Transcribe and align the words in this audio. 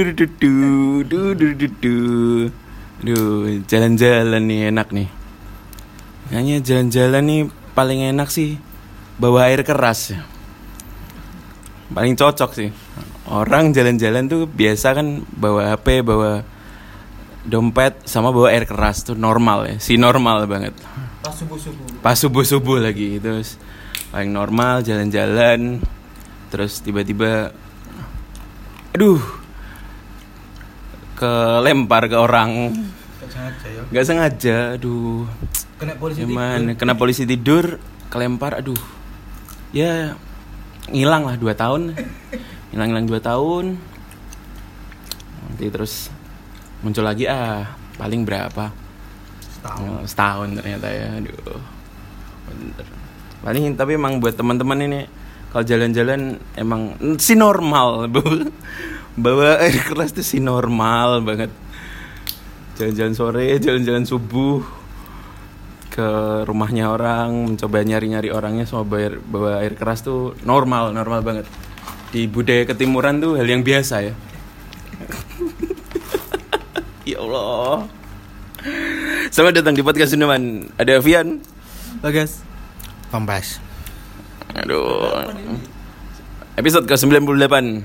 Du 0.00 0.16
du 0.16 0.24
du 0.32 0.54
du 1.04 1.20
du 1.36 1.68
du 1.68 1.94
du 3.04 3.16
jalan-jalan 3.68 4.40
nih 4.48 4.72
enak 4.72 4.96
nih. 4.96 5.12
Kayaknya 6.32 6.56
jalan-jalan 6.64 7.22
nih 7.28 7.40
paling 7.76 8.08
enak 8.08 8.32
sih 8.32 8.56
bawa 9.20 9.52
air 9.52 9.60
keras. 9.60 10.16
Paling 11.92 12.16
cocok 12.16 12.50
sih. 12.56 12.72
Orang 13.28 13.76
jalan-jalan 13.76 14.24
tuh 14.24 14.48
biasa 14.48 14.96
kan 14.96 15.20
bawa 15.36 15.76
HP, 15.76 16.00
bawa 16.00 16.48
dompet 17.44 18.00
sama 18.08 18.32
bawa 18.32 18.56
air 18.56 18.64
keras 18.64 19.04
tuh 19.04 19.20
normal 19.20 19.68
ya, 19.68 19.76
si 19.84 20.00
normal 20.00 20.48
banget. 20.48 20.80
Pas 21.20 21.36
subuh-subuh. 21.36 22.00
Pas 22.00 22.16
subuh-subuh 22.16 22.80
lagi 22.80 23.20
terus 23.20 23.60
paling 24.16 24.32
normal 24.32 24.80
jalan-jalan 24.80 25.84
terus 26.48 26.80
tiba-tiba 26.80 27.52
aduh 28.96 29.39
kelempar 31.20 32.08
ke 32.08 32.16
orang. 32.16 32.72
Gak 33.20 33.28
sengaja 33.28 33.68
ya. 33.68 33.82
nggak 33.92 34.06
sengaja 34.08 34.56
aduh. 34.80 35.28
Kena 35.76 35.94
polisi 36.00 36.24
gimana? 36.24 36.72
Kena 36.72 36.96
polisi 36.96 37.22
tidur 37.28 37.76
kelempar 38.08 38.64
aduh. 38.64 38.80
Ya 39.76 40.16
ngilang 40.88 41.28
lah 41.28 41.36
dua 41.36 41.52
tahun. 41.52 41.92
Hilang 42.72 42.88
hilang 42.96 43.06
dua 43.06 43.20
tahun. 43.20 43.76
Nanti 45.44 45.64
terus 45.68 46.08
muncul 46.80 47.04
lagi 47.04 47.28
ah 47.28 47.76
paling 48.00 48.24
berapa? 48.24 48.72
Setahun. 49.44 49.84
Oh, 49.84 50.02
setahun 50.08 50.48
ternyata 50.56 50.88
ya 50.88 51.20
aduh. 51.20 51.60
Bener. 52.48 52.86
Paling 53.44 53.76
tapi 53.76 54.00
emang 54.00 54.16
buat 54.24 54.32
teman-teman 54.32 54.80
ini 54.88 55.00
kalau 55.50 55.66
jalan-jalan 55.66 56.38
emang 56.54 56.94
si 57.18 57.34
normal 57.34 58.06
bawa, 58.06 58.46
bawa 59.20 59.56
air 59.62 59.76
keras 59.84 60.16
tuh 60.16 60.24
si 60.24 60.40
normal 60.40 61.20
banget. 61.20 61.52
Jalan-jalan 62.80 63.14
sore 63.14 63.46
jalan-jalan 63.60 64.08
subuh 64.08 64.64
ke 65.92 66.08
rumahnya 66.48 66.88
orang 66.88 67.52
mencoba 67.52 67.84
nyari-nyari 67.84 68.32
orangnya 68.32 68.64
sama 68.64 68.88
bayar, 68.88 69.20
bawa 69.20 69.60
air 69.60 69.76
keras 69.76 70.00
tuh 70.00 70.32
normal 70.48 70.96
normal 70.96 71.20
banget. 71.20 71.46
Di 72.10 72.26
budaya 72.26 72.64
ketimuran 72.64 73.20
tuh 73.20 73.36
hal 73.36 73.46
yang 73.46 73.62
biasa 73.62 73.96
ya. 74.02 74.14
Ya 77.08 77.18
Allah. 77.26 77.90
Selamat 79.34 79.58
datang 79.58 79.74
di 79.74 79.82
podcast 79.82 80.14
Suneman 80.14 80.70
Ada 80.78 81.02
Vian? 81.02 81.42
Bagas. 81.98 82.44
Kompas. 83.10 83.58
Aduh. 84.54 85.26
Episode 86.54 86.86
ke-98 86.86 87.82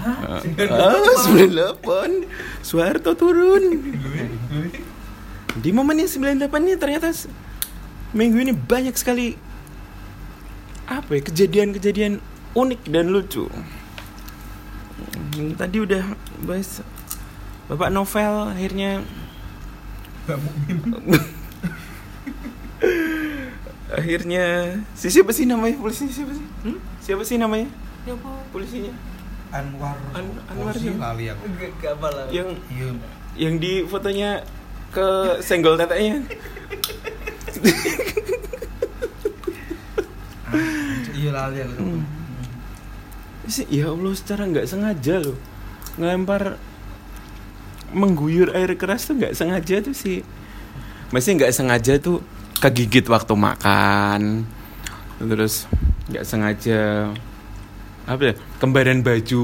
Ah, 0.00 0.40
98 0.40 2.24
Suharto 2.64 3.12
turun. 3.12 3.64
Di 5.60 5.70
momen 5.74 6.00
yang 6.00 6.08
98 6.08 6.48
ini 6.64 6.74
ternyata 6.78 7.12
Minggu 8.16 8.38
ini 8.40 8.52
banyak 8.54 8.94
sekali 8.96 9.36
Apa 10.88 11.18
ya 11.18 11.22
Kejadian-kejadian 11.26 12.18
unik 12.56 12.80
dan 12.90 13.12
lucu. 13.14 13.46
Hmm, 15.36 15.54
Tadi 15.54 15.76
udah 15.78 16.02
bahas 16.42 16.82
Bapak 17.70 17.94
Novel 17.94 18.50
akhirnya 18.50 19.06
akhirnya 23.90 24.78
si 24.94 25.10
siapa 25.10 25.34
sih 25.34 25.46
namanya 25.46 25.74
polisi 25.78 26.06
siapa 26.06 26.30
sih? 26.34 26.46
Hmm? 26.66 26.78
siapa 27.02 27.22
sih 27.26 27.38
namanya? 27.38 27.66
Siapa? 28.06 28.30
polisinya 28.54 28.94
Anwar. 29.50 29.96
An- 30.12 30.38
Anwar 30.46 30.74
siapa? 30.74 31.10
lali 31.10 31.26
aku. 31.26 31.42
Gak 31.76 31.92
apa 31.92 32.08
lah. 32.08 32.24
yang 32.30 32.48
Iya. 32.68 32.90
yang 33.36 33.54
di 33.56 33.82
fotonya 33.82 34.42
ke 34.90 35.06
senggol 35.40 35.74
tetenya 35.74 36.18
Iya 41.12 41.30
lali 41.30 41.58
aku. 41.60 41.78
Hmm. 41.78 42.02
sih 43.46 43.66
ya 43.66 43.90
allah 43.90 44.14
secara 44.14 44.46
nggak 44.46 44.62
sengaja 44.64 45.18
loh 45.18 45.34
ngelempar 45.98 46.54
mengguyur 47.90 48.54
air 48.54 48.78
keras 48.78 49.10
tuh 49.10 49.18
nggak 49.18 49.34
sengaja 49.34 49.82
tuh 49.82 49.90
sih 49.90 50.22
masih 51.10 51.34
nggak 51.34 51.50
sengaja 51.50 51.98
tuh 51.98 52.22
kegigit 52.62 53.02
waktu 53.06 53.34
makan 53.34 54.46
terus 55.18 55.66
nggak 56.06 56.22
sengaja 56.22 57.10
apa 58.10 58.22
ya 58.26 58.34
kembaran 58.58 59.06
baju 59.06 59.42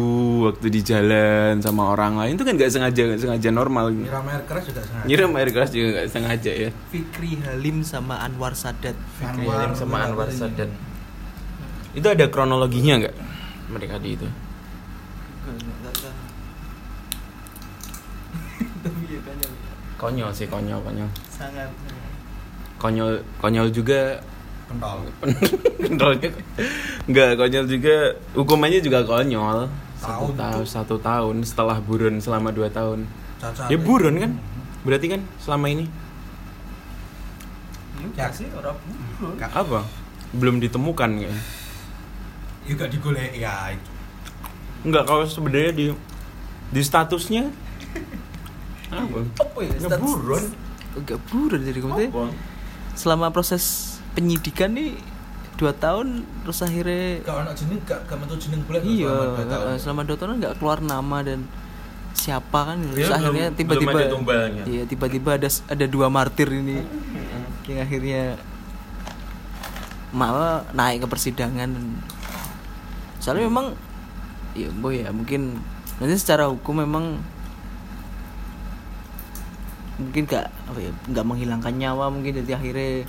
waktu 0.51 0.67
di 0.75 0.81
jalan 0.83 1.63
sama 1.63 1.95
orang 1.95 2.19
lain 2.19 2.35
itu 2.35 2.43
kan 2.43 2.59
nggak 2.59 2.67
sengaja 2.67 3.01
nggak 3.07 3.21
sengaja 3.23 3.49
normal 3.55 3.95
Nyiram 3.95 4.27
air 4.27 4.43
keras 4.43 4.65
juga 4.67 4.83
sengaja. 4.83 5.07
nyiram 5.07 5.31
air 5.39 5.51
keras 5.55 5.71
juga 5.71 5.87
nggak 5.95 6.09
sengaja 6.11 6.51
ya 6.51 6.71
Fikri 6.91 7.39
Halim 7.47 7.87
sama 7.87 8.19
Anwar 8.27 8.59
Sadat. 8.59 8.99
Fikri 9.23 9.47
Anwar 9.47 9.71
Halim 9.71 9.73
sama 9.79 9.97
Anwar 10.03 10.27
ini. 10.35 10.39
Sadat 10.43 10.71
itu 11.95 12.07
ada 12.11 12.27
kronologinya 12.27 13.07
nggak 13.07 13.15
mereka 13.71 14.03
di 14.03 14.19
itu 14.19 14.27
konyol 19.95 20.31
sih 20.35 20.51
konyol 20.51 20.83
konyol 20.83 21.09
Sangat. 21.31 21.71
konyol 22.83 23.23
konyol 23.39 23.71
juga 23.71 24.19
Pentol. 24.67 24.99
Kontrolnya 25.87 26.31
Enggak, 27.05 27.31
konyol 27.35 27.65
juga 27.67 27.97
Hukumannya 28.33 28.81
juga 28.81 29.03
konyol 29.03 29.71
Satu 29.97 30.05
Tahun 30.29 30.35
tahun, 30.37 30.59
tuh. 30.59 30.67
satu 30.67 30.97
tahun 30.99 31.37
setelah 31.43 31.79
buron 31.79 32.19
selama 32.19 32.51
dua 32.51 32.67
tahun 32.69 33.07
Cacat. 33.37 33.69
Dia 33.69 33.79
buron 33.79 34.15
kan? 34.17 34.33
Berarti 34.83 35.07
kan 35.09 35.21
selama 35.39 35.67
ini 35.69 35.87
Ya. 38.13 38.29
sih 38.29 38.47
orang 38.51 38.77
burun. 39.19 39.35
Apa? 39.41 39.81
Belum 40.31 40.57
ditemukan 40.57 41.11
kayaknya 41.17 41.43
Juga 42.65 42.85
digolek 42.87 43.35
ya 43.35 43.71
itu. 43.71 43.91
Enggak, 44.85 45.05
kalau 45.05 45.25
sebenarnya 45.25 45.73
di 45.73 45.87
Di 46.69 46.81
statusnya 46.81 47.47
Apa? 48.93 49.19
Apa 49.37 49.59
ya? 49.61 49.73
Nggak 49.77 49.91
status- 49.93 50.07
buron. 50.13 50.45
Enggak 50.95 51.19
buron 51.27 51.61
jadi 51.63 51.79
kemudian 51.79 52.11
selama 52.93 53.29
proses 53.29 53.96
penyidikan 54.17 54.73
nih 54.73 54.97
dua 55.57 55.73
tahun 55.77 56.25
terus 56.45 56.61
akhirnya 56.65 57.21
Gak 57.25 57.37
ono 57.37 57.51
jeneng 57.53 57.81
gak 57.85 58.01
gak 58.09 58.17
metu 58.21 58.35
jeneng 58.41 58.61
bulan 58.65 58.83
iya 58.85 59.09
selama 59.09 59.25
dua 59.25 59.45
tahun. 59.45 59.65
eh, 59.69 59.79
selama 59.81 60.01
dua 60.05 60.17
tahun 60.17 60.33
nggak 60.41 60.55
keluar 60.61 60.79
nama 60.81 61.19
dan 61.21 61.41
siapa 62.17 62.59
kan? 62.73 62.79
Terus 62.81 63.13
Iya, 63.13 63.17
akhirnya 63.21 63.47
tiba-tiba 63.53 63.99
iya 64.65 64.83
tiba-tiba 64.89 65.31
ada 65.37 65.49
ada 65.69 65.85
dua 65.85 66.09
martir 66.09 66.49
ini. 66.49 66.81
Yang 67.69 67.81
akhirnya 67.85 68.23
malah 70.17 70.65
naik 70.73 71.05
ke 71.05 71.07
persidangan 71.13 71.77
soalnya 73.21 73.51
memang 73.51 73.75
ya 74.57 74.71
boy 74.81 75.03
ya 75.03 75.11
mungkin 75.13 75.61
nanti 75.99 76.15
secara 76.17 76.49
hukum 76.49 76.81
memang 76.81 77.21
mungkin 79.97 80.29
gak 80.29 80.49
apa 80.69 80.79
ya 80.79 80.93
nggak 81.11 81.27
menghilangkan 81.27 81.75
nyawa 81.75 82.13
mungkin 82.13 82.39
jadi 82.45 82.57
akhirnya 82.57 83.09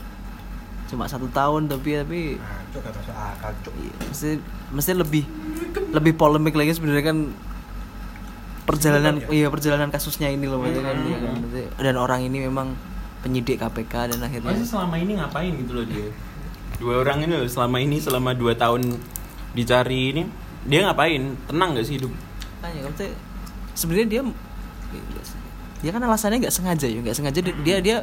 cuma 0.88 1.03
satu 1.06 1.28
tahun 1.30 1.68
tapi 1.68 2.00
tapi 2.00 2.20
Nah, 2.36 2.64
itu 2.64 2.78
gak 2.80 2.94
masuk 2.94 3.12
akal, 3.14 3.52
Cuk. 3.62 3.74
Iya, 3.75 3.94
mesti 4.03 4.30
mesti 4.72 4.92
lebih 4.94 5.24
lebih 5.92 6.14
polemik 6.16 6.53
lagi 6.53 6.72
sebenarnya 6.72 7.06
kan 7.06 7.18
perjalanan 8.63 9.19
ya? 9.19 9.28
iya 9.31 9.48
perjalanan 9.48 9.88
kasusnya 9.88 10.28
ini 10.28 10.44
loh 10.44 10.60
berarti 10.60 10.80
kan, 10.80 10.95
Hmm. 10.95 11.07
iya 11.07 11.18
kan, 11.18 11.34
berarti. 11.39 11.63
dan 11.78 11.95
orang 11.95 12.19
ini 12.24 12.38
memang 12.44 12.75
penyidik 13.19 13.57
KPK 13.57 13.94
dan 14.12 14.19
akhirnya 14.22 14.51
Masa 14.51 14.66
selama 14.68 14.95
ini 14.95 15.12
ngapain 15.16 15.51
gitu 15.51 15.72
loh 15.74 15.86
dia 15.88 16.07
Dua 16.78 17.01
orang 17.01 17.24
ini 17.24 17.33
loh 17.33 17.48
selama 17.48 17.78
ini 17.80 17.98
Selama 17.98 18.38
dua 18.38 18.54
tahun 18.54 19.01
dicari 19.51 20.13
ini 20.13 20.24
Dia 20.68 20.86
ngapain? 20.86 21.33
Tenang 21.48 21.74
gak 21.74 21.88
sih 21.88 21.95
hidup? 21.98 22.12
tanya 22.57 22.83
kamu 22.83 23.13
sebenarnya 23.72 24.07
dia 24.10 24.22
dia 25.78 25.92
kan 25.94 26.01
alasannya 26.01 26.42
nggak 26.42 26.51
sengaja 26.51 26.88
ya 26.90 27.00
nggak 27.06 27.13
sengaja 27.13 27.40
dia, 27.40 27.54
dia 27.62 27.78
dia 27.80 27.98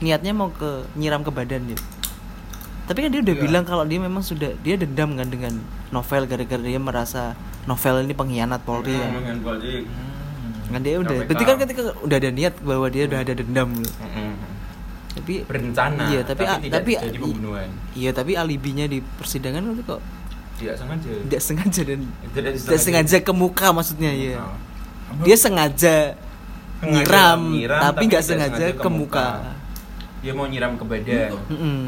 niatnya 0.00 0.32
mau 0.32 0.48
ke 0.48 0.88
nyiram 0.96 1.20
ke 1.20 1.28
badan 1.28 1.68
ya 1.68 1.76
tapi 2.88 3.04
kan 3.04 3.10
dia 3.12 3.20
udah 3.20 3.36
Iya. 3.36 3.42
bilang 3.44 3.62
kalau 3.62 3.84
dia 3.84 4.00
memang 4.00 4.24
sudah 4.24 4.50
dia 4.58 4.74
dendam 4.74 5.12
kan 5.12 5.28
dengan 5.28 5.52
novel 5.88 6.24
gara-gara 6.24 6.58
dia 6.58 6.80
merasa 6.80 7.36
novel 7.64 8.02
ini 8.02 8.14
pengkhianat 8.16 8.64
Polri 8.64 8.96
kan. 8.96 9.12
Dengan 9.12 9.38
Polri. 9.38 9.84
kan 10.68 10.80
dia 10.80 10.96
udah 10.96 11.12
KPK. 11.14 11.26
berarti 11.28 11.44
kan 11.44 11.56
ketika 11.58 11.80
udah 12.00 12.16
ada 12.16 12.30
niat 12.30 12.54
bahwa 12.60 12.86
dia 12.88 13.02
udah 13.04 13.18
ada 13.20 13.32
dendam. 13.32 13.68
Mm-mm. 13.76 14.32
tapi 15.08 15.34
berencana 15.42 16.02
iya 16.08 16.20
tapi 16.22 16.42
tapi, 16.42 16.64
tidak 16.64 16.76
tapi 16.78 16.90
jadi 16.94 17.18
pembunuhan 17.18 17.68
iya 17.92 18.10
tapi 18.12 18.32
alibinya 18.34 18.86
di 18.86 18.98
persidangan 19.02 19.66
itu 19.66 19.82
kok 19.82 20.00
tidak 20.56 20.76
sengaja 20.76 21.10
tidak 21.26 21.42
sengaja 21.42 21.80
dan 21.82 22.00
Tidak 22.28 22.52
tidak 22.54 22.80
sengaja 22.80 23.16
ke 23.18 23.32
muka 23.32 23.66
maksudnya 23.70 24.10
ya 24.10 24.38
dia 25.24 25.36
sengaja 25.36 25.96
nyiram, 26.78 27.40
nyiram, 27.50 27.80
tapi 27.82 28.02
nggak 28.06 28.22
sengaja, 28.22 28.66
ke 28.70 28.88
muka, 28.88 29.26
dia 30.20 30.30
mau 30.30 30.46
nyiram 30.46 30.78
ke 30.78 30.84
badan 30.84 31.30
Mm-mm. 31.50 31.82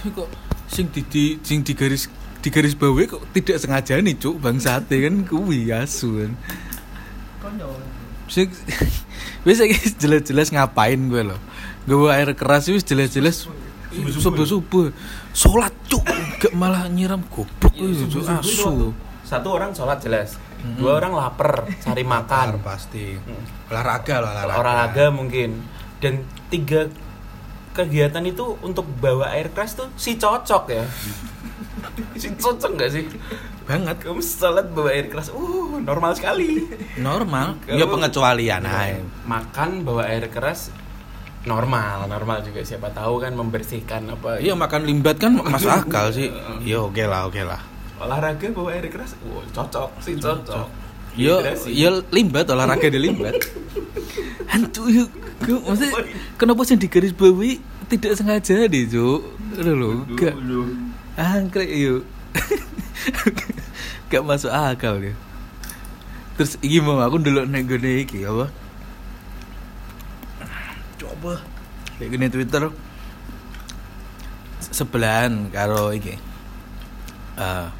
Tapi 0.00 0.16
kok 0.16 0.32
sing 0.64 0.88
di, 0.88 1.04
di 1.12 1.24
sing 1.44 1.60
digaris 1.60 2.08
digaris 2.40 2.72
bawahi 2.72 3.04
kok 3.04 3.20
tidak 3.36 3.60
sengaja 3.60 4.00
nih 4.00 4.16
cuk 4.16 4.40
bangsate 4.40 4.96
kan? 4.96 5.28
Kuwi 5.28 5.68
asu 5.68 6.24
kan? 6.24 6.32
Sing 8.24 8.48
wis 9.44 9.60
jelas-jelas 10.00 10.48
ngapain 10.56 10.96
gue 10.96 11.20
loh. 11.20 11.36
Gue 11.84 12.08
air 12.08 12.32
keras 12.32 12.72
wis 12.72 12.80
jelas-jelas 12.80 13.44
subuh-subuh. 13.92 14.88
Salat 15.36 15.76
cuk, 15.84 16.00
gak 16.40 16.56
malah 16.56 16.88
nyiram 16.88 17.20
goblok 17.28 17.76
Iya, 17.76 18.08
wis 18.08 18.24
asu. 18.24 18.96
Satu 19.28 19.52
orang 19.52 19.76
sholat 19.76 20.00
jelas, 20.00 20.40
dua 20.80 20.96
orang 20.96 21.12
lapar 21.12 21.68
cari 21.84 22.08
makan, 22.08 22.56
Lapar 22.56 22.72
pasti. 22.72 23.20
Olahraga 23.68 24.24
lah 24.24 24.48
olahraga 24.48 25.12
mungkin, 25.12 25.60
dan 26.00 26.24
tiga 26.48 26.88
kegiatan 27.70 28.22
itu 28.22 28.58
untuk 28.60 28.84
bawa 28.98 29.30
air 29.30 29.48
keras 29.48 29.74
tuh 29.74 29.88
si 29.94 30.14
cocok 30.14 30.64
ya. 30.68 30.84
si 32.14 32.28
cocok 32.32 32.70
nggak 32.74 32.90
sih? 32.90 33.04
Banget. 33.64 34.02
Kamu 34.02 34.18
sholat 34.18 34.66
bawa 34.68 34.90
air 34.90 35.06
keras, 35.06 35.30
uh 35.30 35.78
normal 35.78 36.12
sekali. 36.12 36.66
Normal. 36.98 37.54
Kalau- 37.62 37.78
Ya 37.78 37.86
pengecualian 37.86 38.62
Iya. 38.62 38.80
ae. 38.82 38.94
Makan 39.24 39.82
bawa 39.82 40.04
air 40.04 40.26
keras 40.26 40.74
normal, 41.40 42.04
normal 42.04 42.42
juga 42.42 42.60
siapa 42.60 42.90
tahu 42.90 43.16
kan 43.18 43.32
membersihkan 43.32 44.10
apa. 44.10 44.36
Iya 44.36 44.52
makan 44.52 44.84
limbat 44.84 45.16
kan 45.16 45.38
masuk 45.38 45.70
akal 45.70 46.10
sih. 46.10 46.28
Ya 46.60 46.78
oke 46.78 47.00
lah, 47.02 47.24
oke 47.24 47.40
lah. 47.40 47.60
olahraga 47.96 48.48
bawa 48.48 48.72
air 48.72 48.88
keras, 48.88 49.12
wow, 49.20 49.44
cocok 49.46 49.92
sih 50.00 50.16
cocok. 50.16 50.64
Yo, 51.18 51.42
Hidrasi. 51.42 51.74
yo 51.74 52.06
limbat 52.14 52.46
olahraga 52.50 52.86
di 52.86 52.98
limbat. 53.02 53.34
Hantu 54.50 54.90
yuk, 54.90 55.10
maksudnya 55.66 56.06
kenapa 56.38 56.62
sih 56.66 56.78
di 56.78 56.86
garis 56.86 57.14
bawahi 57.14 57.58
tidak 57.90 58.14
sengaja 58.18 58.66
deh, 58.70 58.84
Cuk? 58.86 59.20
Udah 59.58 59.74
lo, 59.74 60.06
gak 60.14 60.34
angkrek 61.18 61.70
yuk. 61.70 62.02
gak 64.10 64.22
masuk 64.22 64.50
akal 64.50 65.02
ya. 65.02 65.14
Terus 66.38 66.56
iki 66.62 66.78
mau 66.78 66.98
aku 67.02 67.18
dulu 67.18 67.46
nek 67.46 67.66
gone 67.66 67.90
iki 68.06 68.24
apa? 68.24 68.46
Coba 70.96 71.42
kayak 71.98 72.10
gini 72.16 72.26
Twitter 72.32 72.70
sebelahan 74.70 75.50
karo 75.50 75.92
iki. 75.92 76.16
Eh 77.36 77.79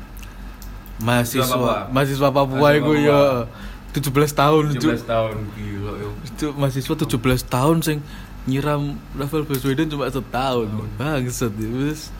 mahasiswa 1.00 1.56
Papua. 1.56 1.76
mahasiswa 1.91 2.29
Papua 2.29 2.69
iku 2.76 2.93
ya 2.97 3.49
17 3.91 4.12
tahun 4.37 4.64
Cuk. 4.79 4.93
17 4.94 5.08
tahun 5.08 5.35
gila 5.58 5.93
yo. 5.99 6.11
Itu 6.23 6.47
mahasiswa 6.55 6.94
17 6.94 7.19
tahun 7.50 7.76
sing 7.82 7.99
nyiram 8.47 8.97
Rafael 9.19 9.44
Baswedan 9.44 9.91
cuma 9.91 10.06
setahun. 10.06 10.69
Bangsat 10.97 11.52
ya 11.58 11.69
wis. 11.69 12.14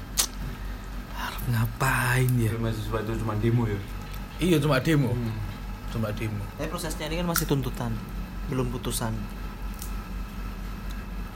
Harap 1.15 1.45
ngapain 1.47 2.31
ya? 2.35 2.53
mahasiswa 2.59 2.99
itu 3.07 3.13
cuma 3.23 3.35
demo 3.39 3.65
ya. 3.71 3.79
Iya 4.41 4.57
cuma 4.59 4.83
demo. 4.83 5.15
Hmm. 5.15 5.33
Cuma 5.95 6.09
demo. 6.11 6.43
Tapi 6.59 6.69
prosesnya 6.71 7.07
ini 7.07 7.23
kan 7.23 7.29
masih 7.29 7.47
tuntutan, 7.47 7.93
belum 8.49 8.73
putusan. 8.75 9.15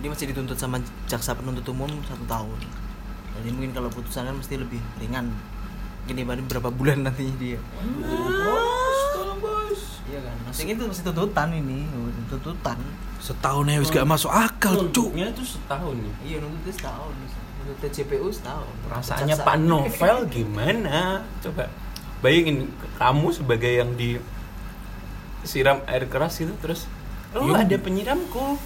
Dia 0.02 0.08
masih 0.10 0.34
dituntut 0.34 0.58
sama 0.58 0.82
jaksa 1.06 1.32
penuntut 1.38 1.64
umum 1.70 1.88
satu 2.04 2.24
tahun. 2.26 2.58
Jadi 3.34 3.48
mungkin 3.50 3.72
kalau 3.74 3.90
putusan 3.90 4.26
kan 4.26 4.34
mesti 4.34 4.58
lebih 4.58 4.78
ringan. 4.98 5.30
Mungkin 6.04 6.20
dibanding 6.20 6.46
berapa 6.52 6.68
bulan 6.68 7.00
nantinya 7.00 7.32
dia. 7.40 7.56
tolong 9.16 9.40
bos. 9.40 10.04
Iya 10.04 10.20
kan. 10.20 10.36
Masih 10.44 10.76
itu 10.76 10.84
masih 10.84 11.02
tuntutan 11.08 11.48
ini, 11.48 11.88
tuntutan. 12.28 12.76
Setahun 13.24 13.64
ya 13.72 13.80
wis 13.80 13.88
gak 13.88 14.04
masuk 14.04 14.28
akal, 14.28 14.84
Cuk. 14.92 15.08
Nuntutnya 15.16 15.32
itu 15.32 15.44
setahun 15.56 15.96
nih. 15.96 16.14
Iya 16.28 16.36
nuntutnya 16.44 16.72
setahun. 16.76 17.12
Nuntut 17.16 17.76
TJPU 17.88 18.28
setahun. 18.28 18.68
Rasanya. 18.92 19.34
Pak 19.40 19.56
Novel 19.64 20.16
gimana? 20.28 21.24
Coba 21.40 21.72
bayangin 22.20 22.68
kamu 23.00 23.26
sebagai 23.32 23.72
yang 23.72 23.96
di 23.96 24.20
siram 25.40 25.80
air 25.88 26.04
keras 26.08 26.40
itu 26.40 26.52
terus 26.60 26.88
oh 27.36 27.48
Iya. 27.52 27.64
ada 27.68 27.76
penyiramku 27.76 28.56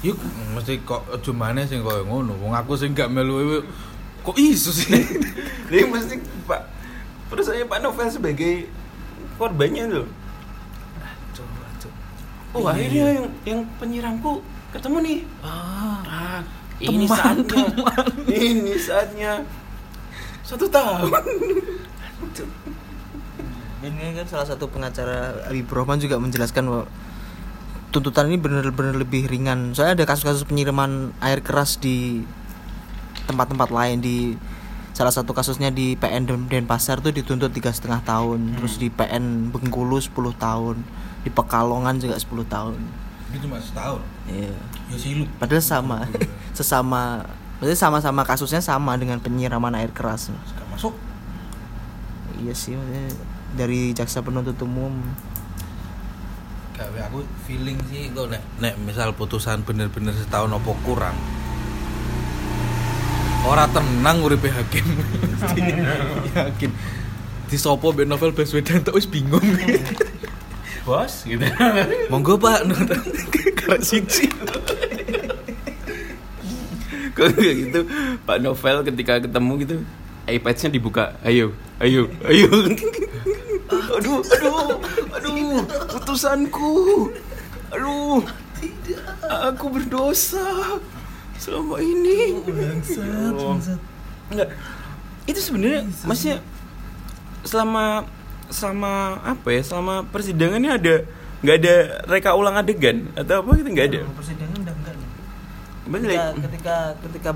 Yuk, 0.00 0.14
mesti 0.54 0.78
kok 0.86 1.10
aja 1.10 1.30
maneh 1.34 1.66
sing 1.66 1.82
koyo 1.82 2.06
ngono. 2.06 2.38
Wong 2.38 2.54
aku 2.54 2.78
sing 2.78 2.94
gak 2.94 3.10
melu 3.10 3.66
kok 4.22 4.36
iso 4.36 4.70
sih? 4.70 4.88
Dia 5.70 5.84
mesti 5.86 6.18
Pak 6.44 6.60
terus 7.28 7.44
saya 7.44 7.64
Pak 7.64 7.78
Novel 7.80 8.08
sebagai 8.08 8.66
korbannya 9.36 9.84
tuh 9.86 10.06
Coba, 11.36 11.64
coba. 11.78 11.98
oh 12.56 12.64
akhirnya 12.66 13.04
yang 13.20 13.26
yang 13.44 13.60
penyiramku 13.78 14.40
ketemu 14.68 14.96
nih. 15.00 15.18
Ah, 15.40 16.00
ah, 16.04 16.40
ini 16.80 17.06
Teman, 17.08 17.16
saatnya. 17.16 17.64
ini 18.28 18.74
saatnya. 18.76 19.32
Satu 20.44 20.64
tahun. 20.68 21.08
Ini 23.78 24.10
kan 24.18 24.26
salah 24.26 24.42
satu 24.42 24.66
pengacara 24.66 25.46
Habib 25.46 25.70
Rohman 25.70 26.02
juga 26.02 26.18
menjelaskan 26.18 26.66
bahwa 26.66 26.84
tuntutan 27.94 28.26
ini 28.26 28.34
benar-benar 28.34 28.98
lebih 28.98 29.30
ringan. 29.30 29.70
Soalnya 29.70 30.02
ada 30.02 30.06
kasus-kasus 30.10 30.42
penyiraman 30.50 31.14
air 31.22 31.38
keras 31.46 31.78
di 31.78 32.26
tempat-tempat 33.28 33.68
lain 33.68 34.00
di 34.00 34.34
salah 34.96 35.12
satu 35.12 35.36
kasusnya 35.36 35.68
di 35.68 35.94
PN 35.94 36.24
Den- 36.24 36.48
Denpasar 36.48 36.98
tuh 37.04 37.12
dituntut 37.12 37.52
tiga 37.52 37.70
setengah 37.70 38.00
tahun, 38.02 38.56
terus 38.56 38.80
di 38.80 38.88
PN 38.88 39.52
Bengkulu 39.52 40.00
10 40.00 40.34
tahun, 40.34 40.80
di 41.22 41.30
Pekalongan 41.30 42.00
juga 42.00 42.16
10 42.16 42.48
tahun. 42.48 42.74
Ini 43.28 43.38
cuma 43.44 43.60
setahun. 43.60 44.00
Iya. 44.26 44.56
Ya 44.88 44.96
silu. 44.96 45.28
Padahal 45.36 45.62
sama, 45.62 46.08
sesama, 46.58 47.22
maksudnya 47.60 47.78
sama-sama 47.78 48.24
kasusnya 48.24 48.64
sama 48.64 48.96
dengan 48.96 49.20
penyiraman 49.20 49.76
air 49.76 49.92
keras. 49.92 50.32
Gak 50.32 50.68
masuk. 50.72 50.96
Iya 52.40 52.56
sih, 52.56 52.74
maksudnya 52.74 53.06
dari 53.54 53.92
jaksa 53.92 54.24
penuntut 54.24 54.58
umum 54.60 54.92
Gak 56.78 56.94
aku 57.10 57.26
feeling 57.42 57.74
sih 57.90 58.06
kok 58.14 58.30
nek 58.30 58.38
nek 58.62 58.78
misal 58.86 59.10
putusan 59.10 59.66
bener-bener 59.66 60.14
setahun 60.14 60.54
opo 60.62 60.78
kurang. 60.86 61.18
Ora 63.46 63.64
tenang 63.70 64.18
uripe 64.24 64.48
hakim. 64.50 64.86
Yakin. 66.36 66.70
Disopo 67.48 67.94
mbek 67.94 68.06
novel 68.08 68.32
Baswedan 68.34 68.82
wis 68.90 69.06
bingung. 69.06 69.42
bos 70.88 71.28
gitu 71.28 71.44
Monggo 72.08 72.40
Pak, 72.40 72.64
karek 73.60 73.84
siji. 73.84 74.24
Kayak 77.12 77.54
gitu 77.60 77.80
Pak 78.24 78.38
Novel 78.40 78.76
ketika 78.88 79.20
ketemu 79.20 79.52
gitu 79.60 79.76
iPad-nya 80.28 80.68
dibuka 80.68 81.16
ayo 81.24 81.56
ayo 81.80 82.04
ayo 82.28 82.52
aduh 83.96 84.20
aduh 84.20 84.76
aduh 85.16 85.64
putusanku 85.88 87.08
aduh 87.72 88.20
aku 89.24 89.64
berdosa 89.72 90.76
selama 91.38 91.78
ini. 91.80 92.34
Oh. 93.32 93.56
enggak. 94.28 94.48
Itu 95.24 95.40
sebenarnya 95.40 95.86
maksudnya 96.04 96.38
selama 97.46 98.04
selama 98.48 98.92
apa 99.22 99.48
ya 99.54 99.62
selama 99.62 99.94
persidangannya 100.08 100.72
ada 100.74 100.94
nggak 101.38 101.56
ada 101.62 101.74
reka 102.10 102.34
ulang 102.34 102.58
adegan 102.58 103.06
atau 103.14 103.46
apa 103.46 103.50
gitu 103.62 103.68
nggak 103.70 103.86
ada? 103.94 104.00
Persidangan 104.12 104.56
udah 104.58 104.74
enggak. 104.74 104.94
Maksudnya, 105.88 106.20
ketika, 106.36 106.36
ketika 106.44 106.76
ketika 107.08 107.30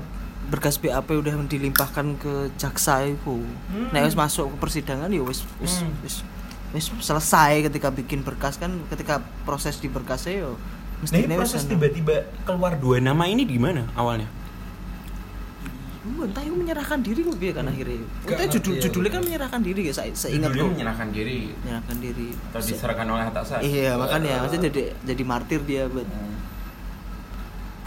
berkas 0.53 0.77
BAP 0.77 1.09
udah 1.09 1.33
dilimpahkan 1.49 2.05
ke 2.19 2.33
jaksa 2.59 3.07
itu 3.07 3.41
nah 3.89 4.05
wis 4.05 4.13
masuk 4.13 4.53
ke 4.53 4.57
persidangan 4.61 5.09
ya 5.09 5.23
wis 5.25 5.41
wis 5.57 5.81
Hmm. 5.81 5.95
wis 6.05 6.21
selesai 7.01 7.65
ketika 7.69 7.89
bikin 7.89 8.21
berkas 8.21 8.61
kan 8.61 8.69
ketika 8.93 9.23
proses 9.47 9.81
di 9.81 9.89
berkasnya 9.89 10.45
yo 10.45 10.53
Nah, 10.53 10.82
mesti 11.01 11.17
ini 11.25 11.35
proses 11.35 11.63
tiba-tiba 11.65 12.29
keluar 12.45 12.77
dua 12.77 13.01
nama 13.01 13.23
ini 13.25 13.43
di 13.47 13.57
mana 13.57 13.89
awalnya? 13.97 14.27
entah 16.03 16.43
itu 16.43 16.55
menyerahkan 16.55 16.99
diri 16.99 17.21
kok 17.23 17.35
kan 17.39 17.65
akhirnya. 17.67 18.03
Entah 18.27 18.47
judul 18.47 18.73
ya, 18.75 18.81
judulnya 18.87 19.11
kan 19.11 19.19
udah. 19.19 19.27
menyerahkan 19.27 19.61
diri 19.63 19.81
ya 19.87 19.93
saya 19.95 20.11
seingat 20.11 20.51
Judulnya 20.51 20.63
kok. 20.63 20.73
menyerahkan 20.75 21.07
diri. 21.11 21.39
Menyerahkan 21.63 21.97
diri. 21.99 22.27
Atau 22.31 22.61
diserahkan 22.63 23.07
oleh 23.07 23.25
atasan. 23.27 23.59
iya 23.63 23.91
makanya. 23.95 24.33
Maksudnya 24.43 24.61
jadi 24.71 24.81
jadi 25.03 25.23
martir 25.23 25.59
dia 25.63 25.83
buat 25.87 26.07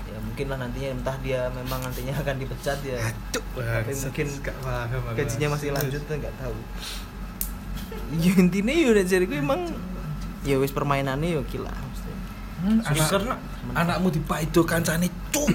ya 0.06 0.18
mungkin 0.24 0.46
lah 0.48 0.58
nantinya 0.64 0.88
entah 0.96 1.16
dia 1.20 1.40
memang 1.52 1.80
nantinya 1.84 2.14
akan 2.24 2.36
dipecat 2.40 2.78
ya. 2.84 2.98
Cuk, 3.36 3.44
tapi 3.56 3.92
mungkin 3.92 4.26
paham 4.64 5.02
gajinya 5.16 5.48
masih 5.52 5.68
lanjut 5.76 6.02
tuh 6.04 6.14
nggak 6.16 6.34
tahu. 6.40 6.56
Ya 8.18 8.34
intinya 8.34 8.74
ya 8.74 8.92
udah 8.92 9.04
jadi 9.06 9.24
gue 9.30 9.38
emang 9.38 9.70
ya 10.42 10.58
wis 10.58 10.74
permainannya 10.74 11.38
ya 11.38 11.42
gila 11.46 11.70
Hmm, 12.66 12.82
Ya, 12.82 13.06
anak- 13.06 13.38
Anakmu 13.72 14.10
dipaido 14.10 14.60
kancane 14.62 15.06
cuk. 15.30 15.46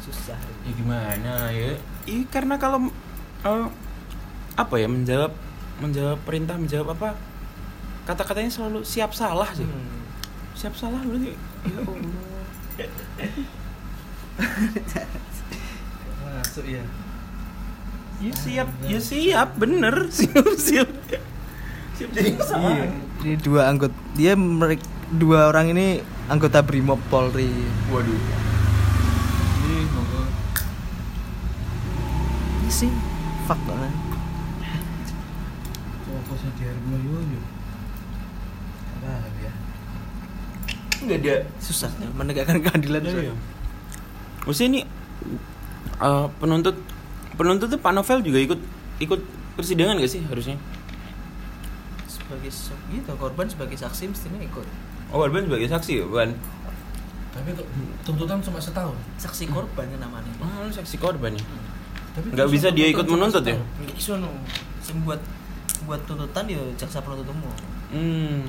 susah 0.00 0.32
ya 0.64 0.70
gimana 0.72 1.12
ya? 1.50 1.76
Iya 2.02 2.24
karena 2.26 2.56
kalau 2.56 2.88
eh, 3.42 3.66
apa 4.54 4.74
ya 4.74 4.88
menjawab 4.88 5.32
menjawab 5.78 6.16
perintah 6.20 6.56
menjawab 6.56 6.92
apa 6.94 7.08
kata-katanya 8.02 8.48
selalu 8.48 8.80
siap 8.82 9.12
salah 9.12 9.52
sih. 9.52 9.62
Hmm. 9.62 10.00
Siap 10.54 10.72
salah 10.74 10.98
berarti 10.98 11.36
ya 11.62 11.78
Allah. 11.78 12.16
Masuk 16.40 16.64
ya. 16.66 16.82
Ya 18.20 18.32
siap, 18.34 18.68
ya 18.82 18.98
siap, 18.98 19.48
bener 19.56 20.08
siap 20.12 20.44
siap. 20.54 20.88
Siap 21.94 22.10
jadi 22.10 22.36
salah. 22.38 22.72
Iya. 22.74 22.88
Ini 23.20 23.34
dua 23.38 23.68
anggota 23.68 23.92
dia 24.12 24.32
mereka 24.32 24.84
dua 25.10 25.50
orang 25.50 25.74
ini 25.74 25.98
anggota 26.30 26.62
Brimob 26.62 27.02
Polri. 27.10 27.50
Waduh. 27.90 28.20
Ini 29.66 29.76
monggo. 29.90 30.22
Ini 32.62 32.70
sih 32.70 32.90
fuck 33.50 33.58
banget. 33.66 33.94
Coba 36.06 36.32
sing 36.38 36.52
di 36.54 36.62
Hermo 36.62 36.96
yo 37.02 37.18
yo. 37.18 37.40
Paham 39.02 39.34
ya. 39.42 39.52
Enggak 41.02 41.18
ada. 41.26 41.34
Susah 41.58 41.90
menegakkan 42.14 42.62
keadilan. 42.62 43.02
Iya, 43.02 43.32
iya. 43.32 43.34
Maksudnya 44.46 44.68
ini 44.70 44.80
eh, 45.98 46.26
penuntut 46.38 46.76
penuntut 47.34 47.66
tuh 47.72 47.80
Pak 47.82 47.92
Novel 47.96 48.22
juga 48.22 48.38
ikut 48.38 48.60
ikut 49.00 49.20
persidangan 49.56 49.98
gak 49.98 50.12
sih 50.12 50.22
harusnya? 50.28 50.60
Sebagai 52.06 52.52
gitu 52.94 53.10
korban 53.18 53.48
sebagai 53.48 53.74
saksi 53.74 54.12
mestinya 54.12 54.38
ikut. 54.44 54.68
Oh, 55.10 55.18
Warban 55.18 55.42
sebagai 55.44 55.66
saksi 55.66 55.92
ya, 55.96 56.04
bukan? 56.04 56.30
Tapi 57.30 57.50
tuntutan 58.02 58.38
cuma 58.38 58.58
setahun. 58.58 58.94
Saksi 59.16 59.46
korban 59.46 59.86
kan 59.86 60.00
namanya. 60.00 60.30
Oh, 60.38 60.62
lu 60.62 60.70
saksi 60.70 60.96
korban 60.96 61.32
ya? 61.32 61.44
Tapi 62.10 62.26
Nggak 62.30 62.48
bisa 62.48 62.68
dia 62.70 62.86
ikut 62.86 63.06
menuntut 63.06 63.42
ya? 63.42 63.54
no. 63.54 64.30
Sing 64.80 64.98
buat 65.02 65.18
buat 65.82 66.02
tuntutan 66.04 66.44
ya 66.44 66.58
jaksa 66.74 66.98
penuntut 67.00 67.26
umum. 67.28 67.54
Hmm. 67.90 68.42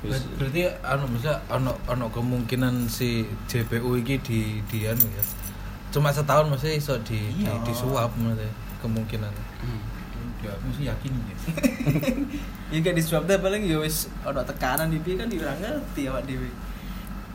Ber- 0.00 0.28
Berarti 0.36 0.60
anu 0.80 1.04
bisa 1.12 1.38
ono 1.46 1.76
ono 1.84 2.08
kemungkinan 2.08 2.88
si 2.88 3.22
JPU 3.46 3.94
iki 3.96 4.16
di 4.18 4.40
di 4.64 4.78
anu 4.84 5.04
ya. 5.06 5.22
Cuma 5.90 6.08
setahun 6.08 6.48
masih 6.48 6.74
iso 6.74 6.94
di, 7.02 7.18
di 7.34 7.44
Iya. 7.44 7.54
disuap 7.62 8.10
maksudnya 8.16 8.48
kemungkinan. 8.80 9.32
Hmm. 9.60 9.80
Ya, 10.40 10.50
aku 10.56 10.68
sih 10.72 10.84
yakin 10.88 11.12
ya. 11.12 11.36
Ya 12.70 12.78
gak 12.80 12.96
disuap 12.96 13.28
deh 13.28 13.36
paling 13.36 13.66
ya 13.66 13.76
wis 13.76 14.08
ono 14.24 14.40
tekanan 14.40 14.88
di 14.88 15.02
piye 15.04 15.20
kan 15.20 15.28
dia 15.28 15.42
ora 15.44 15.52
ngerti 15.58 16.08
awak 16.08 16.24
dhewe. 16.24 16.48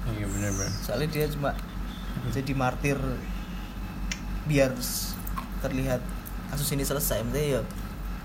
Iya 0.10 0.26
benar-benar. 0.26 0.72
Soalnya 0.82 1.08
dia 1.14 1.26
cuma 1.30 1.54
jadi 2.34 2.52
martir 2.58 2.98
biar 4.46 4.74
terlihat 5.62 6.02
kasus 6.50 6.70
ini 6.74 6.82
selesai. 6.82 7.22
Maksudnya 7.22 7.46
ya 7.58 7.62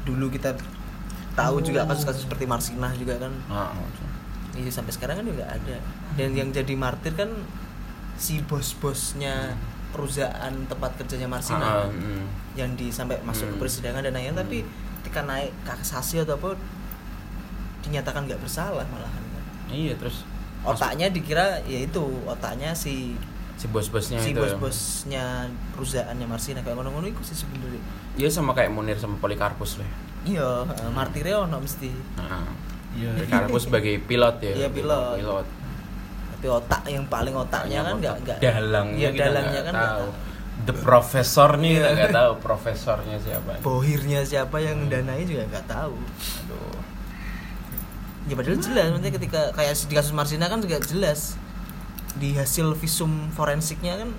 dulu 0.08 0.32
kita 0.32 0.56
tahu 1.36 1.60
juga 1.60 1.84
kasus-kasus 1.84 2.24
seperti 2.24 2.44
Marsinah 2.48 2.92
juga 2.96 3.20
kan. 3.20 3.32
Ah, 3.48 3.72
Iya 4.56 4.70
sampai 4.72 4.92
sekarang 4.92 5.22
kan 5.22 5.26
juga 5.28 5.44
ada. 5.46 5.76
Dan 6.16 6.34
yang 6.34 6.50
jadi 6.50 6.74
martir 6.74 7.14
kan 7.14 7.30
si 8.16 8.40
bos-bosnya 8.44 9.54
perusahaan 9.90 10.52
tempat 10.68 10.90
kerjanya 11.00 11.26
Marsinah 11.26 11.84
Ah, 11.84 11.88
hmm. 11.88 12.24
Yang 12.52 12.74
di 12.74 12.88
sampai 12.88 13.18
masuk 13.20 13.46
ke 13.46 13.52
Hmm. 13.52 13.62
persidangan 13.62 14.02
dan 14.02 14.12
lain-lain 14.12 14.36
tapi 14.36 14.58
ketika 15.00 15.22
naik 15.22 15.50
kasasi 15.62 16.20
atau 16.20 16.34
apa 16.34 16.58
dinyatakan 17.80 18.26
nggak 18.26 18.38
bersalah 18.38 18.84
malahan. 18.84 19.22
Iya, 19.66 19.94
terus 19.96 20.26
otaknya 20.60 21.08
dikira 21.08 21.62
ya 21.64 21.80
itu 21.80 22.02
otaknya 22.24 22.74
si 22.74 23.16
si 23.54 23.66
bos-bosnya 23.66 24.18
si 24.18 24.30
itu. 24.30 24.36
ya. 24.36 24.40
bos-bosnya 24.42 25.24
perusahaannya 25.70 26.26
Marsina 26.26 26.60
kayak 26.60 26.74
ngono-ngono 26.74 27.06
itu 27.06 27.20
sih 27.22 27.36
sebenarnya 27.38 27.80
Iya 28.14 28.28
sama 28.28 28.52
kayak 28.52 28.68
Munir 28.68 28.96
sama 28.96 29.16
Polikarpus 29.16 29.76
lah. 29.76 29.88
iya 30.22 30.64
eh, 30.66 30.90
martirnya 30.90 31.40
ono 31.40 31.56
mesti 31.58 31.88
Nah, 32.18 32.44
Iya. 32.90 33.14
Polikarpus 33.14 33.62
sebagai 33.64 33.94
pilot 34.02 34.36
ya. 34.42 34.52
Iya, 34.56 34.68
pilot. 34.68 35.16
Pilot. 35.16 35.46
tapi 36.30 36.46
otak 36.50 36.82
yang 36.86 37.04
paling 37.06 37.36
otaknya 37.36 37.84
kan 37.84 37.94
nggak 37.94 38.16
nggak 38.18 38.38
dalangnya 38.40 38.96
iya 38.98 39.08
kita 39.12 39.24
dalangnya 39.26 39.60
kan 39.60 39.72
nggak 39.72 39.92
tahu. 39.92 40.00
tahu. 40.00 40.10
The 40.66 40.74
profesor 40.76 41.56
nih 41.56 41.78
Iya. 41.78 41.88
nggak 41.94 42.12
tahu 42.12 42.32
profesornya 42.38 43.16
siapa. 43.16 43.60
bohirnya 43.60 44.20
siapa 44.22 44.58
yang 44.58 44.86
danai 44.86 45.24
juga 45.24 45.46
nggak 45.46 45.66
tahu 45.66 45.94
Aduh. 45.96 46.78
ya 48.26 48.34
padahal 48.34 48.58
jelas 48.58 48.86
maksudnya 48.90 49.12
ketika 49.14 49.40
kayak 49.52 49.74
di 49.74 49.94
kasus 49.94 50.12
Marsina 50.12 50.46
kan 50.46 50.60
juga 50.60 50.78
jelas 50.80 51.34
di 52.14 52.34
hasil 52.34 52.74
visum 52.74 53.30
forensiknya 53.30 53.94
kan 53.96 54.10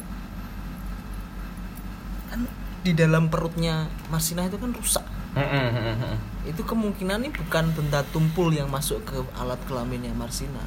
kan 2.27 2.39
di 2.81 2.91
dalam 2.91 3.27
perutnya 3.27 3.85
Marsina 4.07 4.47
itu 4.47 4.55
kan 4.55 4.71
rusak 4.71 5.05
Mm-mm. 5.31 6.17
itu 6.43 6.59
kemungkinannya 6.61 7.31
bukan 7.31 7.71
benda 7.71 8.03
tumpul 8.09 8.51
yang 8.51 8.67
masuk 8.67 8.99
ke 9.05 9.15
alat 9.37 9.59
kelaminnya 9.63 10.11
Marsina 10.11 10.63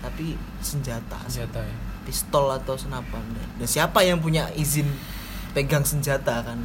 tapi 0.00 0.36
senjata 0.60 1.16
Senjata 1.24 1.64
ya. 1.64 1.76
Pistol 2.04 2.52
atau 2.52 2.76
senapan 2.76 3.24
dan 3.58 3.66
siapa 3.68 4.04
yang 4.04 4.20
punya 4.20 4.48
izin 4.54 4.86
pegang 5.56 5.82
senjata 5.82 6.44
kan 6.44 6.58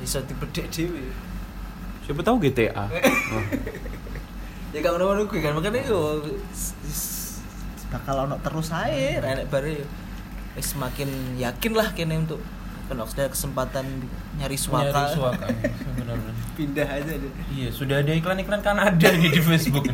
bisa 0.00 0.20
dibedek 0.24 0.68
dewe 0.70 1.10
Siapa 2.06 2.22
tahu 2.22 2.38
GTA. 2.38 2.86
Oh. 2.86 3.42
ya 4.74 4.78
gak 4.78 4.92
ngono 4.94 5.26
gue 5.26 5.42
kan 5.42 5.58
makanya 5.58 5.90
yo 5.90 6.22
bakal 7.90 8.30
ono 8.30 8.38
terus 8.38 8.70
aja 8.70 9.18
renek. 9.18 9.50
Wis 10.54 10.70
semakin 10.70 11.34
yakin 11.34 11.72
lah 11.74 11.90
kene 11.98 12.22
untuk 12.22 12.38
kalau 12.86 13.02
ada 13.02 13.26
kesempatan 13.26 14.06
nyari 14.38 14.54
suaka 14.54 14.86
Nyari 14.86 15.18
suaka. 15.18 15.46
Benar-benar. 15.98 16.34
pindah 16.56 16.88
aja 16.88 17.12
deh 17.18 17.32
Iya, 17.52 17.68
sudah 17.68 18.00
ada 18.00 18.12
iklan-iklan 18.14 18.62
Kanada 18.62 19.08
nih 19.12 19.28
di 19.34 19.42
Facebook. 19.42 19.84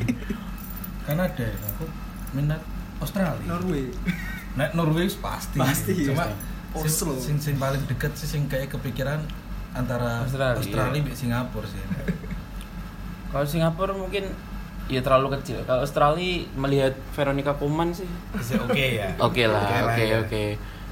Kanada 1.09 1.43
ya, 1.43 1.57
aku 1.73 1.89
minat 2.37 2.61
Australia. 3.01 3.43
Norway 3.49 3.89
Nah, 4.52 4.68
Norway 4.76 5.09
pasti. 5.09 5.56
Pasti, 5.56 5.92
Cuma 6.04 6.28
pasti. 6.28 6.37
sing, 6.73 7.09
Oslo. 7.09 7.12
sing, 7.16 7.37
sing 7.40 7.54
paling 7.56 7.80
deket 7.88 8.12
sih 8.16 8.28
sing 8.28 8.42
kayak 8.49 8.73
kepikiran 8.73 9.21
antara 9.73 10.21
Australia, 10.25 10.61
Australia, 10.61 11.00
iya. 11.00 11.16
Singapura 11.16 11.64
sih. 11.64 11.80
Kalau 13.32 13.47
Singapura 13.49 13.92
mungkin 13.97 14.28
ya 14.92 15.00
terlalu 15.00 15.40
kecil. 15.40 15.64
Kalau 15.64 15.80
Australia 15.80 16.44
melihat 16.52 16.92
Veronica 17.16 17.56
Koeman 17.56 17.97
sih 17.97 18.09
Bisa 18.37 18.61
oke 18.61 18.76
ya. 18.76 19.09
oke 19.16 19.42
lah, 19.49 19.88
oke 19.88 20.04
ya. 20.04 20.16
oke. 20.21 20.44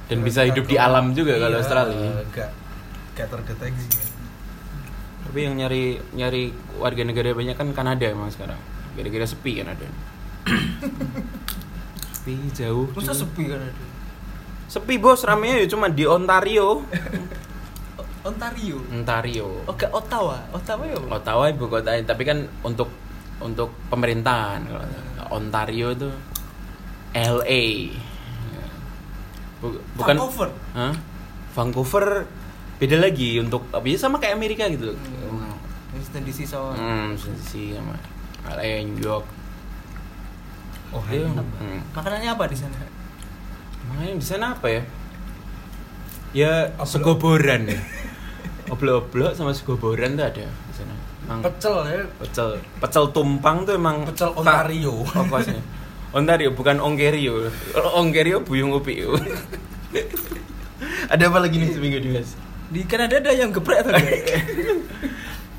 Dan 0.09 0.25
bisa 0.25 0.41
hidup 0.43 0.65
di 0.65 0.75
alam 0.75 1.13
juga 1.13 1.37
kalau 1.37 1.55
Iya, 1.55 1.61
Australia. 1.61 2.09
Gak 2.33 2.49
gak 3.13 3.27
terdeteksi. 3.29 3.89
Tapi 5.21 5.39
yang 5.45 5.53
nyari 5.55 6.01
nyari 6.17 6.49
warga 6.81 7.03
negara 7.05 7.29
banyak 7.31 7.53
kan 7.53 7.69
Kanada 7.77 8.09
emang 8.09 8.33
sekarang. 8.33 8.57
Gara-gara 8.97 9.23
sepi 9.23 9.61
kan 9.61 9.77
sepi 12.21 12.37
jauh. 12.53 12.85
masa 12.91 13.11
juga. 13.11 13.19
sepi 13.19 13.43
kan 13.47 13.59
ada 13.59 13.73
Sepi 14.67 14.95
bos, 14.95 15.19
ramenya 15.21 15.57
ya 15.57 15.67
cuma 15.67 15.89
di 15.89 16.05
Ontario. 16.05 16.79
Ontario 18.23 18.77
Ontario. 18.87 19.65
oh 19.65 19.73
gak 19.73 19.89
Ottawa 19.89 20.37
Ottawa 20.51 20.83
ya? 20.85 20.95
Ottawa 21.09 21.43
ibu 21.49 21.65
kota, 21.65 21.91
tapi 22.01 22.21
kan 22.21 22.45
untuk 22.61 22.87
untuk 23.41 23.73
pemerintahan. 23.89 24.61
Ontario 25.27 25.89
itu 25.89 26.07
LA. 27.11 27.91
Bu- 29.57 29.81
bukan 29.93 30.15
Vancouver 30.15 30.49
Hah? 30.71 30.93
Vancouver 31.51 32.05
beda 32.77 32.97
lagi 32.97 33.37
untuk 33.37 33.67
apa 33.69 33.83
ya 33.83 33.97
sama 33.97 34.17
kayak 34.17 34.33
Amerika 34.33 34.65
gitu. 34.65 34.93
Hmm. 34.93 35.53
Washington 35.91 36.23
DC 36.23 36.39
sama 36.45 36.71
Hmm, 36.73 37.13
sih 37.17 37.73
sama 37.73 37.93
LA 38.47 38.85
New 38.85 38.97
York. 38.97 39.25
Oh, 40.91 40.99
Iya. 41.07 41.27
Hmm. 41.27 41.79
makanannya 41.91 42.29
apa 42.29 42.45
di 42.45 42.53
sana 42.53 42.77
Makanya 43.87 44.13
di 44.13 44.25
sana 44.25 44.45
apa 44.53 44.67
ya? 44.67 44.81
Ya 46.31 46.51
Oblok. 46.73 46.85
segoboran 46.85 47.61
ya. 47.65 47.79
Oblok-oblok 48.71 49.33
sama 49.33 49.51
segoboran 49.51 50.13
tuh 50.13 50.25
ada 50.25 50.45
di 50.47 50.73
sana. 50.73 50.93
Emang 51.21 51.37
Pecel 51.41 51.75
ya. 51.85 52.01
pecel 52.17 52.49
pecel 52.77 53.03
tumpang 53.09 53.61
tuh 53.61 53.73
emang 53.75 54.05
Pecel 54.05 54.29
Ontario. 54.31 55.05
pokoknya. 55.05 55.59
Ontario 56.11 56.49
bukan 56.51 56.75
Ongerio. 56.77 57.47
Ongerio 57.93 58.41
buyung 58.41 58.73
upi. 58.73 58.99
ada 61.07 61.23
apa 61.25 61.37
lagi 61.39 61.55
nih 61.57 61.69
seminggu 61.69 61.99
di 61.99 62.09
Mas? 62.11 62.35
di 62.67 62.81
Kanada 62.83 63.15
ada 63.19 63.31
yang 63.31 63.51
geprek 63.51 63.83
tuh 63.83 63.91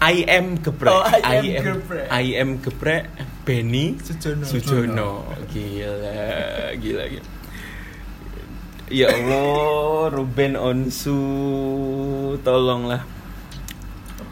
I 0.02 0.24
am 0.26 0.56
geprek. 0.56 0.90
Oh, 0.90 1.04
I 1.04 1.20
am 1.30 1.44
geprek. 1.78 2.06
I 2.10 2.24
am 2.34 2.48
geprek. 2.58 3.02
Benny 3.42 3.98
Sujono. 3.98 4.44
Sujono. 4.44 5.10
Gila, 5.50 6.14
gila, 6.76 7.04
gila. 7.10 7.26
Ya 8.86 9.08
Allah, 9.08 10.12
Ruben 10.12 10.52
Onsu, 10.54 11.20
tolonglah. 12.40 13.02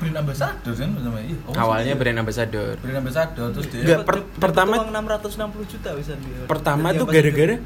Brand 0.00 0.16
ambassador 0.16 0.72
kan 0.72 0.96
sama 0.96 1.20
iya. 1.20 1.36
Oh, 1.44 1.52
Awalnya 1.52 1.92
brand 1.92 2.16
ambassador. 2.16 2.72
brand 2.80 2.98
ambassador 2.98 3.52
terus 3.52 3.68
dia 3.68 3.84
Enggak, 3.84 4.00
per- 4.08 4.24
pertama 4.32 4.80
uang 4.80 4.96
660 4.96 5.60
juta 5.68 5.92
bisa 5.92 6.16
dia 6.16 6.40
pertama 6.48 6.96
tuh 6.96 7.04
gara-gara 7.04 7.60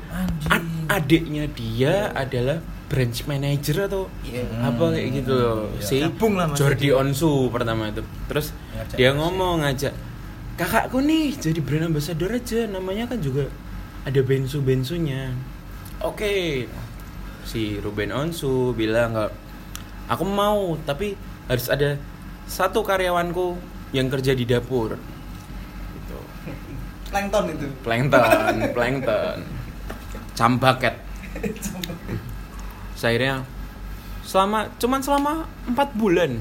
adiknya 0.90 1.46
dia 1.46 2.10
adalah 2.10 2.58
branch 2.90 3.30
manager 3.30 3.86
atau 3.86 4.02
Iya. 4.26 4.50
apa 4.66 4.84
kayak 4.90 5.08
gitu 5.14 5.30
loh 5.30 5.58
Iya. 5.78 5.86
si 5.86 5.96
lah 6.02 6.50
Jordi. 6.50 6.90
Onsu 6.90 7.46
pertama 7.48 7.86
itu 7.86 8.02
terus 8.26 8.50
Ngajak 8.50 8.96
dia 8.98 9.10
ngomong 9.14 9.54
ngajak 9.62 9.94
kakakku 10.54 11.02
nih 11.02 11.34
jadi 11.34 11.58
brand 11.58 11.90
ambassador 11.90 12.30
aja 12.30 12.70
namanya 12.70 13.10
kan 13.10 13.18
juga 13.18 13.50
ada 14.04 14.20
bensu 14.22 14.60
bensunya 14.60 15.34
oke. 16.04 16.66
Si 17.44 17.76
Ruben 17.80 18.08
Onsu 18.08 18.72
bilang 18.72 19.12
nggak 19.12 19.32
aku 20.08 20.24
mau 20.24 20.76
tapi 20.84 21.12
harus 21.48 21.68
ada 21.68 22.00
satu 22.48 22.80
karyawanku 22.80 23.56
yang 23.92 24.08
kerja 24.08 24.32
di 24.32 24.48
dapur. 24.48 24.96
Plankton 27.12 27.44
itu. 27.52 27.66
Plankton 27.84 28.74
plankton. 28.74 29.38
Cambaket 30.34 30.94
akhirnya 33.04 33.44
selama 34.24 34.72
cuman 34.80 35.00
selama 35.04 35.32
empat 35.68 35.92
bulan 35.92 36.40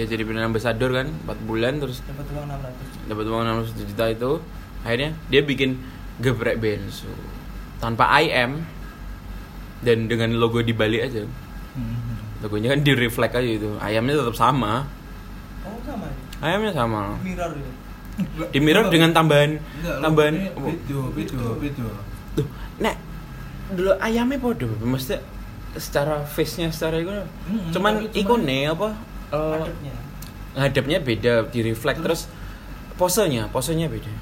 ya 0.00 0.04
jadi 0.08 0.22
brand 0.24 0.48
ambassador 0.48 0.90
kan 0.90 1.08
empat 1.08 1.38
bulan 1.44 1.76
terus 1.78 2.00
dapat 2.04 2.26
uang 2.32 2.46
600 2.48 3.10
dapat 3.10 3.24
uang 3.28 3.42
600 3.68 3.88
juta 3.92 4.04
itu. 4.08 4.32
Akhirnya 4.82 5.10
dia 5.30 5.42
bikin 5.44 5.78
geprek 6.18 6.58
bensu. 6.58 7.10
Tanpa 7.78 8.10
IM 8.18 8.66
dan 9.82 10.06
dengan 10.10 10.34
logo 10.38 10.62
di 10.62 10.74
balik 10.74 11.10
aja. 11.10 11.22
Hmm. 11.72 12.20
logonya 12.44 12.74
kan 12.74 12.82
di 12.84 12.92
reflect 12.92 13.38
aja 13.38 13.46
itu. 13.48 13.70
Ayamnya 13.78 14.18
tetap 14.18 14.34
sama. 14.34 14.84
Oh 15.62 15.78
sama 15.86 16.10
ya? 16.10 16.14
ayamnya 16.42 16.72
sama. 16.74 17.14
Mirror 17.22 17.54
itu 17.54 17.72
di 18.52 18.60
mirror 18.60 18.92
dengan 18.92 19.10
tambahan 19.16 19.56
Enggak, 19.56 19.96
tambahan 20.04 20.34
Beda, 20.52 20.98
beda, 21.16 21.38
beda. 21.56 21.86
tuh 22.36 22.46
nek 22.76 22.96
dulu 23.72 23.92
ayamnya 24.04 24.36
podo 24.36 24.68
maksudnya 24.84 25.24
secara 25.80 26.20
face 26.28 26.60
nya 26.60 26.68
secara 26.68 27.00
itu. 27.00 27.08
Cuman- 27.72 28.04
ikonnya 28.12 28.76
apa 28.76 28.92
eh, 29.32 29.56
Adabnya. 29.56 29.94
hadapnya 30.54 30.98
beda 31.00 31.32
di 31.48 31.60
reflect 31.62 32.00
terus 32.00 32.20
posenya 32.94 33.48
posenya 33.48 33.88
beda. 33.88 34.12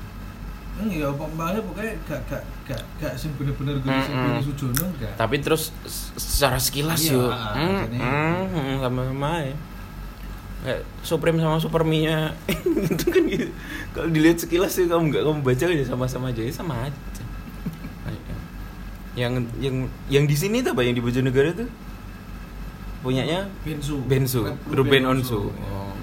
Enggak, 0.80 1.12
pokoknya 1.12 1.60
pokoknya 1.60 1.92
gak 2.04 2.20
gak 2.24 2.42
gak 2.64 2.80
gak 2.96 3.12
sing 3.12 3.28
bener-bener 3.34 3.76
gue 3.76 3.84
Mm-mm. 3.86 4.16
Billy 4.32 4.40
Sujono 4.42 4.86
enggak. 4.88 5.12
tapi 5.14 5.36
terus 5.36 5.76
secara 6.16 6.56
sekilas 6.56 6.96
Iya, 7.02 7.12
yuk 7.12 7.28
ah, 7.28 7.52
Hmm, 7.52 7.80
jadi- 7.84 8.00
hmm, 8.00 8.42
hmm, 8.48 8.74
sama-sama 8.80 9.30
ya. 9.42 9.56
Kayak 10.60 10.80
Supreme 11.00 11.36
sama 11.36 11.56
Supermi-nya 11.56 12.32
itu 12.92 13.04
kan 13.06 13.22
gitu. 13.26 13.48
Kalau 13.90 14.08
dilihat 14.08 14.38
sekilas 14.38 14.72
sih 14.72 14.86
kamu 14.86 15.10
nggak 15.10 15.22
kamu 15.22 15.40
baca 15.42 15.64
aja 15.66 15.84
sama-sama 15.86 16.26
aja. 16.28 16.40
Ya 16.40 16.52
sama 16.54 16.74
aja. 16.80 16.96
Yang 19.16 19.32
yang 19.58 19.76
yang 20.06 20.24
di 20.24 20.32
sini 20.34 20.62
tuh 20.62 20.70
apa? 20.70 20.80
Yang 20.80 20.94
di 20.96 21.02
Bojonegoro 21.02 21.50
tuh 21.56 21.68
punyanya 23.00 23.48
Bensu. 23.64 23.96
Bensu 24.04 24.44
Ruben 24.68 25.04
Onsu 25.08 25.50
oh. 25.50 25.94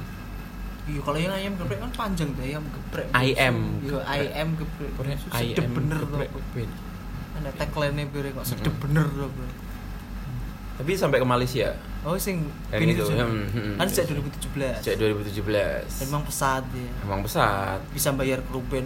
Iya 0.88 1.04
kalau 1.04 1.20
yang 1.20 1.36
ayam 1.36 1.54
geprek 1.60 1.84
kan 1.84 1.92
panjang 1.92 2.32
tuh 2.32 2.44
ayam 2.48 2.64
geprek. 2.72 3.12
IM. 3.12 3.56
Iya 3.84 4.00
ayam 4.08 4.56
geprek. 4.56 4.92
Sedep 5.36 5.68
IM 5.68 5.76
bener 5.76 6.00
tuh. 6.00 6.20
Ben. 6.56 6.70
Ada 7.38 7.50
tagline-nya 7.60 8.08
bere 8.08 8.32
kok 8.32 8.46
sedep 8.48 8.74
bener 8.82 9.06
tuh. 9.12 9.30
bro. 9.30 9.48
tapi 10.78 10.94
sampai 10.94 11.18
ke 11.18 11.26
Malaysia 11.26 11.74
Oh 12.06 12.14
sing 12.22 12.46
Yang 12.70 13.02
itu, 13.02 13.04
hmm, 13.10 13.50
hmm, 13.50 13.74
Kan 13.82 13.90
sejak 13.90 14.14
hmm. 14.14 14.30
2017. 14.30 14.86
sejak 14.86 14.96
2017 15.42 16.06
Emang 16.06 16.22
pesat 16.22 16.64
ya. 16.70 16.90
emang 17.02 17.20
pesat 17.26 17.82
Bisa 17.90 18.14
bayar 18.14 18.46
ke 18.46 18.52
Ruben 18.54 18.86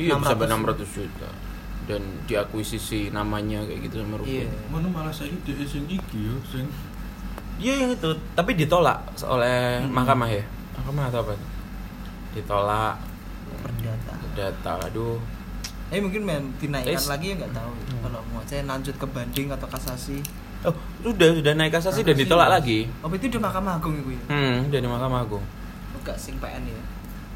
Iya 0.00 0.16
bisa 0.16 0.32
sampai 0.32 0.48
600. 0.48 0.88
600 0.88 0.96
juta 0.96 1.28
dan 1.88 2.04
diakuisisi 2.28 3.08
namanya 3.08 3.64
kayak 3.64 3.88
gitu 3.88 4.04
sama 4.04 4.20
Ruben. 4.20 4.44
Iya. 4.44 4.48
Mana 4.68 4.86
malah 4.92 5.08
saya 5.08 5.32
ide 5.32 5.64
sing 5.64 5.88
iki 5.88 6.20
yo 6.20 6.36
sing 6.44 6.68
Iya 7.58 7.72
yang 7.76 7.90
itu, 7.90 8.08
tapi 8.32 8.54
ditolak 8.54 8.98
oleh 9.20 9.78
Hmm. 9.80 9.90
mahkamah 9.90 10.28
ya. 10.28 10.44
Mahkamah 10.74 11.04
atau 11.08 11.20
apa? 11.20 11.34
Ditolak 12.30 12.94
perdata. 13.58 14.14
data. 14.32 14.72
Aduh. 14.84 15.18
Eh 15.88 15.98
mungkin 15.98 16.22
men 16.22 16.52
dinaikkan 16.56 16.94
Guys. 16.94 17.08
lagi 17.08 17.26
ya 17.28 17.36
nggak 17.36 17.50
tahu. 17.50 17.72
Hmm. 17.72 17.98
Kalau 18.00 18.20
mau 18.28 18.42
saya 18.44 18.62
lanjut 18.62 18.94
ke 18.94 19.06
banding 19.06 19.48
atau 19.48 19.66
kasasi. 19.66 20.20
Oh, 20.60 20.74
sudah 21.00 21.34
sudah 21.34 21.52
naik 21.52 21.70
kasasi 21.72 22.02
dan 22.02 22.12
Kasasi, 22.12 22.22
ditolak 22.24 22.48
Mas. 22.48 22.54
lagi. 22.56 22.78
Oh 23.00 23.08
itu 23.08 23.26
udah 23.28 23.42
Mahkamah 23.42 23.72
Agung 23.74 23.94
itu 23.96 24.10
ya. 24.12 24.22
Hmm, 24.28 24.56
dari 24.68 24.84
Mahkamah 24.84 25.20
Agung. 25.20 25.44
Enggak 25.94 26.16
sing 26.16 26.34
PN 26.36 26.62
ya. 26.62 26.80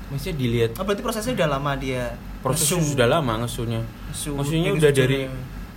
Maksudnya 0.06 0.34
dilihat 0.36 0.70
Oh 0.76 0.84
berarti 0.84 1.00
prosesnya 1.00 1.32
udah 1.34 1.48
lama 1.50 1.72
dia. 1.74 2.04
prosesnya 2.38 2.76
ngesu. 2.76 2.92
sudah 2.92 3.06
lama 3.08 3.32
ngesunya. 3.40 3.80
Ngesu 4.10 4.30
udah 4.34 4.44
Sujono. 4.44 4.92
dari 4.92 5.18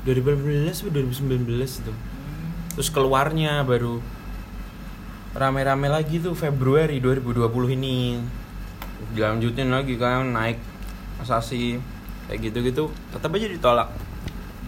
2018 0.03 0.75
atau 0.75 0.91
2019 0.91 1.71
itu. 1.79 1.89
Hmm. 1.89 2.49
Terus 2.75 2.89
keluarnya 2.91 3.63
baru 3.63 4.01
rame-rame 5.35 5.91
lagi 5.91 6.23
tuh 6.23 6.31
Februari 6.31 7.03
2020 7.03 7.75
ini. 7.75 8.23
Dilanjutin 9.11 9.67
lagi 9.67 9.99
kan 9.99 10.31
naik 10.31 10.59
kasasi 11.19 11.79
kayak 12.25 12.39
gitu-gitu 12.49 12.89
tetap 13.11 13.29
aja 13.35 13.47
ditolak. 13.51 13.89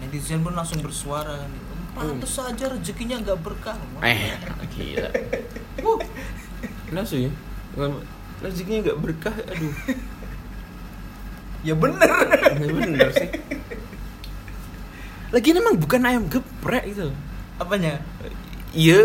Netizen 0.04 0.44
pun 0.44 0.52
langsung 0.52 0.84
bersuara 0.84 1.40
kan. 1.40 1.52
Pantes 1.96 2.30
saja 2.30 2.70
rezekinya 2.70 3.18
nggak 3.18 3.40
berkah. 3.42 3.74
Eh, 4.04 4.36
gila. 4.76 5.08
Uh, 5.82 5.98
Nah 6.88 7.04
sih, 7.04 7.28
rezekinya 8.40 8.88
nggak 8.88 9.00
berkah, 9.02 9.34
aduh. 9.34 9.74
ya 11.60 11.74
bener. 11.76 12.08
Nggak 12.56 12.72
bener 12.72 13.08
sih. 13.12 13.28
Lagi 15.34 15.48
emang 15.52 15.76
bukan 15.76 16.00
ayam 16.08 16.24
geprek 16.32 16.88
itu. 16.88 17.12
Apanya? 17.60 18.00
Iya, 18.68 19.00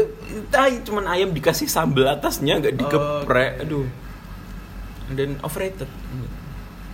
tai 0.50 0.84
cuman 0.84 1.08
ayam 1.08 1.32
dikasih 1.32 1.66
sambal 1.66 2.04
atasnya 2.06 2.60
nggak 2.60 2.76
digeprek, 2.76 3.52
Oh, 3.58 3.64
aduh. 3.64 3.86
Dan 5.10 5.40
overrated. 5.40 5.88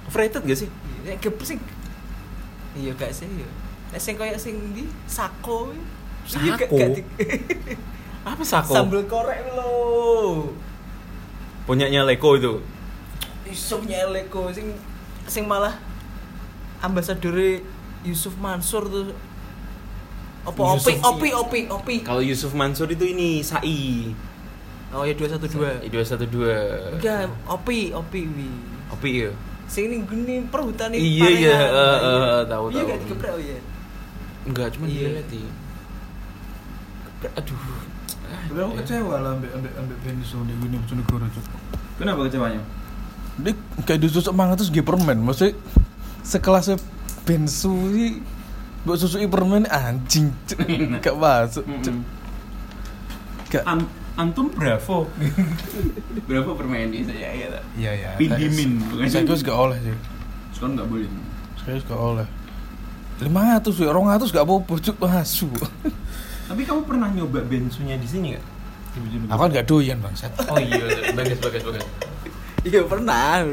Overrated 0.06 0.42
gak 0.44 0.60
sih? 0.60 0.70
Ya 1.02 1.14
gep 1.16 1.38
sing. 1.42 1.58
Iya 2.74 2.94
gak 2.94 3.10
sih 3.10 3.26
ya. 3.26 3.50
Sing 3.96 4.14
koyo 4.16 4.38
sing 4.38 4.74
di 4.74 4.86
sako. 5.06 5.74
Iya, 6.30 6.54
Sako? 6.58 6.78
di- 6.94 7.06
Apa 8.30 8.44
sako? 8.44 8.74
Sambal 8.76 9.02
korek 9.06 9.50
lo. 9.50 10.54
Punyanya 11.66 12.06
Leko 12.06 12.38
itu. 12.38 12.62
Isupnya 13.46 14.06
Eleko 14.06 14.54
sing 14.54 14.78
sing 15.26 15.46
malah 15.46 15.74
ambasador 16.80 17.34
Yusuf 18.02 18.38
Mansur 18.38 18.86
tuh. 18.86 19.10
Apa 20.50 20.62
opi 20.74 20.92
Yusuf- 20.92 21.04
opi 21.06 21.30
opi 21.32 21.60
opi. 21.70 21.96
Kalau 22.02 22.22
Yusuf 22.22 22.52
Mansur 22.52 22.90
itu 22.90 23.06
ini 23.06 23.40
Sai. 23.40 24.10
Oh 24.90 25.06
ya 25.06 25.14
212. 25.14 25.86
212. 25.86 26.98
Enggak, 26.98 27.30
opi 27.46 27.94
opi 27.94 28.22
wi. 28.26 28.50
Opi 28.90 29.10
ya. 29.22 29.32
Sing 29.70 29.86
ini 29.86 30.02
gini 30.02 30.42
perhutan 30.50 30.90
Iya, 30.90 31.30
iya, 31.30 31.58
eh, 31.62 31.98
eh, 32.02 32.42
tahu, 32.50 32.74
Iya 32.74 32.82
tahu. 32.82 32.90
gak 32.90 32.98
digeprek 33.00 33.32
oh 33.32 33.40
iya. 33.40 33.58
Enggak, 34.44 34.68
cuma 34.74 34.90
Iya. 34.90 34.98
dia 34.98 35.10
lihat 35.14 35.30
Aduh. 37.36 37.60
Ah, 38.26 38.42
Tapi 38.48 38.60
aku 38.60 38.72
ya. 38.72 38.78
kecewa 38.82 39.16
lah 39.20 39.32
ambek 39.36 39.52
ambek 39.52 39.74
ambek 39.76 39.98
Bensu 40.02 40.38
di 40.42 40.54
gini 40.56 40.76
Bojonegoro 40.80 41.26
cuk. 41.28 41.46
Kenapa 41.98 42.20
kecewanya? 42.26 42.62
Dia 43.38 43.54
kayak 43.84 44.00
disusuk 44.02 44.34
mangan 44.34 44.56
terus 44.56 44.70
nggih 44.70 44.82
permen, 44.82 45.18
maksudnya 45.20 45.54
sekelasnya 46.22 46.78
Bensu 47.24 47.74
iki 47.90 48.08
mbok 48.86 48.96
susuki 48.96 49.28
permen 49.28 49.68
anjing. 49.68 50.32
Gak 51.04 51.16
masuk. 51.16 51.66
Gak 53.50 53.64
An- 53.66 53.90
antum 54.16 54.48
bravo. 54.54 55.10
bravo 56.30 56.52
permain 56.56 56.88
ini 56.92 57.04
saya 57.08 57.30
ya. 57.34 57.48
Iya 57.76 57.92
ya. 57.96 58.10
Pindimin, 58.16 58.80
bukan? 58.88 59.10
Saya 59.10 59.26
kira 59.26 59.42
gak 59.42 59.58
oleh 59.58 59.78
sih. 59.84 59.96
Sekarang 60.56 60.74
nggak 60.80 60.88
boleh. 60.88 61.08
Saya 61.60 61.78
gak 61.82 62.00
oleh. 62.00 62.28
500 63.20 63.84
ya, 63.84 63.92
200 63.92 64.32
gak 64.32 64.46
apa-apa 64.48 64.74
cuk 64.80 64.98
asu. 65.12 65.50
Tapi 66.48 66.62
kamu 66.64 66.82
pernah 66.88 67.12
nyoba 67.12 67.44
bensunya 67.44 68.00
di 68.00 68.08
sini 68.08 68.34
nggak? 68.36 68.46
Bojonegoro? 69.00 69.32
Aku 69.36 69.42
kan 69.44 69.50
gak 69.56 69.68
doyan 69.68 69.98
bangsat. 70.04 70.32
Oh 70.50 70.58
iya, 70.60 70.84
bagus 71.16 71.40
bagus 71.40 71.62
bagus. 71.68 71.86
Iya 72.64 72.84
pernah. 72.88 73.44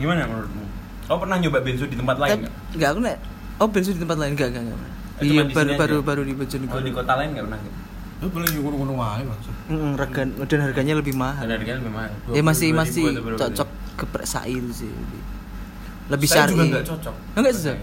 Gimana 0.00 0.24
menurutmu? 0.28 0.64
Kamu 1.08 1.18
pernah 1.26 1.36
nyoba 1.42 1.58
bensu 1.60 1.84
di 1.90 1.96
tempat 1.96 2.16
lain 2.16 2.46
nggak? 2.46 2.54
Enggak 2.76 2.88
aku 2.92 3.00
nek. 3.04 3.18
Oh 3.60 3.68
bensu 3.68 3.92
di 3.92 4.00
tempat 4.00 4.16
lain 4.16 4.32
enggak 4.32 4.48
enggak 4.50 4.64
enggak. 4.66 4.80
Eh, 5.20 5.24
Iya 5.26 5.42
baru 5.46 5.70
baru 5.76 5.96
aja? 6.00 6.06
baru 6.06 6.22
di 6.24 6.32
Bojonegoro. 6.32 6.72
Kalau 6.72 6.84
di 6.84 6.92
kota 6.92 7.12
lain 7.14 7.28
nggak 7.30 7.44
pernah? 7.44 7.58
nggak? 7.60 7.76
Lu 8.20 8.26
boleh 8.28 8.48
ngono-ngono 8.52 8.92
wae 8.96 9.22
bangsat. 9.22 9.54
Mm, 9.68 9.92
rega 9.96 10.22
dan 10.44 10.60
harganya 10.60 10.94
lebih 10.96 11.14
mahal. 11.14 11.44
Dan 11.44 11.52
harganya 11.54 11.76
lebih 11.78 11.92
mahal. 11.92 12.10
Ya 12.28 12.42
masih 12.42 12.68
22.000 12.68 12.80
masih 12.80 13.04
cocok 13.36 13.68
geprek 13.96 14.26
sai 14.26 14.52
itu 14.54 14.72
sih. 14.74 14.90
Lebih 16.08 16.26
Saya 16.26 16.36
syar'i. 16.44 16.52
juga 16.52 16.64
nggak 16.66 16.84
cocok. 16.86 17.14
Enggak 17.36 17.52
sih. 17.52 17.76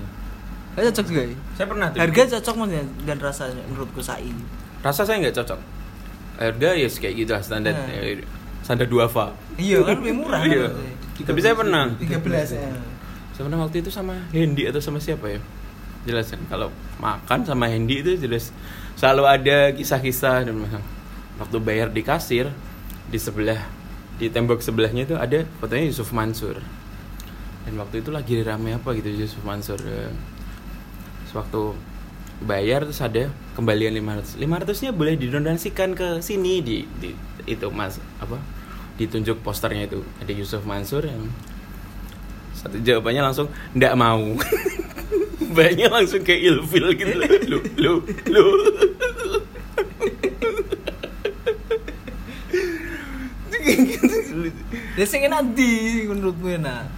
Enggak 0.74 0.86
cocok 0.92 1.06
juga. 1.06 1.22
ya? 1.22 1.36
Saya 1.54 1.68
pernah 1.70 1.88
tuh. 1.90 2.00
Harga 2.02 2.22
cocok 2.34 2.54
maksudnya 2.56 2.84
dan 3.06 3.18
rasanya 3.18 3.64
menurutku 3.66 4.02
sai. 4.02 4.30
Rasa 4.82 5.02
saya 5.06 5.18
nggak 5.22 5.36
cocok. 5.36 5.60
Harga 6.38 6.70
ya 6.74 6.88
kayak 6.88 7.16
gitu 7.18 7.32
lah 7.34 7.42
standar 7.42 7.74
Nah. 7.74 7.90
ya, 7.90 8.22
standar 8.62 8.86
duafa. 8.86 9.34
Iya 9.58 9.82
kan 9.82 9.96
lebih 10.02 10.14
murah. 10.16 10.42
Iya. 10.42 10.70
kan? 10.70 11.26
Tapi 11.26 11.40
saya 11.42 11.54
pernah. 11.54 11.86
13 11.98 12.50
ya. 12.54 12.70
Saya 13.34 13.44
pernah 13.46 13.60
waktu 13.62 13.78
itu 13.80 13.90
sama 13.90 14.14
Hendy 14.30 14.66
atau 14.66 14.78
sama 14.78 14.98
siapa 14.98 15.30
ya? 15.30 15.42
Jelasin. 16.08 16.40
Kalau 16.48 16.72
makan 17.04 17.44
sama 17.44 17.68
Hendy 17.68 18.00
itu 18.00 18.16
jelas 18.16 18.56
selalu 18.96 19.24
ada 19.28 19.58
kisah-kisah 19.76 20.48
dan 20.48 20.56
waktu 21.38 21.58
bayar 21.60 21.92
di 21.92 22.02
kasir 22.02 22.50
di 23.12 23.20
sebelah 23.20 23.62
di 24.18 24.32
tembok 24.34 24.64
sebelahnya 24.64 25.06
itu 25.06 25.16
ada 25.20 25.46
fotonya 25.62 25.86
Yusuf 25.86 26.10
Mansur. 26.16 26.58
Dan 27.68 27.76
waktu 27.78 28.00
itu 28.00 28.10
lagi 28.10 28.40
rame 28.42 28.74
apa 28.74 28.96
gitu 28.96 29.12
Yusuf 29.12 29.44
Mansur 29.44 29.78
eh. 29.84 30.16
Waktu 31.36 31.76
bayar 32.42 32.88
terus 32.88 33.04
ada 33.04 33.30
kembalian 33.54 33.94
500 33.94 34.40
500 34.40 34.84
nya 34.88 34.92
boleh 34.94 35.14
didonasikan 35.18 35.98
ke 35.98 36.22
sini 36.22 36.62
di, 36.62 36.86
di 37.02 37.12
itu 37.50 37.68
mas 37.74 37.98
apa 38.18 38.40
ditunjuk 38.98 39.46
posternya 39.46 39.86
itu. 39.86 40.02
Ada 40.24 40.32
Yusuf 40.34 40.66
Mansur 40.66 41.06
yang 41.06 41.30
satu 42.58 42.82
jawabannya 42.82 43.22
langsung 43.22 43.48
ndak 43.78 43.94
mau 43.94 44.34
banyak 45.50 45.90
langsung 45.90 46.22
kayak 46.24 46.42
ilfil 46.54 46.88
gitu 46.94 47.14
lu 47.52 47.60
lu 47.80 47.94
lu 48.28 48.44
Ya 54.98 55.06
sing 55.06 55.22
enak 55.30 55.54
di 55.54 56.04
menurutmu 56.10 56.58
enak. 56.58 56.90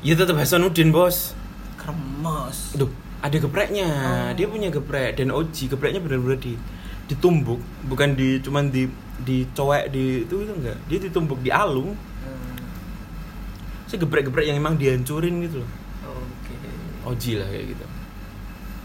ya 0.00 0.12
tetap 0.16 0.36
Hasanuddin 0.36 0.92
bos 0.92 1.32
Kremes. 1.80 2.76
Aduh, 2.76 2.92
ada 3.24 3.36
gepreknya. 3.36 3.88
Dia 4.36 4.44
punya 4.44 4.68
geprek 4.68 5.16
dan 5.16 5.32
Oji 5.32 5.72
gepreknya 5.72 6.04
benar-benar 6.04 6.36
di 6.36 6.56
ditumbuk, 7.08 7.58
bukan 7.88 8.12
di 8.12 8.38
cuman 8.44 8.68
di 8.68 8.84
dicowek 9.24 9.88
di 9.88 10.28
itu 10.28 10.44
itu 10.44 10.52
enggak. 10.52 10.76
Dia 10.88 10.98
ditumbuk 11.00 11.40
di 11.40 11.48
alung. 11.48 11.96
Hmm, 11.96 12.60
Saya 13.88 14.04
geprek-geprek 14.04 14.52
yang 14.52 14.60
emang 14.60 14.76
dihancurin 14.76 15.40
gitu 15.48 15.64
loh. 15.64 15.70
Oji 17.02 17.36
lah 17.36 17.46
kayak 17.46 17.66
gitu. 17.70 17.86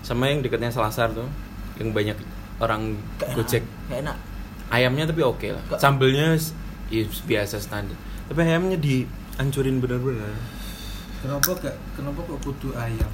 Sama 0.02 0.28
yang 0.28 0.40
dekatnya 0.40 0.70
Selasar 0.70 1.12
tuh, 1.12 1.28
yang 1.76 1.92
banyak 1.92 2.16
orang 2.58 2.96
Gak 3.18 3.30
enak. 3.30 3.36
gojek. 3.36 3.64
Gak 3.90 4.00
enak. 4.02 4.18
Ayamnya 4.68 5.06
tapi 5.06 5.22
oke 5.22 5.48
lah. 5.50 5.64
Gak- 5.68 5.80
Sambelnya 5.80 6.36
ya, 6.88 7.04
biasa 7.26 7.58
standar. 7.58 7.98
Tapi 8.26 8.40
ayamnya 8.42 8.78
dihancurin 8.78 9.78
benar-benar. 9.78 10.32
Kenapa 11.20 11.50
gak 11.58 11.76
kenapa 11.94 12.20
kok 12.22 12.40
kudu 12.42 12.70
ayam? 12.76 13.10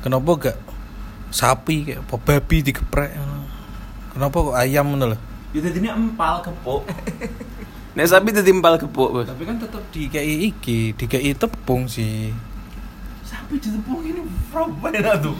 Kenapa 0.00 0.30
gak 0.38 0.58
sapi 1.30 1.82
kayak 1.84 2.04
apa 2.04 2.16
babi 2.18 2.56
digeprek? 2.62 3.12
Kenapa 4.12 4.36
kok 4.36 4.54
ayam 4.54 4.92
ngono 4.92 5.16
lho? 5.16 5.18
Ya 5.50 5.60
tadi 5.60 5.78
ini 5.78 5.88
empal 5.88 6.38
kepok. 6.40 6.84
Nek 7.96 8.06
sapi 8.06 8.30
tadi 8.30 8.50
empal 8.50 8.74
kepok, 8.76 9.08
Bos. 9.12 9.26
Tapi 9.26 9.42
kan 9.42 9.56
tetap 9.56 9.82
dikei 9.90 10.50
iki, 10.50 10.92
dikei 10.92 11.30
tepung 11.32 11.86
sih. 11.86 12.34
Sapi 13.54 13.70
ditepungin 13.70 14.14
ini 14.18 14.22
enak 14.98 15.14
tuh. 15.22 15.34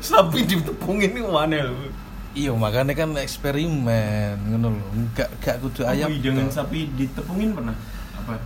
Sapi 0.00 0.40
ditepungin 0.48 1.12
ini 1.12 1.20
mana 1.20 1.68
lho? 1.68 1.92
Iya, 2.32 2.56
makanya 2.56 2.96
kan 2.96 3.12
eksperimen 3.20 4.40
ngono 4.48 4.72
lho. 4.72 4.86
Enggak 4.96 5.28
gak 5.44 5.60
kudu 5.60 5.84
ayam. 5.84 6.08
Dengan 6.16 6.48
toh. 6.48 6.64
sapi 6.64 6.88
ditepungin 6.96 7.52
pernah? 7.52 7.76
Apa? 8.24 8.40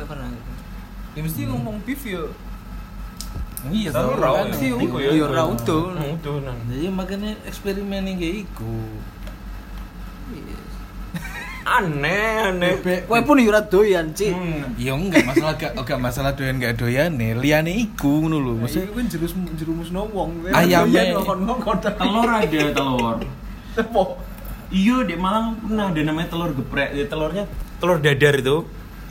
Gak 0.00 0.06
pernah. 0.08 0.32
Ya 1.12 1.20
mesti 1.20 1.40
ngomong 1.44 1.84
beef 1.84 2.00
yo. 2.08 2.32
Iya, 3.68 3.92
Tahu 3.92 4.08
toh, 4.08 4.24
raw 4.24 4.34
kan 4.40 4.48
ya? 4.48 4.56
sih. 4.56 4.68
Ya 4.72 5.26
raw 5.28 5.48
tuh. 5.52 5.84
Hmm. 5.92 6.64
Jadi 6.72 6.86
makanya 6.88 7.30
eksperimen 7.44 8.08
yang 8.08 8.16
kayak 8.16 8.36
iku. 8.48 8.76
Aneh, 11.62 12.50
aneh. 12.50 12.74
Kowe 13.06 13.20
pun 13.22 13.38
yo 13.38 13.54
ora 13.54 13.62
doyan, 13.62 14.10
Cik. 14.10 14.34
Hmm. 14.34 14.74
Iya 14.74 14.92
enggak 14.92 15.22
masalah 15.24 15.54
gak 15.54 15.72
enggak 15.78 15.98
masalah 15.98 16.30
doyan 16.34 16.58
gak 16.58 16.74
doyan 16.76 17.10
nih. 17.14 17.38
Liane 17.38 17.72
iku 17.72 18.26
ngono 18.26 18.38
lho. 18.38 18.54
Maksudnya 18.58 18.90
kan 18.90 19.06
jerus 19.06 19.32
jerumus 19.54 19.88
wong. 19.90 20.42
Ayamnya- 20.50 21.14
Telur 21.94 22.28
ada 22.28 22.60
telur. 22.72 23.16
Iya, 24.72 25.04
di 25.04 25.14
Malang 25.14 25.60
pernah 25.60 25.92
ada 25.92 26.00
namanya 26.00 26.28
telur 26.32 26.50
geprek. 26.52 26.96
Ya, 26.96 27.04
telurnya 27.04 27.44
telur 27.76 28.00
dadar 28.00 28.34
itu. 28.34 28.56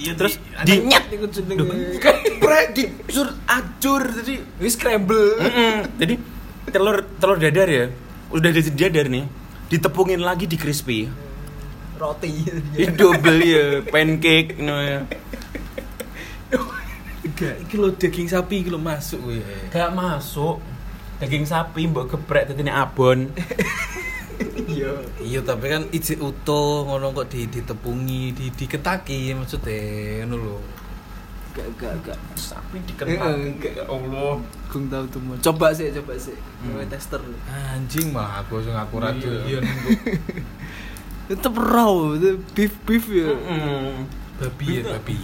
Iya, 0.02 0.12
terus 0.18 0.34
di 0.66 0.74
nyet 0.82 1.06
iku 1.08 1.26
jenenge. 1.30 2.02
geprek 2.02 2.66
di 2.74 2.84
sur 3.08 3.30
acur 3.46 4.02
jadi 4.10 4.42
Wis 4.58 4.74
scramble. 4.74 5.38
Jadi 5.96 6.18
telur 6.68 7.06
telur 7.16 7.38
dadar 7.38 7.70
ya, 7.70 7.86
udah 8.30 8.50
ada 8.50 8.62
dadar 8.66 9.06
nih, 9.06 9.26
ditepungin 9.70 10.20
lagi 10.20 10.50
di 10.50 10.58
crispy. 10.58 11.06
Roti. 12.02 12.32
Ini 12.74 12.98
double 12.98 13.40
ya, 13.40 13.66
pancake 13.86 14.58
no 14.58 14.76
ya. 14.82 15.06
enggak 17.22 17.56
iki 17.62 17.76
lho 17.78 17.94
daging 17.94 18.28
sapi 18.28 18.66
iki 18.66 18.70
lho 18.70 18.82
masuk 18.82 19.22
kowe. 19.22 19.38
Gak 19.70 19.94
masuk. 19.94 20.58
Daging 21.22 21.46
sapi 21.46 21.86
mbok 21.86 22.10
geprek 22.10 22.50
dadi 22.50 22.66
nek 22.66 22.78
abon. 22.82 23.30
Iya. 24.66 24.92
Iya 25.22 25.40
tapi 25.46 25.70
kan 25.70 25.86
ijik 25.90 26.18
utuh 26.18 26.82
ngono 26.84 27.14
kok 27.14 27.30
di 27.30 27.46
ditepungi, 27.46 28.34
di 28.34 28.50
diketaki 28.50 29.38
maksudnya 29.38 29.78
ngono 30.26 30.36
lho. 30.42 30.58
Gak 31.52 31.68
gak 31.78 31.94
gak. 32.02 32.18
Sapi 32.34 32.80
Eh, 32.80 32.84
diketak. 32.90 33.22
enggak. 33.38 33.74
Ya 33.78 33.86
Allah. 33.86 34.42
Gung 34.66 34.88
tahu 34.88 35.04
tuh. 35.12 35.20
Coba 35.44 35.76
sih, 35.76 35.92
coba 35.94 36.16
sih. 36.18 36.34
Hmm. 36.64 36.82
Tester. 36.90 37.22
Anjing 37.46 38.10
malah 38.10 38.42
aku 38.42 38.64
sing 38.64 38.74
aku 38.74 38.98
ra 38.98 39.14
Iya. 39.14 39.62
Tetep 41.32 41.56
raw, 41.56 42.12
itu 42.20 42.44
beef 42.52 42.74
beef 42.84 43.06
ya. 43.08 43.32
Mm-mm. 43.32 44.04
babi 44.36 44.66
ya 44.68 44.82
Betul. 44.84 44.92
babi. 45.00 45.20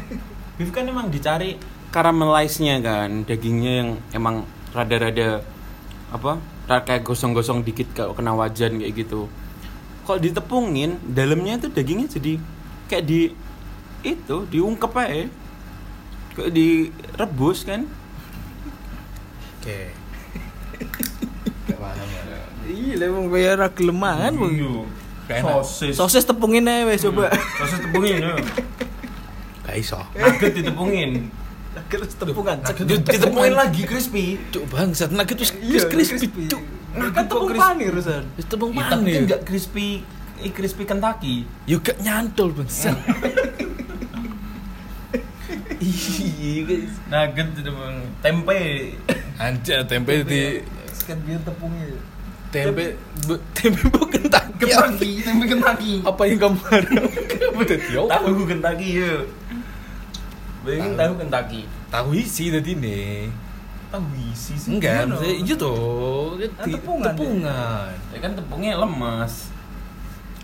Beef 0.56 0.72
kan 0.72 0.88
emang 0.88 1.12
dicari 1.12 1.60
caramelize-nya 1.92 2.80
kan, 2.80 3.24
dagingnya 3.28 3.72
yang 3.84 3.90
emang 4.12 4.44
rada-rada 4.72 5.44
apa? 6.12 6.40
Rada 6.64 6.84
kayak 6.84 7.04
gosong-gosong 7.04 7.60
dikit 7.64 7.88
kalau 7.92 8.12
kena 8.16 8.32
wajan 8.32 8.80
kayak 8.80 9.04
gitu. 9.04 9.28
Kalau 10.04 10.18
ditepungin, 10.20 10.96
dalamnya 11.08 11.60
itu 11.60 11.68
dagingnya 11.72 12.08
jadi 12.08 12.32
kayak 12.88 13.04
di 13.04 13.20
itu 14.00 14.36
diungkep 14.48 14.92
aja. 14.96 15.28
Kayak 16.36 16.52
direbus 16.52 17.64
kan. 17.64 17.88
Oke. 19.60 19.80
Ya. 21.76 22.40
Iya, 22.66 22.94
lah 22.98 23.08
wong 23.14 23.26
kowe 23.30 23.42
ora 23.46 23.68
gelem 23.70 23.98
mangan 24.00 24.32
wong. 24.42 24.54
Gak 25.26 25.36
enak. 25.42 25.54
Sosis. 25.66 25.94
Sosis 25.98 26.24
tepungin 26.24 26.66
ae 26.70 26.86
wis 26.86 27.02
coba. 27.02 27.30
Sosis 27.58 27.78
tepungin 27.82 28.22
ya. 28.22 28.34
Gak 29.66 29.76
iso. 29.76 29.98
Nugget 30.14 30.52
ditepungin. 30.54 31.10
Terus 31.90 32.14
tepungan. 32.16 32.56
Ditepungin 32.62 33.54
lagi 33.54 33.82
crispy. 33.84 34.38
Cuk 34.54 34.64
bangsat 34.70 35.10
nugget 35.10 35.38
wis 35.42 35.50
Iya, 35.58 35.90
crispy 35.90 36.46
cuk. 36.46 36.62
Nah, 36.96 37.12
kan 37.12 37.28
tepung 37.28 37.52
panir 37.52 37.92
urusan. 37.92 38.22
Wis 38.38 38.46
tepung 38.48 38.70
Ya, 38.72 38.86
tapi 38.86 38.88
kan 38.88 38.98
panir. 39.02 39.20
nggak 39.28 39.40
crispy 39.44 39.86
eh, 40.40 40.52
crispy 40.54 40.82
Kentucky. 40.88 41.44
Yo 41.66 41.82
gak 41.82 41.98
nyantol 42.00 42.54
bangsat. 42.54 42.96
Iya. 45.76 46.88
Nugget 47.10 47.48
tempe. 48.24 48.60
Anjir 49.36 49.84
tempe 49.84 50.24
di 50.24 50.64
Sekian 50.96 51.20
biar 51.28 51.40
tepungnya. 51.44 51.86
Tempe 52.58 52.84
bu- 53.22 53.42
tempe 53.52 53.80
bukan 53.88 54.22
tak 54.26 54.44
Kentucky, 54.56 55.20
tempe 55.20 55.44
Kentucky. 55.46 55.92
apa 56.00 56.22
yang 56.24 56.38
kamu 56.38 56.58
harapkan 56.62 57.76
tiop 57.78 58.06
Tahu 58.06 58.30
Kentucky 58.44 58.88
ya. 58.96 59.12
Bayangin 60.62 60.90
Tahu. 60.90 60.98
tahu 60.98 61.12
Kentucky. 61.20 61.62
tahu 61.86 62.08
isi 62.12 62.44
tadi 62.48 62.72
nih 62.74 63.30
Tahu 63.86 64.02
isi 64.26 64.54
sih. 64.54 64.70
enggak 64.72 65.06
maksudnya 65.06 65.34
iya 65.38 65.54
tuh 65.54 66.34
Ah, 66.52 66.64
tepungan, 66.64 67.06
tepungan 67.08 67.88
Ya 68.10 68.18
kan 68.18 68.32
tepungnya 68.32 68.72
lemas. 68.76 69.32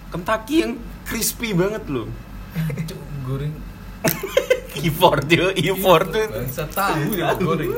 Kentucky 0.08 0.56
yang 0.60 0.72
crispy 1.02 1.50
banget 1.50 1.82
loh. 1.86 2.06
Cuk, 2.88 3.00
goreng 3.24 3.54
Effort 4.78 5.24
yo, 5.26 5.52
effort 5.52 6.06
tuh. 6.06 6.26
bangsa 6.28 6.64
tahu 6.66 7.12
ya 7.12 7.32
goreng 7.34 7.70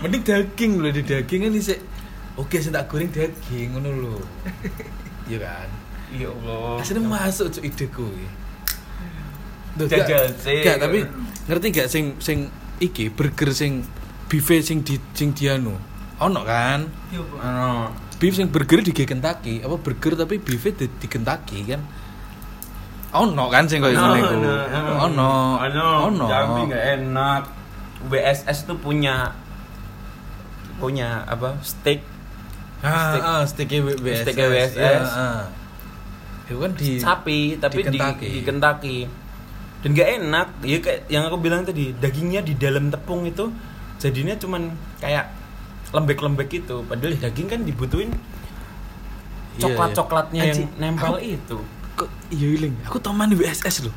mending 0.00 0.22
daging 0.22 0.72
loh 0.76 0.88
di 0.88 1.02
daging 1.02 1.40
kan 1.44 1.52
sih 1.54 1.76
oke 2.34 2.56
saya 2.56 2.78
tak 2.78 2.86
goreng 2.86 3.10
daging 3.10 3.74
ngono 3.74 3.90
lho 3.90 4.16
iya 5.26 5.40
kan 5.40 5.68
Ya 6.10 6.26
Allah. 6.26 6.82
Aslinya 6.82 7.06
masuk 7.06 7.54
cuk 7.54 7.62
ideku 7.62 8.02
iki. 8.02 8.28
Duh, 9.78 9.86
gak- 9.86 10.10
Jajal 10.10 10.24
sih. 10.34 10.58
Gak, 10.58 10.82
tapi 10.82 11.06
ngerti 11.46 11.66
gak 11.70 11.86
sing 11.86 12.18
sing 12.18 12.50
iki 12.82 13.06
burger 13.06 13.54
sing 13.54 13.86
beef 14.26 14.50
sing 14.58 14.82
di 14.82 14.98
sing 15.14 15.30
dianu. 15.30 15.70
Ono 16.18 16.42
kan? 16.42 16.82
Iya. 17.14 17.22
Ano. 17.38 17.94
Beef 18.18 18.34
sing 18.34 18.50
burger 18.50 18.82
di 18.82 18.90
Kentucky, 18.90 19.62
apa 19.62 19.78
burger 19.78 20.18
tapi 20.18 20.42
beef 20.42 20.66
di, 20.74 20.90
di 20.90 21.06
Kentucky 21.06 21.62
kan? 21.62 21.78
Ono 23.14 23.46
kan 23.46 23.70
sing 23.70 23.78
koyo 23.78 23.94
ngene 23.94 24.18
iku. 24.18 24.34
Ono. 25.06 25.30
Ono. 25.62 25.88
Ono. 26.10 26.26
Tapi 26.26 26.60
nggak 26.66 26.84
enak. 26.98 27.42
WSS 28.10 28.66
tuh 28.66 28.82
punya 28.82 29.30
punya 30.82 31.22
apa 31.22 31.54
steak 31.62 32.02
Ah, 32.80 33.44
Steak- 33.44 33.68
ah, 33.68 33.84
WSS. 33.92 34.24
steak 34.24 34.36
WSS. 34.38 34.76
Ya, 34.76 35.04
ah. 35.04 35.42
Itu 36.44 36.58
kan 36.58 36.72
di 36.72 36.96
sapi 36.96 37.38
tapi 37.56 37.80
di, 37.80 37.94
Kentucky. 37.94 38.28
di 38.28 38.40
Kentucky 38.42 38.98
dan 39.80 39.90
gak 39.92 40.08
enak 40.18 40.46
ya 40.60 40.78
kayak 40.78 41.00
yang 41.08 41.24
aku 41.24 41.36
bilang 41.38 41.64
tadi 41.64 41.92
dagingnya 41.94 42.40
di 42.40 42.52
dalam 42.52 42.88
tepung 42.88 43.24
itu 43.24 43.48
jadinya 43.96 44.36
cuman 44.36 44.68
kayak 45.00 45.32
lembek-lembek 45.90 46.52
itu 46.54 46.84
padahal 46.84 47.16
daging 47.16 47.48
kan 47.48 47.60
dibutuhin 47.62 48.12
Iya, 49.56 49.72
iya. 49.72 49.92
coklatnya 49.92 50.42
yang 50.46 50.60
nempel 50.76 51.16
aku- 51.16 51.24
itu 51.26 51.58
kok 51.96 52.08
iya 52.28 52.48
iling. 52.50 52.74
Aku 52.82 52.96
tau 52.96 53.12
mana 53.12 53.32
WSS 53.32 53.84
loh. 53.84 53.94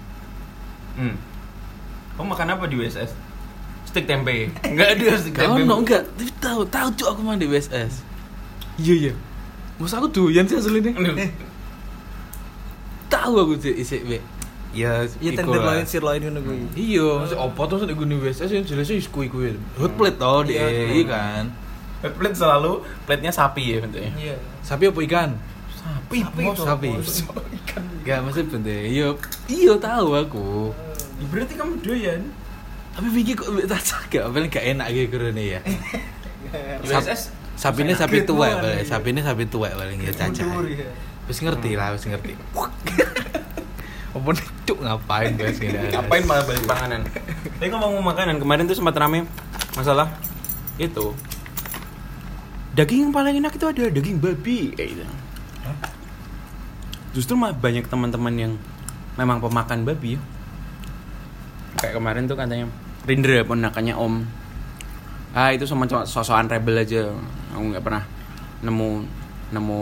hmm. 0.94 1.16
kamu 2.14 2.28
makan 2.30 2.48
apa 2.52 2.64
di 2.66 2.76
WSS 2.78 3.12
steak 3.84 4.06
tempe 4.06 4.52
nggak 4.56 4.88
ada 4.94 5.06
steak 5.18 5.34
Gak 5.34 5.46
tempe 5.46 5.62
ono 5.64 5.76
enggak, 5.80 6.02
tapi 6.10 6.32
tahu 6.38 6.62
tahu 6.66 6.88
cuk 6.94 7.08
aku 7.10 7.22
main 7.22 7.36
di 7.36 7.48
WSS. 7.48 8.13
Iya 8.82 8.94
iya. 9.10 9.14
Masa 9.78 10.02
aku 10.02 10.10
doyan 10.10 10.46
sih 10.46 10.58
asli 10.58 10.80
nih. 10.82 10.94
Aduh. 10.98 11.16
Tahu 13.10 13.34
aku 13.38 13.54
sih 13.62 13.74
isi 13.78 13.98
W. 14.06 14.18
ya 14.74 15.06
Iya 15.22 15.38
iku 15.38 15.38
tenderloin 15.38 15.86
lah. 15.86 15.86
sirloin 15.86 16.18
ngono 16.18 16.40
kuwi. 16.42 16.66
Iya, 16.74 17.06
masih 17.22 17.38
opo 17.38 17.62
tuh 17.70 17.86
nek 17.86 17.94
guni 17.94 18.18
wis 18.18 18.42
sing 18.42 18.66
jelas 18.66 18.90
wis 18.90 19.06
kuwi 19.06 19.30
kuwi. 19.30 19.54
Hot 19.78 19.94
plate 19.94 20.18
toh 20.18 20.42
di 20.42 20.58
Iya, 20.58 20.66
iya 20.90 21.04
kan. 21.06 21.44
Plate 22.02 22.36
selalu 22.36 22.82
plate-nya 23.06 23.30
sapi 23.30 23.64
ya 23.70 23.78
bentuknya. 23.86 24.12
Iya. 24.18 24.36
Sapi 24.66 24.90
apa 24.90 25.00
ikan? 25.06 25.30
Sapi. 25.78 26.20
Sapi 26.26 26.44
sapi. 26.58 26.90
Gak 28.02 28.20
maksud 28.26 28.50
bentuk. 28.50 28.74
Iya, 28.74 29.14
iya 29.46 29.74
tahu 29.78 30.10
aku. 30.18 30.74
Berarti 31.30 31.54
kamu 31.54 31.78
doyan. 31.86 32.22
Tapi 32.98 33.08
pikir 33.14 33.34
kok 33.38 33.50
rasa 33.70 34.02
gak 34.10 34.26
paling 34.34 34.50
gak 34.50 34.66
enak 34.74 34.88
gitu 34.90 35.18
kurene 35.18 35.58
ya. 35.58 35.62
USS 36.86 37.43
Sapi 37.64 37.88
ini 37.88 37.96
sapi 37.96 38.28
tua 38.28 38.60
paling. 38.60 38.84
ya? 38.84 38.84
Sapi 38.84 39.16
ini 39.16 39.24
sapi 39.24 39.48
tua 39.48 39.72
paling 39.72 40.04
ya 40.04 40.12
caca. 40.12 40.44
Ya. 40.68 40.92
Wis 41.32 41.40
ngerti 41.40 41.80
lah, 41.80 41.96
wis 41.96 42.04
ngerti. 42.04 42.36
Apa 44.14 44.30
nih 44.36 44.48
cuk 44.68 44.78
ngapain 44.84 45.32
guys? 45.40 45.58
Ngapain 45.64 46.24
malah 46.28 46.44
balik 46.44 46.68
panganan? 46.68 47.08
Tapi 47.56 47.72
ngomong 47.72 48.04
makanan 48.04 48.36
kemarin 48.44 48.68
tuh 48.68 48.76
sempat 48.76 49.00
rame 49.00 49.24
masalah 49.80 50.12
itu 50.76 51.16
daging 52.76 53.10
yang 53.10 53.14
paling 53.16 53.40
enak 53.40 53.56
itu 53.56 53.66
ada 53.66 53.84
daging 53.90 54.20
babi 54.20 54.76
kayak 54.76 54.90
gitu. 55.00 55.04
Justru 57.16 57.34
mah 57.40 57.56
banyak 57.56 57.88
teman-teman 57.88 58.34
yang 58.36 58.54
memang 59.16 59.40
pemakan 59.40 59.88
babi 59.88 60.18
ya. 60.18 60.22
Kayak 61.80 61.96
kemarin 61.96 62.28
tuh 62.28 62.36
katanya 62.36 62.68
Rindra 63.08 63.42
ponakannya 63.48 63.96
Om. 63.96 64.14
Ah 65.34 65.50
itu 65.56 65.66
sama 65.66 65.88
cuma 65.88 66.06
sosokan 66.06 66.52
rebel 66.52 66.78
aja. 66.78 67.10
Aku 67.54 67.64
nggak 67.70 67.84
pernah 67.86 68.04
nemu 68.66 68.90
nemu 69.54 69.82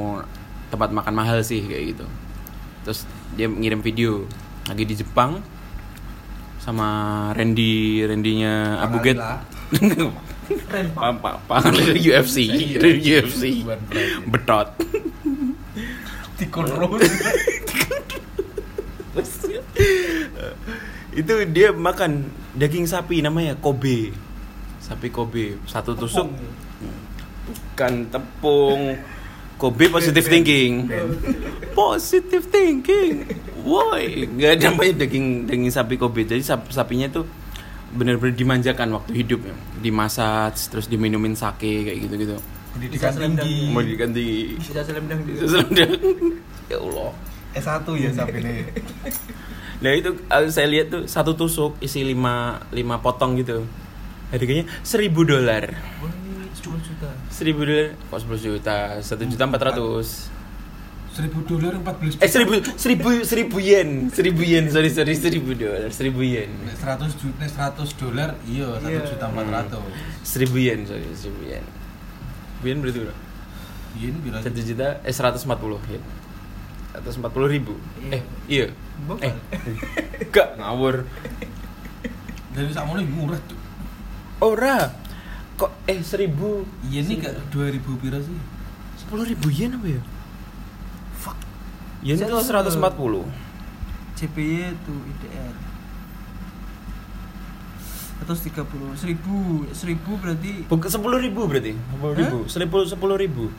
tempat 0.71 0.89
makan 0.91 1.13
mahal 1.15 1.39
sih 1.43 1.63
kayak 1.63 1.95
gitu. 1.95 2.05
Terus 2.88 2.99
dia 3.36 3.47
ngirim 3.47 3.79
video 3.79 4.27
lagi 4.67 4.84
di 4.84 4.95
Jepang 4.99 5.39
sama 6.62 6.88
Randy 7.34 8.05
Randynya 8.05 8.77
Abu 8.86 9.01
Get 9.01 9.17
Pak 10.93 11.12
Pak 11.23 11.36
Pak 11.47 11.62
UFC 11.95 12.38
UFC 12.77 13.65
betot. 14.27 14.67
Dikurus. 16.38 17.05
itu 21.21 21.34
dia 21.51 21.69
makan 21.75 22.29
daging 22.55 22.88
sapi 22.88 23.21
namanya 23.23 23.55
Kobe. 23.57 24.12
Sapi 24.81 25.07
Kobe. 25.13 25.57
Satu 25.69 25.95
tusuk 25.95 26.27
bukan 27.82 28.13
tepung 28.13 28.82
Kobe 29.58 29.89
positive 29.89 30.22
thinking 30.24 30.86
positive 31.74 32.46
thinking 32.46 33.26
woi 33.62 34.30
nggak 34.30 34.52
ada 34.54 34.70
namanya 34.70 35.02
daging 35.02 35.50
daging 35.50 35.74
sapi 35.74 35.98
Kobe 35.98 36.22
jadi 36.22 36.46
sap- 36.46 36.70
sapinya 36.70 37.10
tuh 37.10 37.26
benar-benar 37.91 38.38
dimanjakan 38.38 38.94
waktu 38.94 39.17
hidup 39.17 39.41
ya. 39.44 39.56
dimasak 39.82 40.54
terus 40.70 40.86
diminumin 40.86 41.34
sake 41.34 41.89
kayak 41.89 42.06
gitu 42.06 42.15
gitu 42.20 42.36
Pendidikan 42.72 43.12
tinggi. 43.17 43.67
mau 43.67 43.82
diganti 43.82 44.56
Bisa 44.56 44.80
selendang 44.80 45.26
di. 45.26 45.34
selendang 45.41 45.91
ya 46.72 46.78
Allah 46.78 47.12
S1 47.52 47.84
ya 47.98 48.10
sapi 48.15 48.38
ini. 48.39 48.63
Nah 49.84 49.91
itu 49.91 50.15
eh, 50.15 50.48
saya 50.48 50.72
lihat 50.72 50.88
tuh 50.88 51.04
satu 51.04 51.36
tusuk 51.36 51.76
isi 51.82 52.00
lima 52.00 52.63
lima 52.72 53.04
potong 53.04 53.36
gitu. 53.36 53.67
Harganya 54.32 54.63
seribu 54.80 55.28
dolar. 55.28 55.67
Wih, 56.62 56.78
10 56.78 56.88
juta. 56.88 57.10
Seribu 57.28 57.62
dolar 57.65 57.97
kok 57.97 58.17
sepuluh 58.21 58.38
juta 58.39 58.78
satu 59.02 59.24
juta 59.26 59.43
empat 59.43 59.62
ratus. 59.67 60.30
1000 61.12 61.43
dolar 61.43 61.76
14 61.76 62.24
Eh 62.24 62.30
seribu 62.32 62.56
seribu 62.80 63.10
seribu 63.28 63.58
yen 63.60 64.08
seribu 64.08 64.47
yen 64.47 64.71
sorry 64.71 64.88
sorry 64.88 65.12
seribu 65.12 65.52
dolar 65.52 65.91
seribu 65.91 66.24
yen 66.24 66.47
Nek 66.63 66.80
100 66.80 67.19
juta, 67.19 67.36
nek 67.36 67.52
100 67.52 68.00
dolar 68.00 68.30
iya 68.47 68.63
1 68.80 68.88
Iya. 68.88 69.04
juta 69.04 69.26
400. 69.28 69.76
seribu 70.24 70.56
yen 70.56 70.88
sorry 70.88 71.04
seribu 71.12 71.41
yen. 71.43 71.65
Seribu 71.67 72.63
yen 72.63 72.78
berarti 72.80 73.00
berapa? 73.04 73.21
Ini 73.91 74.19
bilang 74.24 74.39
Satu 74.39 74.62
juta 74.63 74.88
eh 75.04 75.12
seratus 75.12 75.43
empat 75.43 75.60
puluh 75.60 75.82
yen. 75.91 76.04
Seratus 76.95 77.15
empat 77.19 77.32
puluh 77.36 77.50
ribu. 77.52 77.74
Iya. 78.00 78.12
Eh 78.15 78.21
iya. 78.47 78.65
Bukan. 79.04 79.19
Eh 79.28 79.34
enggak 80.24 80.47
ngawur. 80.62 80.95
dari 82.52 82.71
sakmono 82.71 83.04
murah 83.04 83.39
tuh. 83.52 83.60
Ora 84.39 84.91
kok 85.62 85.71
eh 85.86 86.02
seribu 86.02 86.65
Iya 86.89 87.06
ini 87.06 87.21
gak 87.21 87.54
2000 87.54 88.02
pira 88.02 88.17
sih? 88.17 88.34
sepuluh 88.97 89.26
ribu 89.28 89.52
yen 89.54 89.78
apa 89.78 89.88
ya? 89.97 90.02
Fuck. 91.19 91.38
Yen 92.02 92.17
itu 92.17 92.34
seratus 92.41 92.74
empat 92.80 92.97
puluh. 92.97 93.26
CPY 94.17 94.74
itu 94.74 94.95
IDR. 95.10 95.56
130 98.21 98.93
1000 98.93 99.74
1000 99.74 100.21
berarti 100.21 100.52
Bukan 100.69 100.89
sepuluh 100.89 101.17
ribu 101.17 101.50
berarti? 101.50 101.74
Sepuluh 101.74 102.13
ribu, 102.13 102.38
sepuluh 102.45 102.86
sepuluh 102.86 103.17
ribu, 103.17 103.50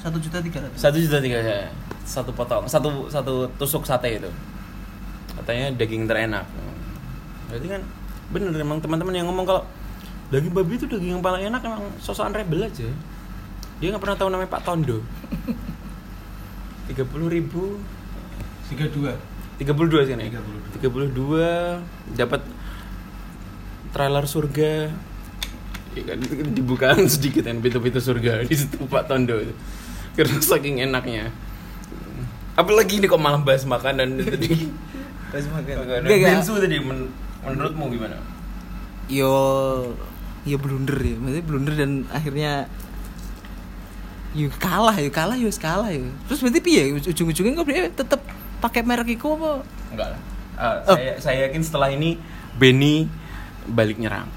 1 0.00 0.08
juta 0.24 0.40
300. 0.40 0.72
satu 0.76 0.96
juta 0.96 1.20
tiga 1.20 1.38
ya. 1.40 1.68
satu 2.04 2.32
potong, 2.32 2.64
satu 2.68 3.08
satu 3.08 3.48
tusuk 3.56 3.84
sate 3.84 4.20
itu. 4.20 4.28
Katanya 5.36 5.72
daging 5.76 6.04
terenak. 6.08 6.44
Berarti 7.48 7.66
kan 7.68 7.80
bener 8.32 8.56
emang 8.56 8.80
teman-teman 8.80 9.12
yang 9.16 9.28
ngomong 9.28 9.44
kalau 9.44 9.62
daging 10.32 10.54
babi 10.54 10.72
itu 10.76 10.86
daging 10.88 11.18
yang 11.18 11.24
paling 11.24 11.48
enak 11.48 11.60
emang 11.64 11.84
sosokan 12.00 12.32
rebel 12.32 12.64
aja. 12.64 12.88
Dia 13.82 13.92
nggak 13.92 14.02
pernah 14.02 14.16
tahu 14.16 14.28
namanya 14.30 14.50
Pak 14.52 14.62
Tondo. 14.64 14.98
Tiga 16.88 17.04
puluh 17.08 17.32
ribu, 17.32 17.80
32. 18.68 19.16
tiga 19.56 19.72
puluh 19.72 19.88
dua 19.88 20.02
sih 20.04 20.12
nih. 20.18 20.28
32. 20.34 20.76
Tiga 20.76 20.88
puluh 20.92 21.08
dua 21.08 21.80
dapat 22.12 22.44
trailer 23.92 24.24
surga. 24.28 24.92
Ya 25.94 26.02
kan 26.04 26.18
dibukakan 26.52 27.06
sedikit 27.14 27.46
kan 27.46 27.62
pintu-pintu 27.62 28.02
surga 28.02 28.42
di 28.48 28.56
situ 28.56 28.84
Pak 28.84 29.08
Tondo 29.08 29.38
itu. 29.38 29.54
Karena 30.14 30.38
saking 30.42 30.84
enaknya. 30.84 31.30
Apalagi 32.54 33.02
ini 33.02 33.06
kok 33.10 33.18
malah 33.18 33.42
bahas 33.42 33.66
makanan 33.66 34.20
tadi. 34.22 34.70
Makan. 35.34 35.74
Makanan. 35.82 36.06
Bensu 36.06 36.54
tadi 36.62 36.78
men- 36.78 37.10
menurutmu 37.42 37.90
gimana? 37.90 38.14
Yo 39.10 39.34
yo 40.44 40.56
blunder 40.56 40.96
ya. 40.96 41.16
Maksudnya 41.16 41.44
blunder 41.44 41.74
dan 41.74 41.90
akhirnya 42.08 42.52
yo 44.34 44.50
kalah 44.56 44.96
yo 44.96 45.08
kalah 45.08 45.36
yo 45.36 45.48
kalah 45.50 45.90
yo. 45.90 46.08
Terus 46.26 46.40
berarti 46.40 46.60
piye 46.60 46.82
ujung-ujungnya 46.94 47.52
kok 47.54 47.64
berarti 47.64 47.92
tetep 47.94 48.20
pakai 48.60 48.80
merek 48.82 49.08
iku 49.12 49.36
apa? 49.36 49.50
Enggak 49.90 50.08
lah. 50.10 50.20
Ah, 50.54 50.78
Oh. 50.86 50.94
saya 50.94 51.18
saya 51.18 51.38
yakin 51.48 51.60
setelah 51.60 51.90
ini 51.90 52.14
Benny 52.54 53.10
balik 53.66 53.98
nyerang. 53.98 54.30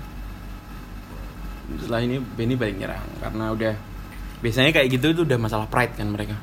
Setelah 1.78 2.02
ini 2.02 2.18
Benny 2.18 2.56
balik 2.56 2.78
nyerang 2.78 3.04
karena 3.20 3.52
udah 3.52 3.74
biasanya 4.40 4.72
kayak 4.72 4.88
gitu 4.90 5.12
itu 5.12 5.22
udah 5.24 5.38
masalah 5.38 5.68
pride 5.68 5.94
kan 5.94 6.08
mereka. 6.08 6.38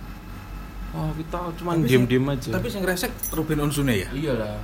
Oh 0.94 1.10
kita 1.10 1.50
cuma 1.58 1.74
Tapi 1.74 1.88
diem 1.88 2.04
diem 2.06 2.22
aja. 2.28 2.54
Tapi 2.54 2.68
sing 2.70 2.84
resek 2.84 3.10
Ruben 3.32 3.58
Onsune 3.60 3.94
ya. 3.96 4.08
iyalah. 4.12 4.60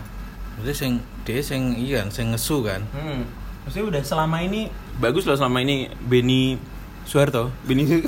Maksudnya 0.54 0.76
sing 0.76 0.92
dia 1.24 1.40
sing 1.40 1.74
iya 1.74 2.06
sing 2.06 2.30
ngesu 2.30 2.62
kan. 2.62 2.82
Hmm. 2.92 3.26
Maksudnya 3.64 3.86
udah 3.88 4.02
selama 4.04 4.38
ini 4.40 4.70
bagus 5.00 5.24
loh 5.24 5.34
selama 5.34 5.64
ini 5.64 5.88
Benny 6.04 6.60
Suharto, 7.08 7.50
Benny 7.64 8.04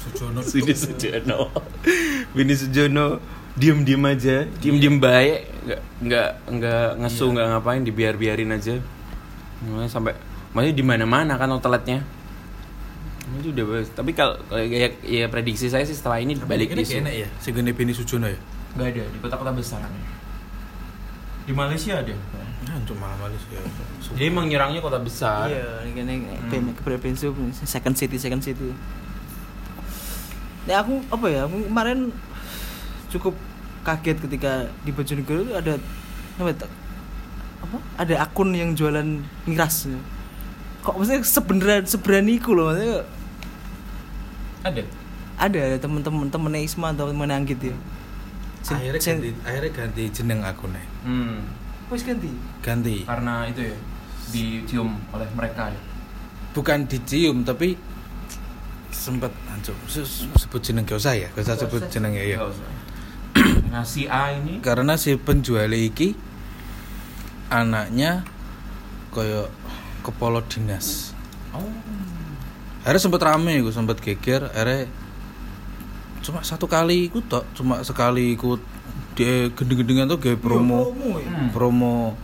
Sujono. 0.00 0.40
Sudi 0.40 0.72
Sujono, 0.72 1.52
Benny 2.32 2.56
Sujono 2.56 3.20
diem 3.54 3.84
diem 3.84 4.02
aja, 4.08 4.48
diem 4.58 4.80
diem 4.80 4.96
baik, 4.96 5.44
nggak 5.68 5.80
nggak 6.00 6.30
nggak 6.56 6.88
ngesu 7.04 7.24
nggak 7.36 7.46
ngapain, 7.52 7.82
dibiar 7.84 8.16
biarin 8.16 8.56
aja. 8.56 8.80
Sampai 9.92 10.16
maksudnya 10.56 10.74
di 10.74 10.84
mana 10.84 11.04
mana 11.04 11.36
kan 11.36 11.52
outletnya. 11.52 12.00
Itu 13.30 13.54
udah 13.54 13.64
bagus. 13.68 13.88
Tapi 13.94 14.10
kalau 14.16 14.40
ya, 14.58 14.90
ya 15.06 15.30
prediksi 15.30 15.70
saya 15.70 15.86
sih 15.86 15.94
setelah 15.94 16.18
ini 16.18 16.34
balik 16.34 16.74
ini 16.74 16.82
isu. 16.82 16.98
enak 16.98 17.14
ya. 17.14 17.28
Gene 17.44 17.70
Beni 17.76 17.92
Sujono 17.94 18.26
ya. 18.26 18.40
Nggak 18.74 18.88
ada 18.96 19.02
di 19.06 19.18
kota-kota 19.22 19.52
besar. 19.54 19.84
Di 21.46 21.52
Malaysia 21.54 22.00
ada. 22.00 22.16
Nah, 22.70 22.78
cuma 22.86 23.10
Malaysia. 23.18 23.58
Dia 24.14 24.30
emang 24.30 24.46
nyerangnya 24.46 24.78
kota 24.78 25.02
besar. 25.02 25.50
Iya, 25.50 25.82
ini 25.82 25.90
kan 25.90 26.06
Hmm. 26.46 27.02
bensu 27.02 27.34
second 27.66 27.98
city 27.98 28.14
second 28.14 28.38
city. 28.38 28.70
Ya 30.64 30.78
aku 30.78 31.02
apa 31.10 31.26
ya? 31.26 31.50
Aku 31.50 31.66
kemarin 31.66 32.14
cukup 33.10 33.34
kaget 33.82 34.22
ketika 34.22 34.52
di 34.86 34.94
Bojonegoro 34.94 35.42
itu 35.42 35.54
ada 35.56 35.74
apa, 36.38 36.46
ya, 36.46 36.56
apa? 37.60 37.76
Ada 37.98 38.14
akun 38.22 38.54
yang 38.54 38.78
jualan 38.78 39.18
miras. 39.44 39.90
Kok 40.80 40.94
maksudnya 40.94 41.26
sebenarnya 41.26 41.78
seberani 41.84 42.38
iku 42.38 42.54
loh 42.54 42.70
maksudnya 42.70 43.02
Ada. 44.62 44.82
ada 45.40 45.58
ada 45.58 45.76
temen-temen 45.76 46.28
temennya 46.28 46.62
Isma 46.62 46.94
atau 46.94 47.10
temen 47.10 47.26
Anggit 47.26 47.58
ya. 47.58 47.74
Sen- 48.60 48.76
Akhirnya 48.76 49.00
sen- 49.00 49.18
ganti, 49.18 49.30
akhirnya 49.42 49.70
ganti 49.74 50.02
jeneng 50.12 50.40
akunnya. 50.44 50.84
Hmm. 51.02 51.40
Wis 51.90 52.02
ganti. 52.06 52.30
Ganti. 52.62 52.96
Karena 53.04 53.44
itu 53.50 53.66
ya 53.66 53.76
dicium 54.30 54.96
oleh 55.10 55.28
mereka 55.34 55.74
ya. 55.74 55.80
Bukan 56.54 56.86
dicium 56.86 57.42
tapi 57.42 57.74
sempat 58.90 59.30
hancur 59.46 59.72
sebut 60.36 60.60
jeneng 60.60 60.82
gak 60.82 60.98
usah 60.98 61.14
ya 61.14 61.30
gak 61.32 61.46
usah 61.46 61.56
sebut 61.56 61.82
jeneng 61.88 62.10
ya 62.10 62.36
ya. 62.36 62.38
Nah 63.70 63.86
si 63.86 64.10
A 64.10 64.34
ini 64.34 64.58
karena 64.58 64.98
si 64.98 65.14
penjual 65.14 65.70
iki 65.70 66.18
anaknya 67.48 68.26
koyo 69.14 69.46
kepala 70.02 70.42
dinas 70.46 71.14
Oh 71.54 71.66
akhirnya 72.80 73.02
sempet 73.02 73.20
rame 73.20 73.60
gue 73.60 73.74
sempet 73.74 74.00
geger 74.00 74.48
akhirnya 74.48 74.88
cuma 76.24 76.40
satu 76.40 76.64
kali 76.64 77.12
ikut 77.12 77.28
tok 77.28 77.44
cuma 77.52 77.84
sekali 77.84 78.32
ikut 78.32 78.60
dia 79.20 79.52
gendeng-gendengan 79.52 80.08
tuh 80.08 80.18
kayak 80.18 80.40
promo 80.40 80.88
Hmm. 80.90 81.52
promo 81.52 82.16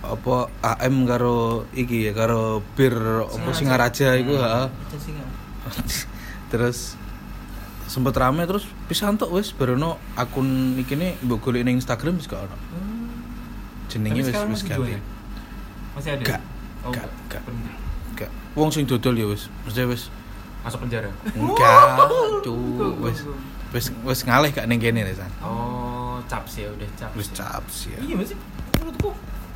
apa 0.00 0.46
AM 0.62 1.04
karo 1.04 1.38
iki 1.72 2.06
ya 2.06 2.12
karo 2.12 2.62
bir 2.72 2.94
apa 3.26 3.50
Singaraja. 3.50 4.14
Iku 4.14 4.38
ha. 4.38 4.70
Terus 6.50 6.94
sempet 7.84 8.14
rame 8.14 8.46
terus 8.46 8.70
pisan 8.86 9.18
tok 9.18 9.34
wis 9.34 9.50
barono 9.50 9.98
akun 10.14 10.46
iki 10.78 10.94
ne 10.94 11.18
mbok 11.20 11.42
golek 11.42 11.62
ning 11.62 11.76
Instagram 11.76 12.16
wis 12.16 12.26
gak 12.26 12.40
ono. 12.40 12.56
Jenenge 13.86 14.22
wis 14.22 14.30
wis 14.30 14.62
ganti. 14.62 14.94
Masih 15.92 16.10
ada? 16.12 16.22
Gak, 16.24 16.40
Oh, 16.80 16.88
gak, 16.88 17.10
gak. 17.28 17.42
Gak. 18.16 18.30
wong 18.54 18.70
sing 18.70 18.86
dodol 18.86 19.12
ya 19.12 19.26
wis 19.26 19.50
mesti 19.62 19.84
wis 19.84 20.08
Masuk 20.60 20.80
penjara? 20.80 21.10
Enggak 21.30 22.08
tuh 22.46 22.56
wis 23.00 23.20
wis 23.70 23.86
wis 24.00 24.20
ngalih 24.22 24.48
gak 24.48 24.64
ning 24.64 24.78
kene 24.78 25.02
Resan 25.02 25.28
Oh 25.40 25.99
caps 26.28 26.52
ya 26.60 26.68
udah 26.72 26.88
caps 26.98 27.16
wis 27.16 27.28
caps 27.32 27.76
ya. 27.88 27.98
Iya 28.02 28.14
masih 28.16 28.36
menurutku 28.76 29.10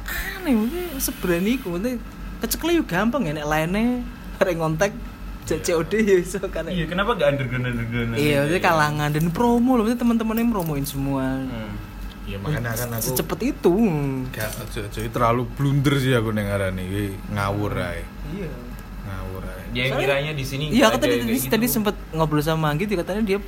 aneh 0.04 0.52
mungkin 0.52 0.84
seberani 1.00 1.50
iku 1.56 1.66
mungkin 1.76 1.96
kecekle 2.44 2.76
yo 2.76 2.84
gampang 2.84 3.24
ya 3.24 3.32
nek 3.32 3.48
lainnya 3.48 4.04
arek 4.40 4.54
ngontek 4.60 4.92
COD 5.44 5.92
ya 6.00 6.16
iso 6.20 6.40
kan. 6.48 6.68
Iya 6.68 6.88
kenapa 6.88 7.20
gak 7.20 7.36
underground 7.36 7.68
underground 7.68 8.16
iya 8.16 8.44
maksudnya 8.44 8.62
kalangan 8.64 9.08
dan 9.12 9.26
promo 9.28 9.76
loh 9.76 9.84
maksudnya 9.84 10.00
teman-temannya 10.00 10.44
promoin 10.48 10.84
semua. 10.84 11.24
Hmm. 11.44 11.72
ya 12.24 12.40
makanya 12.40 12.72
kan 12.72 12.88
aku 12.96 13.12
secepat 13.12 13.40
itu. 13.44 13.72
Gak 14.32 14.48
aja 14.48 14.80
aja 14.88 15.00
terlalu 15.12 15.44
blunder 15.52 16.00
sih 16.00 16.16
aku 16.16 16.32
ning 16.32 16.48
ngarani 16.48 16.82
iki 16.88 17.04
ngawur 17.36 17.76
ae. 17.76 18.00
Iya. 18.32 18.52
Ngawur 19.04 19.42
ae. 19.44 19.64
Dia 19.76 19.82
yang 19.92 20.00
kiranya 20.00 20.32
di 20.32 20.44
sini 20.48 20.64
iya 20.72 20.88
aku 20.88 20.96
tadi 21.04 21.20
tadi, 21.20 21.36
gitu. 21.36 21.52
tadi 21.52 21.66
sempet 21.68 21.92
ngobrol 22.16 22.40
sama 22.40 22.72
Anggi 22.72 22.88
katanya 22.88 23.20
dia 23.20 23.38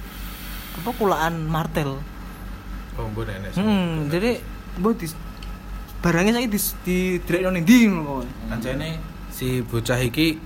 apa 0.76 0.90
kulaan 0.92 1.48
martel 1.48 1.96
oh 2.96 3.06
mbok 3.12 3.28
hmm 3.56 4.09
jadi 4.09 4.40
buat 4.80 4.96
di 4.96 5.09
barangnya 6.00 6.32
saya 6.38 6.46
di 6.46 6.61
di 6.87 6.98
direct 7.24 7.42
nang 7.48 7.56
ndi 7.61 7.78
ngono. 7.90 8.22
Ancene 8.52 9.00
si 9.32 9.61
bocah 9.64 9.98
iki 10.00 10.38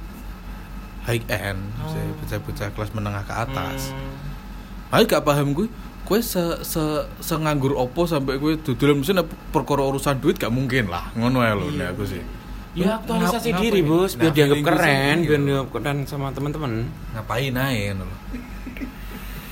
high 1.04 1.24
end, 1.28 1.60
si 1.90 1.98
Oh. 1.98 2.12
bocah-bocah 2.22 2.68
kelas 2.76 2.90
menengah 2.92 3.24
ke 3.26 3.34
atas. 3.34 3.90
Hmm. 3.90 4.94
Aku 4.94 5.06
gak 5.06 5.22
paham 5.22 5.54
gue, 5.54 5.70
gue 6.06 6.18
se 6.20 6.42
se 6.66 6.82
se 7.22 7.34
nganggur 7.34 7.78
opo 7.78 8.04
sampai 8.06 8.36
gue 8.42 8.58
dodolan 8.58 9.00
mesin 9.02 9.22
perkara 9.54 9.86
urusan 9.86 10.18
duit 10.18 10.36
gak 10.38 10.50
mungkin 10.50 10.90
lah, 10.90 11.10
ngono 11.14 11.40
ya 11.42 11.54
lo 11.54 11.70
nek 11.70 11.94
aku 11.94 12.04
sih. 12.04 12.22
Ya 12.70 13.02
aktualisasi 13.02 13.50
Ngap- 13.50 13.62
diri 13.66 13.82
bos, 13.82 14.14
biar 14.14 14.30
dianggap 14.30 14.62
keren, 14.62 15.16
biar 15.26 15.40
dianggap 15.42 15.70
keren 15.74 15.98
sama 16.06 16.30
teman-teman. 16.30 16.86
Ngapain 17.14 17.54
aja 17.54 17.98
lho. 17.98 18.06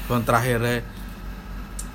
Kon 0.07 0.23
terakhirnya 0.23 0.87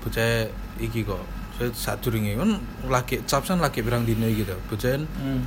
bocah 0.03 0.51
iki 0.77 1.03
kok. 1.03 1.21
Saya 1.53 1.69
saat 1.71 1.99
duringe 1.99 2.33
kan 2.33 2.57
lagi 2.86 3.21
capsan 3.21 3.57
lagi 3.57 3.79
pirang 3.79 4.03
dino 4.03 4.25
gitu. 4.25 4.55
Bocah 4.67 4.97
Hmm. 5.15 5.41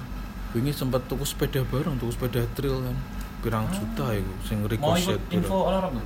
wingi 0.53 0.71
sempat 0.71 1.05
tuku 1.05 1.23
sepeda 1.23 1.61
bareng, 1.63 1.97
tuku 1.97 2.13
sepeda 2.13 2.47
trail 2.53 2.79
kan. 2.81 2.97
Pirang 3.39 3.67
juta 3.69 4.11
iku 4.13 4.33
sing 4.43 4.59
Mau 4.59 4.67
ricochet. 4.67 5.15
ikut 5.15 5.21
gitu. 5.25 5.37
info 5.41 5.57
olahraga? 5.65 6.03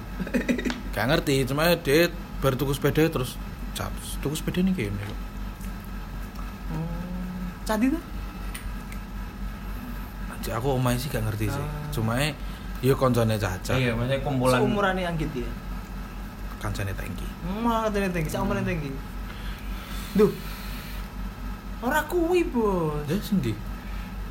Gak 0.90 1.06
ngerti, 1.06 1.34
cuma 1.44 1.70
dia 1.74 2.10
baru 2.38 2.54
tuku 2.54 2.72
sepeda 2.72 3.06
terus 3.06 3.36
cap 3.72 3.92
tuku 4.18 4.34
sepeda 4.34 4.60
nih 4.60 4.74
kayaknya 4.74 5.06
Cadi 7.62 7.86
tuh 7.86 8.02
aku 10.50 10.68
omai 10.72 10.96
sih 10.96 11.06
gak 11.06 11.22
ngerti 11.22 11.46
sih 11.46 11.60
Ah. 11.60 11.70
cuma 11.92 12.16
ya 12.80 12.94
koncone 12.94 13.36
caca 13.36 13.76
Iya, 13.76 13.92
maksudnya 13.92 14.18
kumpulan. 14.18 14.58
seumurannya 14.58 15.04
Anggit 15.06 15.30
ya 15.36 15.46
kancane 16.60 16.92
tangki 16.92 17.24
Malah 17.64 17.88
katanya 17.88 18.12
tinggi, 18.12 18.28
saya 18.28 18.44
omongin 18.44 18.68
tinggi. 18.68 18.90
Duh. 20.12 20.28
Ora 21.80 22.04
kuwi, 22.04 22.44
Bos. 22.44 23.08
ya 23.08 23.16
sindi 23.18 23.56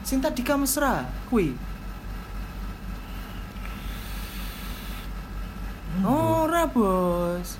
Sing 0.06 0.22
tadi 0.22 0.46
mesra, 0.46 1.10
kuwi. 1.28 1.58
Ora, 6.06 6.70
Bos. 6.70 7.58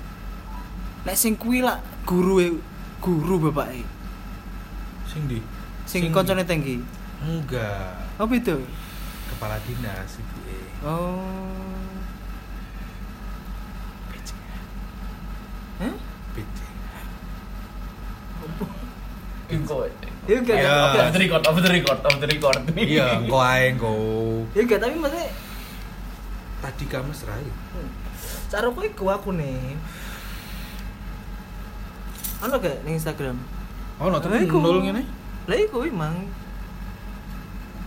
Nek 1.04 1.16
sing 1.18 1.34
kuwi 1.34 1.60
lah 1.60 1.82
guru 2.06 2.60
guru 3.02 3.50
bapake. 3.50 3.82
sindi 5.10 5.42
Sing 5.88 6.14
koncone 6.14 6.46
tinggi. 6.46 6.78
enggak 7.20 7.98
Apa 8.16 8.32
itu? 8.32 8.56
kepala 9.28 9.60
dinas 9.62 10.18
ibu 10.18 10.38
eh 10.48 10.66
Oh. 10.82 11.59
PC 16.30 16.58
Info. 19.50 19.82
Ya 20.24 20.36
enggak, 20.38 20.56
Ya. 20.56 20.70
enggak. 20.70 21.02
Off 21.02 21.10
the 21.10 21.20
record, 21.20 21.42
off 21.42 21.56
the 21.56 21.68
record, 21.68 21.98
off 22.00 22.16
the 22.16 22.28
record. 22.28 22.58
iya 22.78 23.18
engko 23.18 23.38
ae 23.40 23.62
engko 23.68 23.92
Ya 24.52 24.62
enggak, 24.62 24.78
tapi 24.78 24.94
maksudnya 24.96 25.26
tadi 26.60 26.84
kamu 26.86 27.10
serai 27.10 27.48
cara 28.46 28.66
kowe 28.68 28.84
iku 28.84 29.04
aku 29.08 29.30
nih. 29.32 29.74
Ono 32.40 32.54
gak 32.56 32.76
ning 32.82 32.94
Instagram? 32.94 33.36
oh 33.96 34.06
no 34.06 34.16
Lah, 34.16 34.20
tapi 34.20 34.44
iku. 34.44 34.58
nol 34.58 34.80
ngene 34.80 35.02
Lah 35.44 35.56
iku 35.56 35.84
emang. 35.84 36.14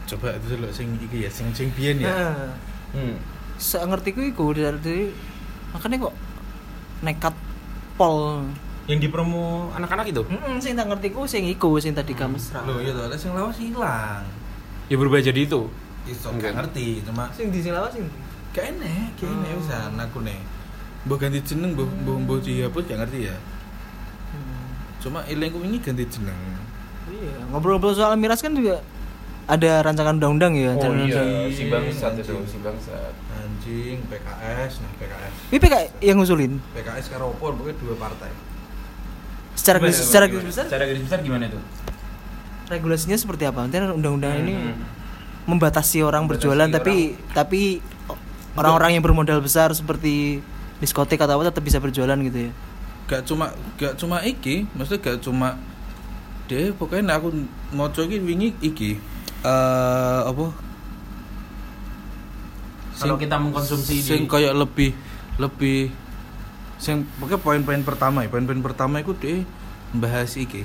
coba 0.03 0.35
itu 0.35 0.45
dulu 0.51 0.67
sing 0.69 0.93
iki 0.99 1.23
ya 1.23 1.31
sing 1.31 1.47
sing 1.49 1.71
biyen 1.71 1.97
ya 1.97 2.11
Nah, 2.11 2.51
Hmm. 2.91 3.17
saya 3.55 3.87
ngerti 3.87 4.11
ku 4.11 4.21
iku 4.21 4.51
dari 4.51 5.09
makanya 5.71 6.05
kok 6.05 6.15
nekat 7.01 7.33
pol. 7.95 8.45
Yang 8.83 8.99
di 8.99 9.09
promo 9.09 9.71
anak-anak 9.71 10.11
itu? 10.11 10.21
Heeh, 10.27 10.55
sing 10.59 10.75
tak 10.75 10.91
ngerti 10.91 11.07
ku 11.15 11.23
sing 11.23 11.47
iku 11.47 11.79
sing 11.79 11.95
tadi 11.95 12.11
kamesra. 12.11 12.65
Loh 12.67 12.83
iya 12.83 12.91
tuh, 12.91 13.07
sing 13.15 13.31
lawas 13.31 13.55
hilang. 13.55 14.27
Ya 14.91 14.95
berubah 14.99 15.23
jadi 15.23 15.47
itu. 15.47 15.71
Iso 16.03 16.35
Enggak. 16.35 16.51
gak 16.51 16.67
ngerti, 16.67 16.99
cuma 17.07 17.31
Sing 17.31 17.47
di 17.47 17.63
sing 17.63 17.71
lawas 17.71 17.95
sing 17.95 18.03
gak 18.51 18.75
enek, 18.75 19.15
gak 19.15 19.31
enek 19.31 19.51
Oh. 19.55 19.59
bisa 19.63 19.77
aku 19.87 20.19
nih. 20.27 20.39
Mbok 21.07 21.17
ganti 21.19 21.39
jeneng, 21.47 21.71
mbok 21.79 21.87
mbok 22.03 22.17
mbok 22.27 22.37
dihapus 22.43 22.83
gak 22.91 22.99
ngerti 23.07 23.19
ya. 23.31 23.35
Hmm. 24.35 24.67
Cuma 24.99 25.19
ilengku 25.31 25.63
ini 25.63 25.79
ganti 25.79 26.03
jeneng. 26.03 26.35
Iya, 27.07 27.35
ngobrol-ngobrol 27.51 27.95
soal 27.95 28.15
miras 28.19 28.39
kan 28.43 28.55
juga 28.55 28.83
ada 29.45 29.71
rancangan 29.81 30.15
undang-undang 30.15 30.53
ya. 30.53 30.71
Oh 30.71 30.79
rancangan 30.79 30.97
iya, 31.01 31.19
undang- 31.19 31.51
si 31.51 31.63
bangsat 31.67 32.13
itu, 32.15 32.35
si 32.45 32.57
bangsat. 32.57 33.13
Anjing, 33.33 33.97
PKS, 34.07 34.71
nah 34.79 34.91
PKS. 34.95 35.33
Ini 35.49 35.57
PK 35.57 35.73
yang 36.01 36.15
ngusulin 36.17 36.53
PKS 36.69 37.05
karo 37.09 37.29
opo 37.29 37.51
pokoknya 37.51 37.75
dua 37.77 37.95
partai. 37.97 38.31
secara 39.53 39.77
Gimana, 39.77 39.91
garis 39.91 39.99
secara 40.01 40.25
gimana? 40.25 40.39
garis 40.39 40.49
besar 40.49 40.65
Secara 40.65 40.83
garis 40.83 41.03
besar 41.03 41.19
gimana 41.21 41.45
tuh? 41.47 41.63
regulasinya 42.65 43.13
seperti 43.13 43.43
apa? 43.43 43.59
Nanti 43.61 43.77
undang-undang 43.77 44.33
ini 44.39 44.53
Hmm. 44.55 44.81
membatasi 45.45 46.01
orang 46.01 46.23
Membatasi 46.23 46.41
berjualan 46.41 46.69
tapi 46.71 46.95
tapi 47.29 47.61
orang-orang 48.53 48.95
yang 48.95 49.03
bermodal 49.03 49.39
besar 49.39 49.69
seperti 49.71 50.41
diskotik 50.79 51.19
atau 51.19 51.37
apa 51.37 51.51
tetap 51.51 51.61
bisa 51.61 51.77
berjualan 51.77 52.17
gitu 52.17 52.49
ya. 52.49 52.51
Gak 53.05 53.21
cuma 53.23 53.45
gak 53.75 53.93
cuma 53.93 54.23
iki, 54.23 54.65
maksudnya 54.71 55.03
gak 55.05 55.19
cuma 55.21 55.59
deh 56.45 56.71
pokoknya 56.71 57.03
nek 57.05 57.15
aku 57.19 57.29
mau 57.71 57.87
iki 57.87 58.17
wingi 58.19 58.51
iki 58.59 58.97
eh 59.43 60.21
apa 60.23 60.45
Kalau 62.95 63.17
kita 63.17 63.35
mengkonsumsi 63.35 63.93
di- 63.95 64.05
sing 64.05 64.21
kayak 64.25 64.53
lebih 64.53 64.95
lebih 65.35 65.91
sing 66.77 67.03
pokoknya 67.17 67.39
poin-poin 67.39 67.81
pertama 67.81 68.21
ya 68.21 68.29
poin-poin 68.29 68.61
pertama 68.61 68.99
itu 68.99 69.11
deh 69.13 69.41
bahas 69.93 70.35
iki 70.35 70.63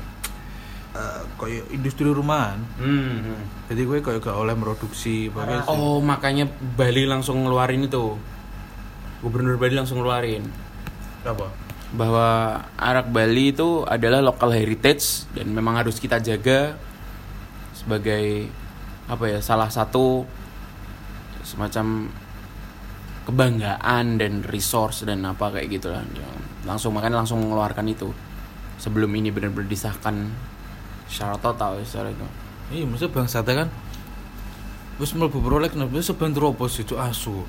eh 0.91 1.21
kayak 1.35 1.67
industri 1.71 2.07
rumahan 2.07 2.59
Hmm. 2.77 3.35
hmm. 3.35 3.41
jadi 3.67 3.81
gue 3.83 3.99
kayak 4.01 4.21
gak 4.21 4.37
oleh 4.37 4.55
produksi 4.55 5.29
pokoknya 5.29 5.63
sing- 5.63 5.73
Oh, 5.73 5.99
makanya 5.99 6.45
Bali 6.75 7.05
langsung 7.05 7.43
ngeluarin 7.43 7.85
itu. 7.85 8.15
Gubernur 9.19 9.57
Bali 9.57 9.75
langsung 9.75 9.99
ngeluarin 9.99 10.47
apa 11.21 11.51
bahwa 11.91 12.29
arak 12.77 13.09
Bali 13.09 13.51
itu 13.51 13.83
adalah 13.83 14.21
local 14.21 14.51
heritage 14.51 15.27
dan 15.33 15.49
memang 15.49 15.75
harus 15.75 15.97
kita 15.97 16.19
jaga 16.19 16.77
sebagai 17.73 18.47
apa 19.09 19.25
ya 19.25 19.41
salah 19.41 19.73
satu 19.73 20.29
semacam 21.41 22.13
kebanggaan 23.25 24.21
dan 24.21 24.45
resource 24.45 25.05
dan 25.09 25.25
apa 25.25 25.53
kayak 25.53 25.81
gitu 25.81 25.89
lah. 25.89 26.05
Langsung 26.69 26.93
makanya 26.93 27.25
langsung 27.25 27.41
mengeluarkan 27.41 27.89
itu. 27.89 28.13
Sebelum 28.79 29.11
ini 29.17 29.33
benar-benar 29.35 29.67
disahkan 29.67 30.29
secara 31.09 31.41
total 31.41 31.81
secara 31.83 32.13
itu. 32.13 32.27
Iya 32.69 32.85
maksudnya 32.85 33.13
bangsatnya 33.17 33.55
kan 33.65 33.69
wis 35.01 35.15
mlebu 35.17 35.41
proyek 35.41 35.73
nah 35.75 35.89
wis 35.89 36.07
sebentar 36.07 36.45
apa 36.45 36.65
sih 36.69 36.85
itu 36.85 36.95
asu. 36.95 37.43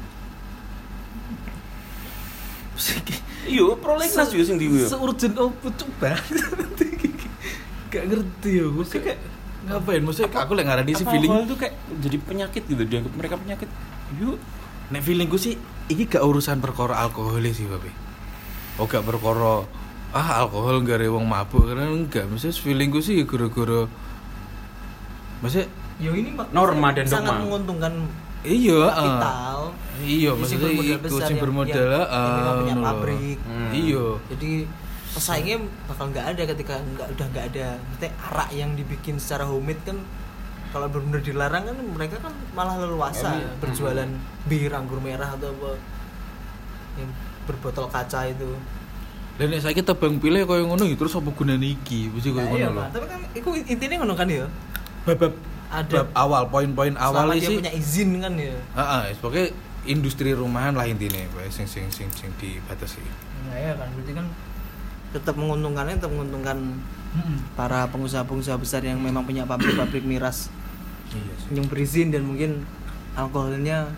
Iya, 3.49 3.66
prolegnas 3.82 4.30
juga 4.30 4.43
sing 4.45 4.62
diwi. 4.62 4.86
Seurgent 4.86 5.36
opo 5.36 5.68
cuk? 5.74 5.89
Banget. 5.97 6.38
Gak 7.91 8.05
ngerti 8.05 8.62
ya, 8.62 8.66
gue 8.70 8.86
kayak 8.86 9.18
ngapain? 9.62 9.99
Maksudnya 9.99 10.30
aku 10.32 10.53
lagi 10.53 10.68
ngarani 10.68 10.91
sih 10.93 11.05
feeling 11.05 11.30
Alkohol 11.30 11.49
tuh 11.49 11.57
kayak 11.60 11.74
jadi 11.99 12.18
penyakit 12.20 12.64
gitu 12.64 12.84
dianggap 12.84 13.14
mereka 13.16 13.36
penyakit. 13.36 13.70
Yuk, 14.16 14.38
Nek 14.89 15.01
feelingku 15.01 15.38
sih 15.38 15.53
ini 15.86 16.03
gak 16.05 16.22
urusan 16.22 16.57
perkara 16.57 16.97
alkohol 16.97 17.38
sih, 17.45 17.66
Babe. 17.66 17.93
Oh 18.76 18.86
gak 18.86 19.03
perkara 19.03 19.68
ah 20.10 20.41
alkohol 20.41 20.82
gak 20.82 20.97
ada 20.97 21.12
wong 21.12 21.26
mabuk 21.26 21.68
karena 21.68 21.86
enggak. 21.86 22.26
Maksudnya 22.26 22.55
feelingku 22.55 22.99
sih 22.99 23.22
gara-gara 23.24 23.86
Maksudnya 25.39 25.68
Yo 25.99 26.16
ini 26.16 26.32
mak- 26.32 26.55
Norma 26.55 26.95
dan 26.95 27.03
sangat 27.03 27.36
dogma. 27.36 27.43
menguntungkan 27.43 27.93
iya 28.39 28.80
ah. 28.80 28.95
kapital. 28.95 29.60
Iya, 29.99 30.32
Yang 30.32 30.36
maksudnya 30.39 30.64
bermodal 30.64 30.88
iku 30.88 31.03
besar 31.03 31.20
sing 31.20 31.36
yang- 31.36 31.43
bermodal 31.43 31.89
yang- 31.91 32.07
ah, 32.07 32.55
punya 32.55 32.76
pabrik. 32.80 33.38
Hmm. 33.43 33.70
Iya. 33.76 34.05
Jadi 34.32 34.51
pesaingnya 35.10 35.57
bakal 35.86 36.05
nggak 36.07 36.26
ada 36.28 36.43
ketika 36.47 36.76
nggak 36.78 37.07
udah 37.12 37.28
nggak 37.28 37.45
ada. 37.49 37.68
Maksudnya 37.80 38.12
arak 38.24 38.49
yang 38.51 38.72
dibikin 38.74 39.16
secara 39.18 39.43
homemade 39.43 39.82
kan 39.84 39.97
kalau 40.70 40.86
benar-benar 40.86 41.22
dilarang 41.22 41.64
kan 41.66 41.78
mereka 41.89 42.16
kan 42.20 42.34
malah 42.53 42.78
leluasa 42.78 43.34
Iya. 43.34 43.49
berjualan 43.57 44.10
bir 44.45 44.70
anggur 44.70 44.99
merah 44.99 45.34
atau 45.34 45.49
apa 45.51 45.72
yang 46.95 47.10
berbotol 47.43 47.89
kaca 47.89 48.28
itu. 48.28 48.53
Dan 49.36 49.49
nek 49.49 49.64
saiki 49.64 49.82
tebang 49.82 50.20
pilih 50.20 50.43
koyo 50.43 50.68
ngono 50.68 50.84
ya 50.84 50.93
terus 50.93 51.16
apa 51.16 51.32
gunane 51.32 51.74
iki? 51.74 52.12
Mesti 52.12 52.30
koyo 52.30 52.43
Nah, 52.43 52.53
iya, 52.53 52.68
ngono 52.68 52.70
lho. 52.70 52.82
Pak. 52.82 52.89
Tapi 52.91 53.05
kan 53.07 53.20
itu 53.34 53.49
intinya 53.66 53.95
ngono 54.03 54.14
kan 54.14 54.28
ya. 54.28 54.45
Bab 55.07 55.22
Ada 55.70 56.01
bab 56.01 56.07
awal 56.14 56.43
poin-poin 56.49 56.93
awal 56.97 57.30
sih. 57.38 57.55
punya 57.55 57.70
izin 57.72 58.18
kan 58.18 58.34
ya. 58.36 58.57
Heeh, 58.74 59.14
pokoknya 59.18 59.53
industri 59.86 60.34
rumahan 60.34 60.74
lah 60.74 60.84
intinya, 60.84 61.22
sing 61.47 61.66
sing 61.66 61.86
sing 61.88 62.10
sing 62.12 62.30
dibatasi. 62.36 62.99
Nah, 63.45 63.53
ya 63.55 63.74
kan 63.74 63.86
berarti 63.93 64.12
kan 64.12 64.26
tetap 65.10 65.36
menguntungkannya 65.38 65.97
tetap 65.97 66.12
menguntungkan 66.14 66.57
para 67.57 67.89
pengusaha-pengusaha 67.89 68.57
besar 68.62 68.86
yang 68.86 69.01
memang 69.01 69.26
punya 69.26 69.43
pabrik-pabrik 69.49 70.05
miras 70.05 70.53
Iya 71.10 71.34
sih. 71.41 71.49
yang 71.57 71.66
berizin 71.66 72.14
dan 72.14 72.22
mungkin 72.22 72.62
alkoholnya 73.18 73.89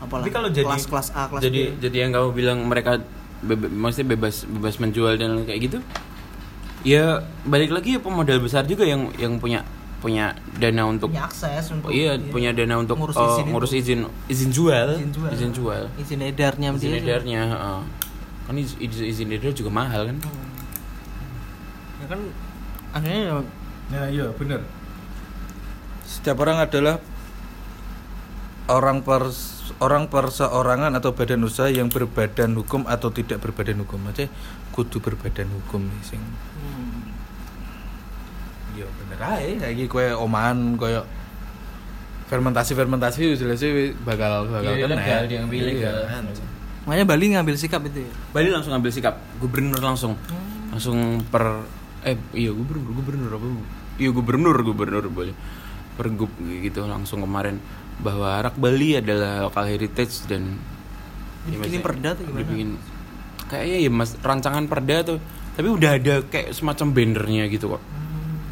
apalah 0.00 0.24
Tapi 0.24 0.32
kalau 0.32 0.48
jadi 0.48 0.64
kelas-kelas 0.64 1.08
A 1.12 1.28
kelas 1.28 1.42
jadi 1.44 1.76
B 1.76 1.84
jadi 1.84 1.96
yang 2.08 2.10
kamu 2.16 2.28
bilang 2.32 2.58
mereka 2.64 3.04
bebe, 3.44 3.68
maksudnya 3.68 4.16
bebas 4.16 4.48
bebas 4.48 4.80
menjual 4.80 5.20
dan 5.20 5.44
kayak 5.44 5.60
gitu. 5.68 5.78
Ya 6.82 7.20
balik 7.46 7.70
lagi 7.70 7.94
ya 7.94 8.00
pemodal 8.00 8.40
besar 8.40 8.64
juga 8.64 8.88
yang 8.88 9.12
yang 9.20 9.36
punya 9.36 9.62
punya 10.02 10.34
dana 10.58 10.82
untuk 10.90 11.14
punya 11.14 11.30
akses 11.30 11.70
untuk 11.70 11.94
iya, 11.94 12.18
punya 12.18 12.50
dana 12.50 12.74
untuk 12.82 12.98
ngurus 12.98 13.14
izin, 13.14 13.46
ngurus 13.54 13.70
itu. 13.70 13.78
izin 13.78 13.98
izin 14.26 14.50
jual 14.50 14.88
izin 14.98 15.10
jual 15.14 15.30
izin 15.30 15.50
jual 15.54 15.82
izin 15.94 16.20
edarnya 16.26 16.68
izin 16.74 16.90
dia. 16.90 16.98
edarnya 17.06 17.40
heeh. 17.54 17.80
Kan 18.52 18.58
iz- 18.58 18.76
izin, 18.76 19.04
izin 19.04 19.28
edar 19.32 19.50
juga 19.50 19.72
mahal 19.72 20.04
kan 20.04 20.16
Hmm. 20.20 20.52
ya 21.98 22.06
kan 22.06 22.20
akhirnya 22.92 23.22
ya 23.24 23.36
Ya 23.88 24.02
iya 24.08 24.24
benar. 24.32 24.60
Setiap 26.02 26.40
orang 26.40 26.60
adalah 26.60 26.96
orang 28.64 29.00
per 29.00 29.28
orang 29.78 30.08
perseorangan 30.08 30.96
atau 30.96 31.12
badan 31.12 31.44
usaha 31.44 31.68
yang 31.68 31.88
berbadan 31.88 32.56
hukum 32.56 32.88
atau 32.88 33.12
tidak 33.12 33.44
berbadan 33.44 33.84
hukum. 33.84 34.00
Maksudnya 34.00 34.32
kudu 34.70 34.96
berbadan 34.96 35.44
hukum 35.50 35.84
nih 35.84 36.02
sing. 36.06 36.22
hmm, 36.24 37.04
Iya 38.72 38.86
bener 38.88 39.20
ae. 39.20 39.60
Saiki 39.60 39.84
kowe 39.84 40.06
omahan 40.16 40.80
koyo 40.80 41.04
fermentasi 42.32 42.72
fermentasi 42.72 43.36
jelas 43.36 43.60
bakal 44.08 44.48
bakal 44.48 44.72
Iya, 44.72 44.88
kena. 44.88 44.96
legal, 44.96 45.22
diambil 45.28 45.62
legal. 45.68 45.96
Makanya 46.82 47.06
Bali 47.06 47.24
ngambil 47.30 47.54
sikap 47.54 47.82
itu 47.86 48.02
ya? 48.02 48.10
Bali 48.30 48.48
langsung 48.50 48.74
ambil 48.74 48.90
sikap. 48.90 49.14
Gubernur 49.38 49.78
langsung. 49.78 50.18
Langsung 50.68 51.22
per 51.24 51.62
eh 52.02 52.18
iya 52.34 52.50
gubernur 52.50 52.90
gubernur 52.92 53.30
apa? 53.30 53.46
Iya 53.96 54.10
gubernur 54.10 54.56
gubernur 54.58 55.04
Bali 55.06 55.32
per 55.92 56.08
gub 56.08 56.32
gitu 56.40 56.88
langsung 56.88 57.20
kemarin 57.20 57.60
bahwa 58.00 58.40
Arak 58.40 58.56
Bali 58.56 58.96
adalah 58.96 59.44
local 59.44 59.68
heritage 59.68 60.24
dan 60.24 60.56
Dibikinin 61.44 61.58
maksudnya 61.60 61.82
perda 61.84 62.08
tuh 62.16 62.24
gimana? 62.24 62.40
dibikin 62.40 62.68
kayaknya 63.46 63.78
ya 63.84 63.90
mas 63.92 64.10
rancangan 64.18 64.64
perda 64.66 64.96
tuh. 65.04 65.18
Tapi 65.52 65.68
udah 65.68 66.00
ada 66.00 66.14
kayak 66.24 66.56
semacam 66.56 66.86
bannernya 66.90 67.44
gitu 67.46 67.76
kok. 67.76 67.82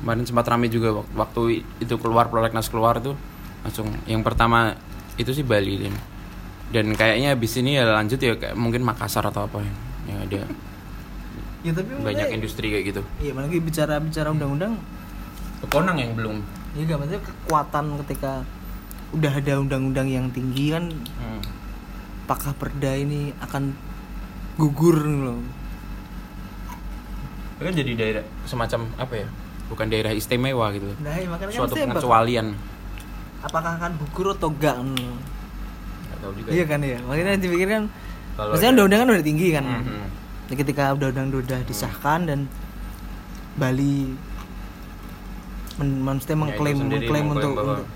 Kemarin 0.05 0.25
sempat 0.25 0.45
rame 0.47 0.69
juga 0.69 0.93
wak- 0.95 1.13
waktu 1.17 1.41
itu 1.81 1.95
keluar 1.97 2.29
prolegnas 2.29 2.69
keluar 2.69 3.01
tuh 3.01 3.17
langsung 3.61 3.89
yang 4.05 4.21
pertama 4.21 4.73
itu 5.17 5.33
sih 5.33 5.43
Bali 5.43 5.77
dan 5.81 5.93
dan 6.71 6.95
kayaknya 6.95 7.35
habis 7.35 7.53
ini 7.59 7.79
ya 7.79 7.85
lanjut 7.87 8.19
ya 8.23 8.39
kayak 8.39 8.55
mungkin 8.55 8.87
Makassar 8.87 9.27
atau 9.27 9.47
apa 9.47 9.59
yang, 9.63 9.77
yang 10.07 10.19
ada 10.27 10.41
ya 11.67 11.71
tapi 11.77 11.91
banyak 12.01 12.29
industri 12.33 12.73
kayak 12.73 12.85
gitu. 12.95 13.03
Iya 13.21 13.37
mana 13.37 13.51
lagi 13.51 13.61
bicara 13.61 14.01
bicara 14.01 14.33
undang-undang 14.33 14.79
Keponang 15.61 15.97
yang 16.01 16.13
belum. 16.17 16.41
Ya 16.73 16.89
gak 16.89 16.99
maksudnya 17.05 17.21
kekuatan 17.21 17.85
ketika 18.05 18.33
udah 19.13 19.33
ada 19.37 19.55
undang-undang 19.61 20.09
yang 20.09 20.27
tinggi 20.33 20.73
kan 20.73 20.89
Hmm. 21.21 21.43
apakah 22.25 22.55
perda 22.55 22.95
ini 22.95 23.35
akan 23.43 23.75
gugur 24.57 24.97
loh. 25.03 25.43
Kan 27.61 27.75
jadi 27.77 27.93
daerah 27.93 28.25
semacam 28.49 28.89
apa 28.97 29.15
ya? 29.21 29.29
Bukan 29.69 29.87
daerah 29.93 30.15
istimewa 30.17 30.71
gitu. 30.73 30.89
Nah 31.03 31.13
ya, 31.19 31.27
makanya 31.29 31.51
kan 31.53 31.59
suatu 31.67 31.75
pengecualian. 31.77 32.47
Apakah 33.45 33.77
akan 33.77 33.93
gugur 34.01 34.33
atau 34.33 34.49
enggak 34.49 34.79
loh. 34.81 35.19
Tahu 36.21 36.33
juga 36.37 36.49
iya 36.53 36.65
kan 36.65 36.81
ya 36.81 36.99
makanya 37.03 37.37
dipikir 37.37 37.69
kan 37.69 37.85
Kalau 38.37 38.51
maksudnya 38.53 38.71
undang-undang 38.73 39.01
kan 39.01 39.09
udah 39.11 39.27
tinggi 39.27 39.49
kan? 39.51 39.65
Mhm. 39.65 40.03
Jadi 40.47 40.55
ketika 40.59 40.83
undang-undang 40.93 41.29
udah 41.33 41.61
disahkan 41.63 42.21
dan 42.25 42.41
Bali 43.55 44.15
men, 45.77 45.91
maksudnya 46.01 46.33
Ya, 46.33 46.41
mengklaim 46.41 46.77
sendiri 46.79 47.07
mengklaim 47.07 47.27
untuk, 47.31 47.53
bahwa- 47.55 47.77
untuk 47.77 47.89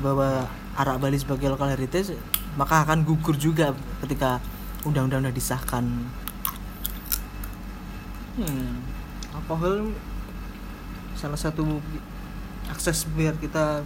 bahwa 0.00 0.28
arak 0.74 0.96
Bali 0.98 1.16
sebagai 1.16 1.48
local 1.48 1.68
heritage 1.68 2.16
maka 2.56 2.82
akan 2.82 3.04
gugur 3.04 3.36
juga 3.36 3.72
ketika 4.02 4.40
undang-undang 4.82 5.22
udah 5.22 5.34
disahkan. 5.34 5.84
Hmm, 8.34 8.80
alkohol 9.34 9.92
salah 11.12 11.36
satu 11.36 11.82
akses 12.66 13.04
biar 13.12 13.36
kita 13.36 13.84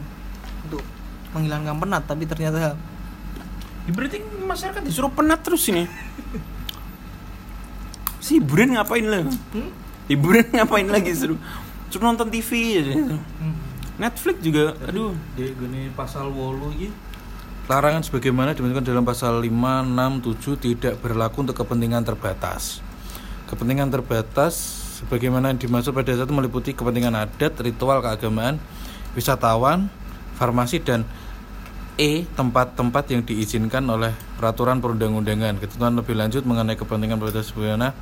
untuk 0.63 0.85
menghilangkan 1.35 1.75
penat 1.77 2.03
tapi 2.07 2.25
ternyata 2.25 2.59
Ya, 2.61 2.73
berarti 3.93 4.25
masyarakat 4.45 4.83
disuruh 4.87 5.13
penat 5.13 5.45
terus 5.45 5.69
ini 5.69 5.85
si 8.25 8.41
hiburan 8.41 8.73
ngapain 8.79 9.05
lah 9.05 9.29
hmm? 9.29 9.71
hiburan 10.09 10.49
ngapain 10.49 10.89
lagi 10.89 11.13
suruh 11.13 11.37
suruh 11.93 12.07
nonton 12.09 12.33
TV 12.33 12.81
aja. 12.81 12.93
Hmm. 12.97 13.21
Netflix 13.95 14.43
juga 14.43 14.75
aduh 14.83 15.15
Di 15.39 15.55
gini 15.55 15.87
pasal 15.95 16.27
8 16.27 16.75
iki 16.75 16.89
Larangan 17.65 18.05
sebagaimana 18.05 18.53
dimaksudkan 18.53 18.85
dalam 18.85 19.09
pasal 19.09 19.41
5, 19.41 19.49
6, 19.49 20.61
7 20.61 20.61
tidak 20.61 20.95
berlaku 21.01 21.49
untuk 21.49 21.57
kepentingan 21.57 22.05
terbatas. 22.05 22.85
Kepentingan 23.49 23.89
terbatas 23.89 24.53
sebagaimana 25.01 25.49
yang 25.49 25.57
dimaksud 25.57 25.97
pada 25.97 26.13
saat 26.13 26.29
itu 26.29 26.37
meliputi 26.37 26.77
kepentingan 26.77 27.17
adat, 27.17 27.57
ritual 27.65 28.05
keagamaan, 28.05 28.61
wisatawan, 29.17 29.89
farmasi 30.37 30.85
dan 30.85 31.09
E 31.95 32.27
tempat-tempat 32.35 33.07
yang 33.15 33.23
diizinkan 33.23 33.87
oleh 33.87 34.11
peraturan 34.35 34.83
perundang-undangan. 34.83 35.63
Ketentuan 35.63 35.95
lebih 35.95 36.19
lanjut 36.19 36.43
mengenai 36.43 36.75
kepentingan 36.75 37.23
terbatas 37.23 37.55
sebagaimana 37.55 37.95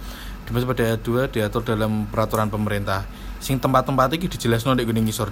dimaksud 0.48 0.64
pada 0.64 0.82
ayat 0.88 1.00
2 1.04 1.28
diatur 1.28 1.60
dalam 1.60 2.08
peraturan 2.08 2.48
pemerintah. 2.48 3.04
Sing 3.36 3.60
tempat-tempat 3.60 4.16
iki 4.16 4.32
dijelasno 4.32 4.72
nek 4.72 4.88
gini 4.88 5.04
ngisor. 5.04 5.28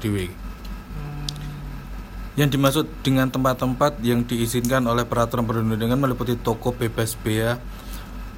Yang 2.36 2.48
dimaksud 2.52 2.86
dengan 3.00 3.32
tempat-tempat 3.32 4.04
yang 4.04 4.28
diizinkan 4.28 4.84
oleh 4.84 5.08
peraturan 5.08 5.48
perundang-undangan 5.48 5.96
meliputi 5.96 6.36
toko 6.36 6.76
bebas 6.76 7.16
bea, 7.16 7.56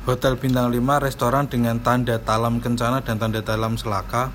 hotel 0.07 0.39
bintang 0.39 0.71
5, 0.71 1.03
restoran 1.03 1.51
dengan 1.51 1.83
tanda 1.83 2.23
talam 2.23 2.63
kencana 2.63 3.03
dan 3.03 3.19
tanda 3.19 3.43
talam 3.43 3.75
selaka, 3.75 4.31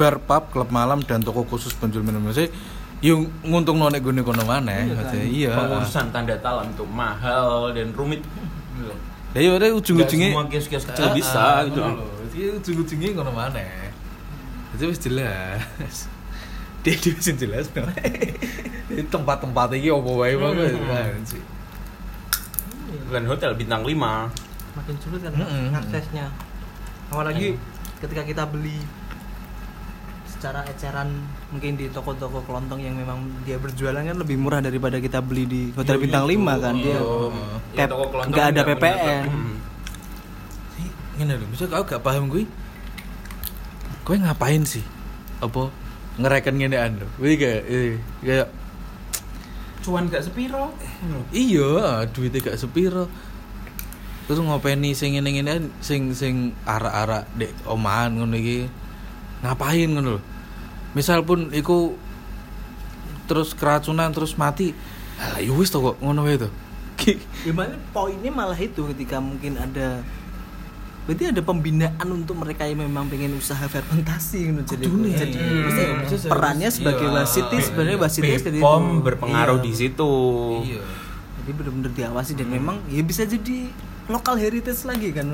bar 0.00 0.16
pub, 0.16 0.48
klub 0.48 0.72
malam 0.72 1.04
dan 1.04 1.20
toko 1.20 1.44
khusus 1.44 1.76
penjual 1.76 2.00
minum 2.00 2.24
Maksudnya, 2.24 2.52
yung 3.00 3.32
nguntung 3.40 3.80
nonek 3.80 4.04
gune 4.04 4.20
kono 4.20 4.44
maneh. 4.44 4.92
Maksudnya, 4.92 5.24
Iya. 5.24 5.52
pengurusan 5.56 6.06
tanda 6.12 6.36
talam 6.40 6.68
itu 6.68 6.84
mahal 6.84 7.72
dan 7.72 7.92
rumit 7.96 8.20
Ya 9.30 9.46
iya 9.46 9.70
ujung-ujungnya 9.70 10.34
semua 10.34 10.50
kios-kios 10.50 10.84
kecil 10.90 11.06
Ah, 11.06 11.14
bisa 11.14 11.38
ah, 11.38 11.58
gitu. 11.62 11.78
Jadi 12.34 12.38
ujung-ujungnya 12.58 13.08
ngono 13.14 13.30
maneh. 13.30 13.94
Itu 14.74 14.90
wis 14.90 14.98
jelas. 14.98 15.62
Dia 16.82 16.96
dia 16.96 17.12
wis 17.12 17.28
jelas 17.36 17.68
tempat-tempat 19.14 19.68
iki 19.76 19.92
opo 19.92 20.24
wae 20.24 20.34
banget 20.34 20.80
kan 20.80 21.20
sih. 21.28 21.42
bukan 23.06 23.22
hotel 23.26 23.52
bintang 23.54 23.82
5 23.82 23.94
makin 24.74 24.96
sulit 25.02 25.20
kan 25.22 25.34
Mm-mm. 25.34 25.74
aksesnya 25.74 26.26
apalagi 27.10 27.58
ketika 28.00 28.22
kita 28.22 28.44
beli 28.46 28.78
secara 30.26 30.62
eceran 30.66 31.10
mungkin 31.50 31.74
di 31.74 31.90
toko-toko 31.90 32.46
kelontong 32.46 32.78
yang 32.78 32.94
memang 32.94 33.26
dia 33.42 33.58
berjualan 33.58 33.98
kan 33.98 34.16
lebih 34.16 34.38
murah 34.38 34.62
daripada 34.62 35.02
kita 35.02 35.18
beli 35.18 35.44
di 35.44 35.62
hotel 35.74 35.98
Iya, 35.98 36.02
bintang 36.06 36.24
iya, 36.24 36.34
5 36.34 36.38
tuh. 36.38 36.58
kan 36.62 36.74
dia 36.76 36.90
Iya. 36.90 37.00
Pep- 37.74 37.90
toko 37.90 38.04
kelontong 38.08 38.30
nggak 38.32 38.46
ada 38.48 38.60
PPN 38.62 39.24
ngene 41.20 41.36
lho, 41.36 41.46
misal 41.52 41.68
aku 41.68 41.84
gak 41.84 42.00
paham 42.00 42.32
kuwi. 42.32 42.48
Kowe 44.08 44.16
ngapain 44.16 44.64
sih? 44.64 44.80
Apa 45.44 45.68
ngereken 46.16 46.56
ngene 46.56 46.76
anu? 46.80 47.04
Kuwi 47.20 47.36
kayak 47.36 47.62
eh, 47.68 47.92
kayak 48.24 48.48
cuan 49.80 50.08
gak 50.08 50.24
sepiro 50.24 50.72
iya, 51.28 52.04
duitnya 52.08 52.40
gak 52.40 52.56
sepiro. 52.56 53.04
Terus 54.24 54.40
ngopeni 54.40 54.96
sing 54.96 55.12
ngene-ngene 55.12 55.68
sing 55.84 56.16
sing 56.16 56.56
arak-arak 56.64 57.28
dek 57.36 57.52
omahan 57.68 58.16
ngono 58.16 58.40
iki. 58.40 58.64
Ngapain 59.44 59.92
ngono 59.92 60.16
lho. 60.16 60.20
Misal 60.92 61.22
pun 61.22 61.50
iku 61.50 61.94
terus 63.24 63.54
keracunan 63.54 64.10
terus 64.10 64.34
mati. 64.34 64.74
Alah 65.16 65.38
ya 65.38 65.52
wis 65.52 65.70
kok 65.70 65.96
ngono 65.98 66.24
wae 66.24 66.36
to. 66.36 66.48
Gimana 67.44 67.76
poinnya 67.90 68.28
malah 68.28 68.56
itu 68.56 68.84
ketika 68.90 69.16
mungkin 69.18 69.56
ada 69.56 70.02
berarti 71.00 71.32
ada 71.32 71.42
pembinaan 71.42 72.06
untuk 72.06 72.38
mereka 72.38 72.62
yang 72.62 72.84
memang 72.84 73.08
pengen 73.08 73.34
usaha 73.34 73.58
fermentasi 73.58 74.52
gitu. 74.52 74.60
jadi 74.68 74.84
jadi 75.16 75.38
Hmm. 75.40 75.60
maksudnya 75.64 75.88
Maksudnya 75.96 76.30
perannya 76.30 76.68
serius. 76.68 76.76
sebagai 76.76 77.06
Iya. 77.08 77.16
wasit 77.16 77.44
sebenarnya 77.50 77.98
wasit 77.98 78.22
Bepom 78.22 78.84
itu. 78.84 79.02
berpengaruh 79.02 79.58
Iya. 79.58 79.64
di 79.64 79.72
situ 79.74 80.12
Iya. 80.62 80.82
jadi 81.40 81.50
benar-benar 81.50 81.90
diawasi 81.96 82.32
dan 82.36 82.48
memang 82.48 82.76
ya 82.86 83.02
bisa 83.02 83.24
jadi 83.24 83.58
lokal 84.06 84.38
heritage 84.38 84.84
lagi 84.84 85.08
kan 85.10 85.26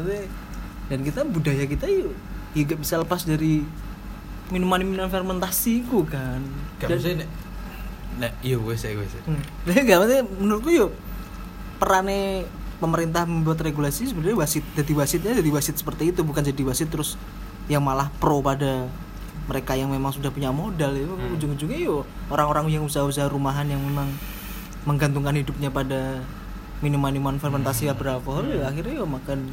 dan 0.87 0.99
kita 1.03 1.21
budaya 1.27 1.65
kita 1.67 1.85
yuk 1.85 2.15
ya 2.55 2.63
gak 2.63 2.81
bisa 2.81 2.95
lepas 2.97 3.27
dari 3.27 3.67
minuman-minuman 4.51 5.11
fermentasi 5.11 5.87
ku 5.91 6.07
kan. 6.07 6.39
Gak 6.79 6.95
bisa 6.95 7.19
nek 7.19 7.29
nek 8.17 8.33
iya 8.41 8.57
wes 8.57 8.83
ya 8.87 8.95
wes. 8.95 9.13
Hmm. 9.27 9.43
Nah, 9.67 9.75
gak 9.75 9.97
maksudnya 9.99 10.23
menurutku 10.39 10.71
yuk 10.71 10.91
perannya 11.77 12.47
pemerintah 12.81 13.25
membuat 13.25 13.61
regulasi 13.65 14.09
sebenarnya 14.09 14.37
wasit 14.37 14.65
jadi 14.77 14.93
wasitnya 14.93 15.33
jadi 15.41 15.51
wasit 15.53 15.77
seperti 15.81 16.13
itu 16.13 16.21
bukan 16.25 16.45
jadi 16.45 16.63
wasit 16.65 16.89
terus 16.93 17.17
yang 17.73 17.81
malah 17.85 18.13
pro 18.21 18.45
pada 18.45 18.89
mereka 19.47 19.79
yang 19.79 19.91
memang 19.91 20.15
sudah 20.15 20.31
punya 20.31 20.55
modal 20.55 20.95
ya. 20.95 21.07
Ujung-ujungnya 21.37 21.79
yuk 21.83 22.07
orang-orang 22.31 22.71
yang 22.71 22.83
usaha-usaha 22.87 23.27
rumahan 23.27 23.67
yang 23.67 23.83
memang 23.83 24.09
menggantungkan 24.87 25.35
hidupnya 25.35 25.69
pada 25.75 26.23
minuman-minuman 26.85 27.41
fermentasi 27.41 27.91
beralkohol 27.97 28.47
ya 28.47 28.71
akhirnya 28.71 29.03
yuk 29.03 29.11
makan. 29.11 29.51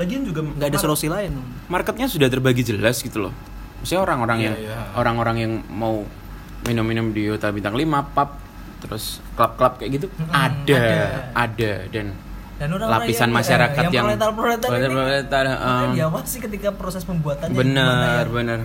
Lagian 0.00 0.24
juga 0.24 0.40
nggak 0.40 0.72
ada 0.72 0.80
solusi 0.80 1.04
lain. 1.12 1.36
marketnya 1.68 2.08
sudah 2.08 2.24
terbagi 2.32 2.64
jelas 2.64 3.04
gitu 3.04 3.28
loh 3.28 3.51
Maksudnya 3.82 4.00
orang-orang 4.00 4.38
Iya, 4.38 4.46
yang 4.46 4.56
iya. 4.56 4.78
orang-orang 4.94 5.36
yang 5.36 5.52
mau 5.68 6.06
minum-minum 6.62 7.10
di 7.10 7.26
Hotel 7.26 7.50
Bintang 7.50 7.74
5, 7.74 7.82
pub, 8.08 8.30
terus 8.78 9.18
klub-klub 9.34 9.76
kayak 9.76 9.90
gitu 9.92 10.06
ada, 10.28 10.82
ada, 11.34 11.72
dan 11.88 12.14
dan 12.56 12.68
orang-orang 12.70 12.94
lapisan 13.02 13.26
yang- 13.26 13.34
masyarakat 13.34 13.82
eh, 13.82 13.90
yang 13.90 14.04
proletar-proletar 14.06 14.68
ini 14.70 14.86
proletar, 14.88 15.44
um, 15.58 15.90
diawasi 15.92 16.36
ketika 16.40 16.68
proses 16.70 17.02
pembuatannya 17.02 17.54
benar, 17.54 18.22
ya. 18.22 18.30
benar. 18.30 18.60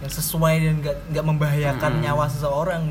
yang 0.00 0.08
sesuai 0.10 0.54
dan 0.58 0.74
nggak 0.80 0.96
nggak 1.12 1.24
membahayakan 1.26 1.90
Mm-mm. 1.92 2.02
nyawa 2.02 2.24
seseorang 2.26 2.84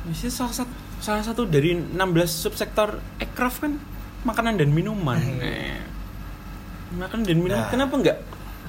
Maksudnya 0.00 0.32
salah 0.32 0.54
satu 0.54 0.72
salah 0.98 1.22
satu 1.22 1.42
dari 1.44 1.74
16 1.74 1.98
subsektor 2.32 2.88
aircraft 3.18 3.58
kan 3.60 3.72
makanan 4.20 4.56
dan 4.56 4.70
minuman. 4.70 5.18
Eh, 5.38 5.78
makanan 6.94 7.22
dan 7.22 7.36
minuman 7.36 7.60
Nah. 7.60 7.68
kenapa 7.68 7.94
enggak? 7.94 8.18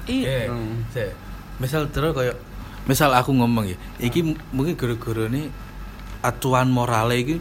Iya. 0.04 0.46
Iya. 0.46 0.52
Saya- 0.90 1.14
Misal 1.60 1.92
terus 1.92 2.16
kayak 2.16 2.36
misal 2.88 3.12
aku 3.12 3.36
ngomong 3.36 3.68
ya, 3.68 3.76
iki 4.00 4.24
m- 4.24 4.40
mungkin 4.50 4.74
gara-gara 4.74 5.28
ini 5.28 5.52
acuan 6.20 6.72
morale 6.72 7.20
iki 7.20 7.36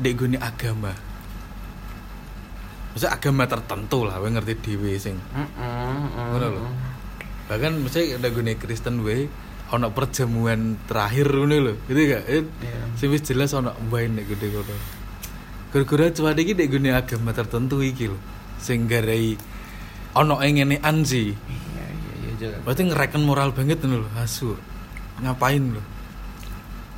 dek 0.00 0.14
gune 0.16 0.40
agama. 0.40 0.96
Misal 2.96 3.12
agama 3.12 3.44
tertentu 3.44 4.08
lah, 4.08 4.16
kowe 4.18 4.26
ngerti 4.26 4.54
dhewe 4.58 4.96
sing 4.96 5.20
ngono 6.16 6.46
lho. 6.48 6.62
Bahkan 7.46 7.72
misalnya 7.78 8.18
ada 8.18 8.28
gune 8.32 8.56
Kristen 8.56 9.04
wae 9.04 9.28
ono 9.68 9.92
perjamuan 9.92 10.80
terakhir 10.88 11.28
ngono 11.28 11.56
lho. 11.60 11.74
Gitu 11.86 12.00
gak? 12.08 12.22
Eh, 12.26 12.42
Iya. 12.64 12.80
Sing 12.96 13.08
wis 13.12 13.22
jelas 13.22 13.52
ono 13.52 13.76
wae 13.92 14.08
nek 14.08 14.24
gede. 14.26 14.48
Gara-gara 15.68 16.08
acuan 16.08 16.40
iki 16.40 16.56
dek 16.56 16.68
gune 16.72 16.90
agama 16.96 17.30
tertentu 17.30 17.84
iki 17.84 18.08
lho. 18.08 18.18
Sing 18.58 18.88
garai 18.88 19.36
ono 20.16 20.40
ing 20.40 20.58
ngenean 20.58 20.96
Iya, 22.38 22.46
iya, 22.46 22.48
iya, 22.48 22.54
jelas. 22.54 22.64
Berarti 22.64 22.82
ngereken 22.86 23.22
moral 23.26 23.48
banget 23.50 23.78
ngono 23.82 24.06
lho, 24.06 24.08
asu. 24.16 24.54
Ngapain 25.18 25.62
lho? 25.74 25.82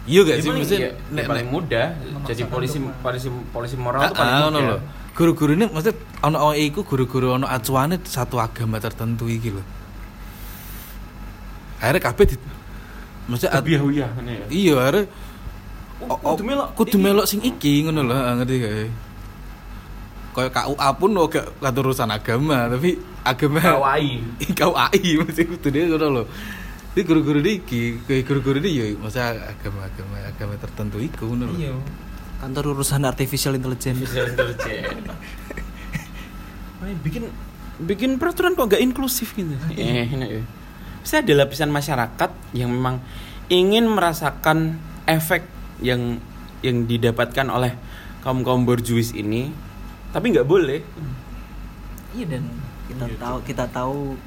Iya 0.09 0.21
gak 0.25 0.37
sih 0.41 0.51
maksudnya 0.51 0.81
iya, 0.81 1.23
ya, 1.23 1.29
paling 1.29 1.47
mudah 1.53 1.87
jadi 2.25 2.43
polisi 2.49 2.81
polisi 3.05 3.29
polisi 3.53 3.77
moral 3.77 4.01
itu 4.09 4.17
paling 4.17 4.33
Ah, 4.33 4.41
ngono 4.49 4.59
mudah. 4.59 4.69
lho. 4.73 4.79
Guru-guru 5.13 5.51
ini 5.53 5.65
maksudnya 5.69 5.97
ono 6.25 6.37
OE 6.51 6.63
iku 6.73 6.81
guru-guru 6.89 7.37
ono 7.37 7.45
acuane 7.45 8.01
satu 8.01 8.41
agama 8.41 8.81
tertentu 8.81 9.29
iki 9.29 9.53
lho. 9.53 9.63
Akhirnya 11.81 12.01
kabeh 12.01 12.25
di 12.29 12.37
ini 14.21 14.33
ya. 14.37 14.45
iya 14.51 14.75
akhirnya 14.77 15.05
Oh, 16.01 16.17
kudu 16.17 16.43
melok 16.49 16.69
kudu 16.81 16.97
melok 16.97 17.29
sing 17.29 17.45
iki 17.45 17.85
ngono 17.85 18.01
lho, 18.09 18.17
ah, 18.17 18.33
ngerti 18.41 18.55
gak? 18.57 18.73
Kayak 20.31 20.53
KUA 20.55 20.89
pun 20.95 21.11
lo 21.11 21.27
gak 21.27 21.75
urusan 21.75 22.11
agama, 22.11 22.71
tapi 22.71 22.95
agama 23.27 23.59
KUAI. 23.59 24.09
KUAI 24.59 25.03
mesti 25.27 25.43
kudu 25.47 25.69
dia 25.75 25.91
ngono 25.91 26.07
lho. 26.07 26.25
Ini 26.91 27.01
guru-guru 27.07 27.39
iki, 27.43 28.03
kayak 28.07 28.27
guru-guru 28.27 28.59
ini 28.63 28.71
ya 28.75 28.85
masa 28.99 29.31
agama-agama 29.31 30.23
agama 30.27 30.55
tertentu 30.59 30.99
iku 30.99 31.31
ngono 31.35 31.55
lho. 31.55 31.59
iya 31.59 31.75
kantor 32.41 32.73
urusan 32.73 33.05
artificial 33.05 33.53
intelligence 33.53 34.01
intelijen. 34.17 35.05
Wah, 36.81 36.89
bikin 37.05 37.29
bikin 37.85 38.11
peraturan 38.17 38.57
kok 38.57 38.73
gak 38.73 38.83
inklusif 38.83 39.37
gitu. 39.37 39.53
Eh, 39.77 40.09
ini 40.09 40.41
ya. 40.41 40.43
Saya 41.05 41.21
ada 41.25 41.45
lapisan 41.45 41.69
masyarakat 41.69 42.31
yang 42.57 42.73
memang 42.73 43.01
ingin 43.53 43.89
merasakan 43.89 44.81
efek 45.05 45.45
yang 45.85 46.21
yang 46.61 46.85
didapatkan 46.85 47.49
oleh 47.49 47.77
kaum 48.21 48.45
kaum 48.45 48.69
borjuis 48.69 49.17
ini, 49.17 49.49
tapi 50.11 50.27
nggak 50.29 50.45
boleh. 50.45 50.81
iya 52.11 52.27
dan 52.29 52.43
kita 52.87 53.07
tahu 53.17 53.37
kita 53.43 53.65
tahu 53.67 54.19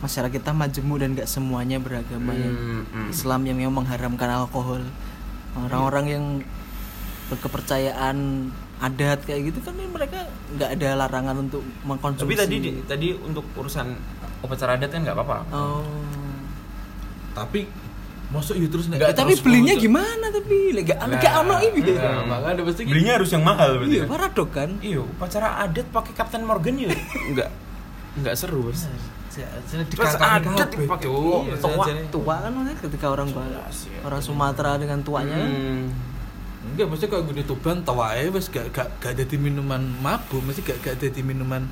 masyarakat 0.00 0.32
kita 0.34 0.50
majemuk 0.50 0.96
dan 0.98 1.12
nggak 1.12 1.26
semuanya 1.26 1.76
beragama 1.76 2.32
yang 2.32 2.52
Hmm, 2.52 2.82
hmm. 2.86 3.08
Islam 3.08 3.40
yang 3.42 3.56
memang 3.58 3.74
mengharamkan 3.78 4.28
alkohol 4.30 4.80
orang-orang 5.54 6.06
yang 6.08 6.24
berkepercayaan 7.26 8.48
adat 8.78 9.22
kayak 9.22 9.48
gitu 9.48 9.60
kan 9.60 9.72
mereka 9.76 10.28
nggak 10.50 10.70
ada 10.72 10.88
larangan 10.98 11.36
untuk 11.40 11.62
mengkonsumsi 11.82 12.24
Tapi 12.26 12.36
tadi 12.38 12.56
di- 12.58 12.84
tadi 12.84 13.08
untuk 13.14 13.44
urusan 13.54 13.96
upacara 14.40 14.74
adat 14.74 14.90
kan 14.90 15.00
nggak 15.02 15.14
apa-apa. 15.14 15.38
oh 15.50 15.84
Tapi 17.32 17.64
masuk 18.34 18.54
ya 18.54 18.66
terus 18.66 18.86
nek 18.86 18.98
Ya, 18.98 19.10
tapi 19.10 19.30
terus 19.30 19.40
belinya 19.40 19.74
gimana 19.74 20.26
tapi 20.28 20.56
lega 20.70 20.94
lega 21.00 21.30
ono 21.38 21.54
ini 21.58 21.80
Nah, 21.88 22.22
makanya 22.26 22.62
pasti 22.64 22.82
Belinya 22.84 23.12
harus 23.14 23.30
yang 23.30 23.42
mahal 23.42 23.70
berarti. 23.76 23.92
iya 23.92 24.00
kan? 24.00 24.08
paradok 24.10 24.48
kan 24.50 24.70
Iya, 24.80 25.00
upacara 25.00 25.48
adat 25.60 25.86
pakai 25.88 26.12
Kapten 26.12 26.42
Morgan 26.42 26.74
ya 26.76 26.90
nggak 27.32 27.48
nggak 28.16 28.34
seru. 28.34 28.66
Bos. 28.66 28.90
Terus 29.30 30.14
adat 30.14 30.68
dipakai 30.70 31.08
tua, 31.08 31.38
Iya, 31.42 31.54
tua. 31.56 31.84
tua 32.08 32.34
kan 32.36 32.50
maksudnya 32.52 32.78
ketika 32.80 33.06
orang 33.08 33.28
Ba- 33.28 33.42
Jelas, 33.44 33.78
ya. 33.84 33.98
orang 34.02 34.20
Sumatera 34.20 34.72
dengan 34.76 34.98
tuanya 35.00 35.38
Hmm. 35.40 35.90
Enggak, 36.64 36.86
maksudnya 36.86 37.10
kalau 37.12 37.24
gue 37.26 37.44
tuban 37.44 37.76
tawae 37.80 38.24
wis 38.30 38.46
gak 38.46 38.70
gak 38.70 38.88
gak 38.98 39.12
jadi 39.14 39.36
minuman 39.36 39.84
mabuk, 39.98 40.40
mesti 40.40 40.62
gak 40.62 40.80
gak 40.80 40.96
jadi 40.96 41.20
minuman 41.20 41.68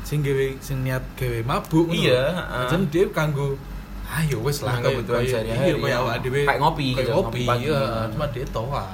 sing 0.00 0.20
gawe 0.20 0.46
sing 0.58 0.80
niat 0.80 1.04
gawe 1.12 1.38
mabuk 1.42 1.90
Iya. 1.90 2.32
Jan 2.66 2.88
dia 2.88 3.04
kanggo 3.10 3.60
ayo 4.14 4.36
wis 4.42 4.62
lah 4.62 4.78
kebutuhan 4.78 5.22
sehari-hari, 5.22 5.68
Iya, 5.70 5.74
kayak 5.76 5.90
ya. 5.90 5.98
awak 6.00 6.16
dhewe. 6.22 6.40
Kayak 6.46 6.60
ngopi 6.60 6.86
kayak 6.92 7.06
gitu, 7.06 7.14
ngopi, 7.18 7.42
iya, 7.60 7.82
cuma 8.12 8.24
dia 8.30 8.46
toa. 8.48 8.84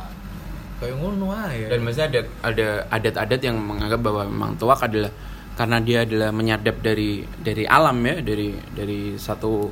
Kayak 0.81 0.95
ngono 0.97 1.27
ae. 1.31 1.59
Dan 1.68 1.79
maksudnya 1.85 2.09
ada 2.09 2.21
ada 2.41 2.68
adat-adat 2.89 3.41
yang 3.45 3.57
menganggap 3.61 4.01
bahwa 4.01 4.23
memang 4.25 4.51
tuak 4.57 4.81
adalah 4.81 5.12
karena 5.55 5.77
dia 5.79 5.99
adalah 6.09 6.31
menyadap 6.33 6.81
dari 6.81 7.21
dari 7.37 7.68
alam 7.68 8.01
ya, 8.01 8.25
dari 8.25 8.49
dari 8.73 9.01
satu 9.14 9.68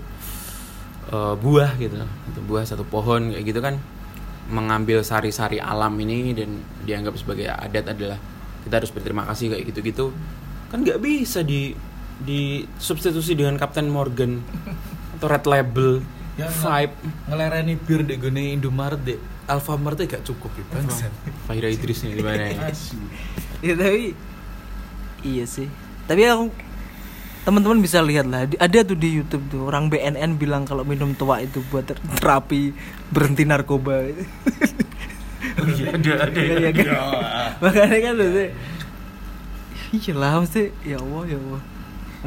eh, 1.08 1.34
buah 1.34 1.70
gitu, 1.80 1.96
satu 1.96 2.40
buah 2.44 2.64
satu 2.68 2.84
pohon 2.84 3.32
kayak 3.32 3.44
gitu 3.46 3.60
kan 3.60 3.80
mengambil 4.48 5.04
sari-sari 5.04 5.60
alam 5.60 5.92
ini 6.00 6.32
dan 6.32 6.48
dianggap 6.82 7.16
sebagai 7.20 7.52
adat 7.52 7.84
adalah 7.92 8.16
kita 8.64 8.80
harus 8.80 8.88
berterima 8.88 9.28
kasih 9.28 9.52
kayak 9.52 9.64
gitu-gitu 9.68 10.08
kan 10.68 10.80
nggak 10.80 11.00
bisa 11.00 11.44
di 11.44 11.76
di 12.18 12.64
substitusi 12.80 13.36
dengan 13.36 13.60
Kapten 13.60 13.92
Morgan 13.92 14.40
atau 15.18 15.26
Red 15.26 15.44
Label 15.44 15.90
Ya, 16.38 16.46
Vibe. 16.46 16.94
Ngelereni 17.26 17.74
bir 17.74 18.06
di 18.06 18.14
gone 18.14 18.54
Indomaret 18.54 19.02
dek 19.02 19.18
Alfamart 19.50 19.98
gak 19.98 20.22
cukup 20.22 20.54
ya 20.54 20.62
bangsa. 20.70 21.10
Fahira 21.50 21.66
Idris 21.66 22.06
nih 22.06 22.14
gimana 22.14 22.46
ya? 22.54 22.70
ya 23.58 23.74
tapi 23.74 24.14
iya 25.26 25.42
sih. 25.42 25.66
Tapi 26.06 26.22
aku 26.22 26.46
teman-teman 27.42 27.82
bisa 27.82 27.98
lihat 27.98 28.30
lah. 28.30 28.46
Ada 28.54 28.86
tuh 28.86 28.94
di 28.94 29.18
YouTube 29.18 29.50
tuh 29.50 29.66
orang 29.66 29.90
BNN 29.90 30.38
bilang 30.38 30.62
kalau 30.62 30.86
minum 30.86 31.10
tua 31.10 31.42
itu 31.42 31.58
buat 31.74 31.90
ter- 31.90 31.98
terapi 32.22 32.70
berhenti 33.10 33.42
narkoba. 33.42 34.06
Iya, 35.58 35.98
ada 35.98 36.12
ada. 36.22 36.38
Iya, 36.38 36.70
kan? 36.70 36.86
makanya 37.58 37.98
kan 37.98 38.12
tuh 38.14 38.30
iya 39.88 40.12
lah 40.12 40.38
mesti 40.38 40.70
ya 40.84 41.00
Allah 41.00 41.22
ya 41.24 41.38
Allah 41.40 41.62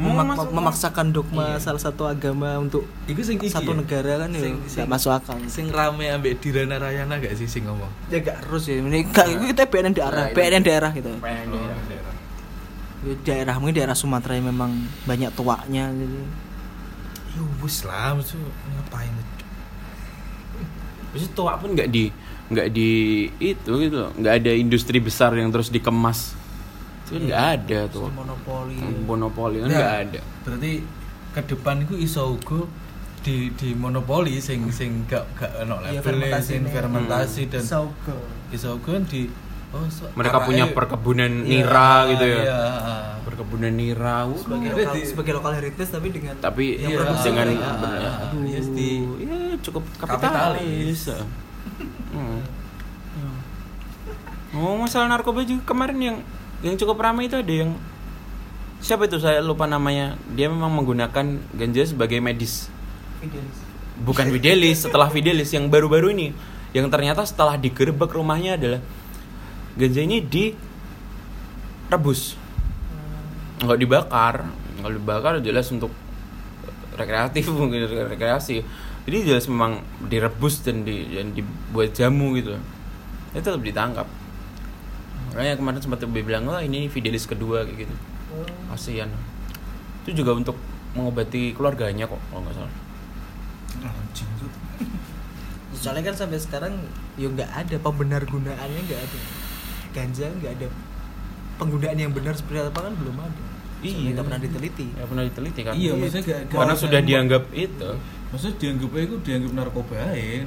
memak- 0.04 0.28
masuk- 0.34 0.52
memaksakan 0.52 1.06
dogma 1.08 1.46
Iya. 1.48 1.62
salah 1.62 1.78
satu 1.78 2.02
agama 2.04 2.56
untuk 2.56 2.82
Iku 3.04 3.20
sing 3.20 3.36
iki 3.36 3.48
satu 3.48 3.70
ya? 3.70 3.78
negara 3.78 4.12
kan 4.18 4.30
ya 4.30 4.42
nggak 4.50 4.88
masuk 4.88 5.10
akal 5.10 5.36
Sing 5.46 5.68
rame 5.68 6.08
ambek 6.08 6.38
Dirana 6.38 6.76
Rayana 6.76 7.16
gak 7.16 7.32
sih 7.34 7.46
sing 7.46 7.62
ngomong? 7.62 7.88
ya 8.08 8.18
gak 8.18 8.42
harus 8.42 8.66
ya 8.66 8.78
ini 8.78 9.06
gak, 9.06 9.26
kita 9.46 9.62
BNN 9.64 9.92
daerah 9.92 10.22
Nah, 10.22 10.28
BNN 10.30 10.62
daerah 10.62 10.90
gitu 10.90 11.10
Pengen 11.16 11.46
Oh, 11.48 11.62
daerah. 11.86 12.14
Ya, 13.02 13.14
daerah 13.24 13.54
mungkin 13.56 13.74
daerah 13.74 13.94
Sumatera 13.94 14.32
yang 14.32 14.46
memang 14.48 14.70
banyak 15.04 15.30
tuanya 15.32 15.90
gitu 15.90 16.18
Ya 17.32 17.42
wis 17.58 17.82
lah, 17.82 18.12
maksud 18.12 18.36
ngapain 18.68 19.08
itu? 19.08 19.34
Terus 21.12 21.28
tua 21.30 21.56
pun 21.56 21.70
nggak 21.70 21.88
di 21.88 22.12
nggak 22.44 22.68
di 22.68 22.90
itu 23.38 23.72
gitu 23.80 24.12
nggak 24.12 24.34
ada 24.34 24.52
industri 24.52 24.98
besar 24.98 25.32
yang 25.32 25.48
terus 25.48 25.66
dikemas 25.66 26.36
itu 27.12 27.14
kan 27.14 27.22
nggak 27.22 27.44
ada 27.54 27.80
tuh. 27.86 28.08
Monopoli. 28.08 28.76
Monopoli 29.04 29.56
kan 29.60 29.68
Nah, 29.68 29.76
nggak 29.76 29.94
ada. 30.02 30.20
Berarti 30.42 30.72
ke 31.30 31.40
depan 31.46 31.74
iku 31.80 31.94
iso 31.94 32.22
uga 32.30 32.64
di 33.20 33.52
di 33.52 33.70
monopoli 33.72 34.36
sing 34.36 34.66
sing 34.68 35.04
gak 35.04 35.22
gak 35.34 35.62
ono 35.62 35.78
Iya, 35.84 36.00
fermentasi 36.00 36.48
sing 36.50 36.62
fermentasi 36.66 37.42
dan 37.46 37.62
Saugo 37.62 38.16
iso 38.48 38.74
uga 38.74 38.98
di 39.04 39.30
oh, 39.70 39.86
so, 39.86 40.10
mereka 40.12 40.42
punya 40.42 40.66
perkebunan 40.68 41.30
Iya, 41.40 41.62
nira 41.62 41.92
gitu 42.10 42.24
ya? 42.26 42.40
Iya. 42.42 42.60
perkebunan 43.22 43.70
nira 43.70 44.26
uh, 44.26 44.34
sebagai 44.34 44.74
lokal 44.74 44.92
di- 44.92 45.06
sebagai 45.06 45.32
lokal 45.34 45.52
heritage 45.54 45.88
tapi 45.88 46.08
dengan 46.10 46.34
tapi 46.36 46.64
yang 46.76 46.90
Iya, 46.90 46.98
produksi 46.98 47.28
dengan 47.30 47.46
ah, 47.54 48.24
aduh 48.26 48.42
yes, 48.42 48.66
di- 48.68 49.06
ya 49.22 49.36
cukup 49.62 49.82
Kapitalis. 49.94 50.58
kapitalis. 50.58 51.00
Hmm. 52.10 52.40
ngomong 54.52 54.84
masalah 54.84 55.08
narkoba 55.08 55.40
juga 55.42 55.62
kemarin 55.64 55.98
yang 56.02 56.16
yang 56.62 56.78
cukup 56.78 57.02
ramai 57.02 57.26
itu 57.26 57.34
ada 57.34 57.50
yang 57.50 57.74
siapa 58.78 59.10
itu? 59.10 59.18
Saya 59.18 59.42
lupa 59.42 59.66
namanya. 59.66 60.14
Dia 60.38 60.46
memang 60.46 60.70
menggunakan 60.70 61.42
ganja 61.58 61.82
sebagai 61.82 62.22
medis. 62.22 62.70
Bukan 64.02 64.30
Fidelis 64.30 64.86
setelah 64.86 65.10
Fidelis 65.10 65.50
yang 65.50 65.66
baru-baru 65.66 66.14
ini. 66.14 66.30
Yang 66.70 66.86
ternyata 66.88 67.26
setelah 67.26 67.58
digerebek 67.58 68.14
rumahnya 68.14 68.54
adalah 68.54 68.80
ganja 69.74 70.00
ini 70.06 70.22
direbus. 70.22 72.38
Nggak 73.66 73.78
dibakar. 73.82 74.46
Nggak 74.78 74.92
dibakar 75.02 75.34
jelas 75.42 75.66
untuk 75.74 75.90
rekreatif 76.94 77.50
mungkin 77.58 77.90
rekreasi. 77.90 78.62
Jadi 79.02 79.18
jelas 79.26 79.50
memang 79.50 79.82
direbus 80.06 80.62
dan 80.62 80.86
di 80.86 81.10
dan 81.10 81.34
dibuat 81.34 81.90
jamu 81.90 82.38
gitu. 82.38 82.54
Itu 83.34 83.42
tetap 83.42 83.66
ditangkap 83.66 84.21
makanya 85.32 85.54
kemarin 85.56 85.80
sempat 85.80 85.98
gue 86.04 86.22
bilang 86.22 86.44
oh 86.46 86.60
ini 86.60 86.86
Fidelis 86.86 87.24
kedua 87.24 87.64
kayak 87.64 87.88
gitu. 87.88 87.94
Kasihan. 88.68 89.08
Itu 90.04 90.24
juga 90.24 90.36
untuk 90.36 90.56
mengobati 90.92 91.56
keluarganya 91.56 92.04
kok 92.04 92.20
kalau 92.28 92.40
nggak 92.44 92.56
salah. 92.56 92.74
Soalnya 95.82 96.12
kan 96.12 96.16
sampai 96.16 96.38
sekarang 96.38 96.74
ya 97.16 97.26
nggak 97.28 97.48
ada 97.48 97.76
pembenar 97.80 98.22
gunaannya 98.28 98.80
nggak 98.86 99.00
ada. 99.00 99.18
Ganja 99.96 100.26
nggak 100.40 100.52
ada. 100.60 100.68
Penggunaan 101.56 101.98
yang 101.98 102.12
benar 102.12 102.36
seperti 102.36 102.68
apa 102.68 102.80
kan 102.88 102.94
belum 102.96 103.16
ada. 103.18 103.42
Iya. 103.82 104.14
nggak 104.14 104.24
pernah 104.30 104.40
diteliti. 104.40 104.86
Ya 104.94 105.04
pernah 105.10 105.24
diteliti 105.26 105.60
kan? 105.66 105.74
Iya, 105.74 105.90
maksudnya 105.98 106.22
gak- 106.22 106.42
gak- 106.46 106.54
karena 106.54 106.74
gak- 106.74 106.82
sudah 106.86 107.00
dianggap 107.02 107.42
itu. 107.50 107.88
Maksudnya 108.30 108.56
dianggap 108.62 108.90
itu 108.94 109.16
dianggap 109.26 109.52
narkoba 109.58 109.96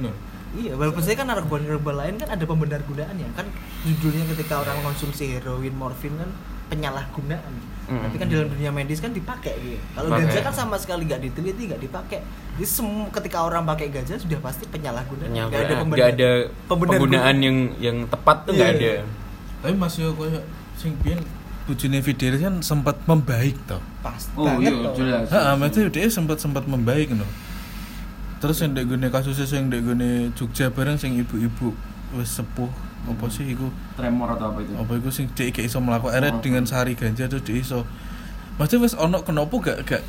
no. 0.00 0.12
Iya 0.56 0.72
walaupun 0.72 0.98
saya 0.98 1.14
kan 1.14 1.26
narkoba 1.26 1.60
narkoba 1.60 1.92
lain 1.98 2.16
kan 2.16 2.28
ada 2.28 2.42
pembenar 2.42 2.80
gunaannya 2.82 3.28
kan 3.32 3.46
judulnya 3.82 4.24
ketika 4.32 4.58
orang 4.58 4.76
mengkonsumsi 4.78 5.24
heroin 5.34 5.72
morfin 5.72 6.14
kan 6.14 6.30
penyalahgunaan 6.68 7.54
Mm. 7.86 8.02
tapi 8.02 8.18
kan 8.18 8.26
dalam 8.26 8.50
dunia 8.50 8.74
medis 8.74 8.98
kan 8.98 9.14
dipakai 9.14 9.54
gitu 9.56 9.78
kalau 9.94 10.10
ganja 10.10 10.42
kan 10.42 10.50
sama 10.52 10.74
sekali 10.74 11.06
nggak 11.06 11.22
diteliti 11.22 11.70
nggak 11.70 11.78
dipakai 11.80 12.18
jadi 12.52 12.66
semua 12.66 13.06
ketika 13.08 13.38
orang 13.40 13.62
pakai 13.64 13.86
ganja 13.88 14.18
sudah 14.18 14.42
pasti 14.42 14.66
penyalahgunaan 14.66 15.30
Nggak 15.30 15.54
ada 15.62 15.74
pembenar 15.78 16.06
ada 16.10 16.30
pembenar 16.66 16.90
penggunaan 16.92 17.22
guna- 17.30 17.44
yang 17.44 17.56
yang 17.78 17.96
tepat 18.08 18.42
tuh 18.42 18.52
nggak 18.52 18.70
Iya. 18.72 18.74
ada 18.74 18.92
Tapi 19.62 19.74
Mas 19.76 19.94
yo 19.94 20.10
koyo 20.12 20.42
sing 20.74 20.98
biyen 20.98 21.22
bojone 21.62 21.98
Fidelis 22.00 22.40
kan 22.40 22.54
sempat 22.60 22.98
membaik 23.04 23.54
toh. 23.64 23.78
pas 24.00 24.22
Oh, 24.34 24.50
iya, 24.58 24.74
jelas. 24.92 25.26
Heeh, 25.28 25.54
maksudnya 25.56 25.86
dia 25.88 26.06
sempat 26.08 26.38
sempat 26.38 26.62
membaik 26.64 27.10
no. 27.12 27.22
Terus 28.36 28.60
yang 28.60 28.76
dek 28.76 28.84
gone 28.86 29.08
kasusnya 29.08 29.48
sing 29.48 29.72
dek 29.72 29.80
gone 29.80 30.28
Jogja 30.36 30.68
bareng 30.68 30.96
sing 30.96 31.16
ibu-ibu 31.16 31.72
wis 32.14 32.30
sepuh. 32.32 32.68
Apa 33.06 33.30
sih 33.30 33.46
iku? 33.48 33.70
Tremor 33.94 34.34
atau 34.34 34.50
apa 34.50 34.60
itu? 34.60 34.72
Apa 34.74 34.92
iku 34.98 35.08
sing 35.08 35.30
dia 35.32 35.48
gak 35.48 35.62
iso 35.62 35.78
melakukan 35.78 36.18
akhirnya 36.18 36.34
Oh. 36.34 36.42
dengan 36.42 36.64
sehari 36.66 36.92
ganja 36.92 37.30
tuh 37.30 37.38
dia 37.40 37.56
iso. 37.56 37.86
Maksudnya 38.58 38.82
wis 38.82 38.94
ono 38.94 39.22
kenapa 39.22 39.54
gak 39.62 39.78
gak 39.86 40.02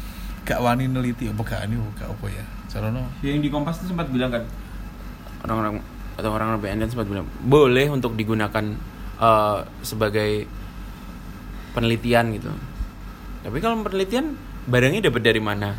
gak 0.44 0.60
wani 0.60 0.90
neliti? 0.90 1.30
Apa 1.30 1.42
gak 1.42 1.60
ini 1.70 1.78
gak 1.94 2.10
apa 2.10 2.26
ya? 2.28 2.44
Caranya 2.68 3.06
yang 3.22 3.40
di 3.40 3.48
Kompas 3.48 3.80
tuh 3.80 3.88
sempat 3.88 4.10
bilang 4.10 4.34
kan? 4.34 4.44
Orang-orang 5.46 5.80
atau 6.18 6.30
orang-orang 6.34 6.60
BNN 6.60 6.90
sempat 6.90 7.06
bilang 7.06 7.30
boleh 7.40 7.88
untuk 7.88 8.18
digunakan 8.18 8.66
eh, 9.18 9.58
sebagai 9.82 10.50
penelitian 11.72 12.34
gitu. 12.34 12.50
Tapi 13.46 13.58
kalau 13.62 13.80
penelitian 13.82 14.34
barangnya 14.66 15.08
dapat 15.08 15.22
dari 15.24 15.40
mana 15.40 15.78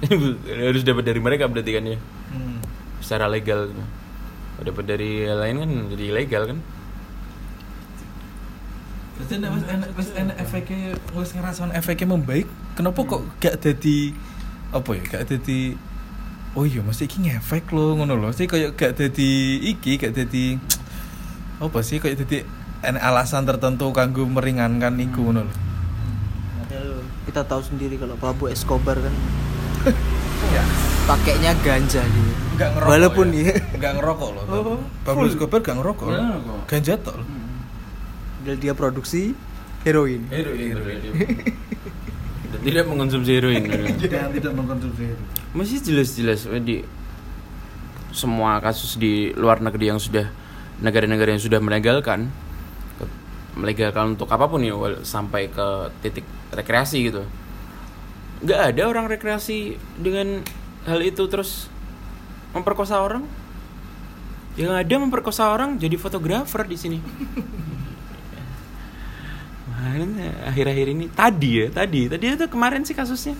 harus 0.70 0.82
dapat 0.82 1.04
dari 1.04 1.20
mereka 1.20 1.46
berarti 1.46 1.70
kan 1.76 1.84
ya 1.84 1.98
hmm. 1.98 2.58
secara 3.04 3.28
legal 3.28 3.68
gitu. 3.68 3.84
Kalau 4.56 4.64
dapat 4.72 4.84
dari 4.88 5.24
yang 5.24 5.40
lain 5.40 5.56
kan 5.60 5.70
jadi 5.96 6.04
ilegal 6.12 6.42
kan 6.50 6.58
wis 9.20 9.28
enak 9.36 9.50
wis 10.00 10.08
enak 10.16 10.36
efeknya 10.40 10.96
wis 11.12 11.30
ngerasain 11.36 11.72
efeknya 11.76 12.08
membaik 12.16 12.48
kenapa 12.72 13.04
kok 13.04 13.22
gak 13.36 13.60
jadi 13.60 14.16
apa 14.72 14.90
ya 14.96 15.02
gak 15.04 15.24
jadi 15.28 15.60
oh 16.56 16.64
iya 16.64 16.80
mesti 16.80 17.04
iki 17.04 17.28
ngefek 17.28 17.68
lo 17.76 18.00
ngono 18.00 18.16
loh 18.16 18.32
sih 18.32 18.48
kayak 18.48 18.80
gak 18.80 18.96
jadi 18.96 19.30
iki 19.76 20.00
gak 20.00 20.16
jadi 20.16 20.56
apa 21.60 21.78
sih 21.84 22.00
kayak 22.00 22.24
jadi 22.24 22.48
alasan 22.80 23.44
tertentu 23.44 23.92
kanggo 23.92 24.24
meringankan 24.24 24.96
iku 24.96 25.20
ngono 25.28 25.44
Padahal 26.64 27.04
kita 27.28 27.42
tahu 27.44 27.60
sendiri 27.60 28.00
kalau 28.00 28.16
Pablo 28.16 28.48
Escobar 28.48 28.96
kan 28.96 29.14
pakainya 31.06 31.52
ganja 31.64 32.02
gitu. 32.04 32.32
Gak 32.54 32.70
ngerokok 32.76 32.90
Walaupun 32.92 33.26
ya. 33.32 33.42
ya. 33.42 33.54
Gak 33.80 33.92
ngerokok 33.98 34.28
loh 34.30 34.44
Oh, 34.46 34.78
Pablo. 35.02 35.26
Escobar 35.26 35.58
gak 35.58 35.76
ngerokok 35.80 36.06
Gak 36.06 36.12
loh. 36.12 36.22
ngerokok. 36.22 36.58
Ganja 36.68 36.94
tok 37.00 37.14
loh 37.18 37.26
Dan 38.40 38.56
dia 38.60 38.72
produksi 38.76 39.22
heroin. 39.82 40.20
Dan 42.50 42.60
tidak 42.60 42.84
mengonsumsi 42.86 43.30
heroin 43.32 43.62
Dan 44.02 44.30
tidak 44.30 44.52
mengkonsumsi 44.54 45.04
itu 45.08 45.24
masih 45.50 45.82
jelas-jelas 45.82 46.46
di 46.62 46.86
semua 48.14 48.62
kasus 48.62 48.94
di 48.94 49.34
luar 49.34 49.58
negeri 49.58 49.90
yang 49.90 49.98
sudah 49.98 50.30
negara-negara 50.78 51.34
yang 51.34 51.42
sudah 51.42 51.58
melegalkan 51.58 52.30
melegalkan 53.58 54.14
untuk 54.14 54.30
apa 54.30 54.46
pun 54.46 54.62
ya 54.62 54.78
sampai 55.02 55.50
ke 55.50 55.90
titik 56.06 56.22
rekreasi 56.54 57.10
gitu 57.10 57.26
nggak 58.40 58.60
ada 58.72 58.82
orang 58.88 59.06
rekreasi 59.06 59.76
dengan 60.00 60.40
hal 60.88 61.00
itu 61.04 61.28
terus 61.28 61.68
memperkosa 62.56 62.98
orang 63.00 63.28
yang 64.56 64.72
ada 64.74 64.94
memperkosa 64.96 65.52
orang 65.52 65.76
jadi 65.76 65.96
fotografer 66.00 66.64
di 66.66 66.76
sini 66.76 66.98
Mana 69.80 70.28
akhir-akhir 70.44 70.86
ini 70.92 71.08
tadi 71.08 71.64
ya 71.64 71.66
tadi 71.72 72.04
tadi 72.04 72.24
itu 72.36 72.46
kemarin 72.52 72.84
sih 72.84 72.92
kasusnya 72.92 73.32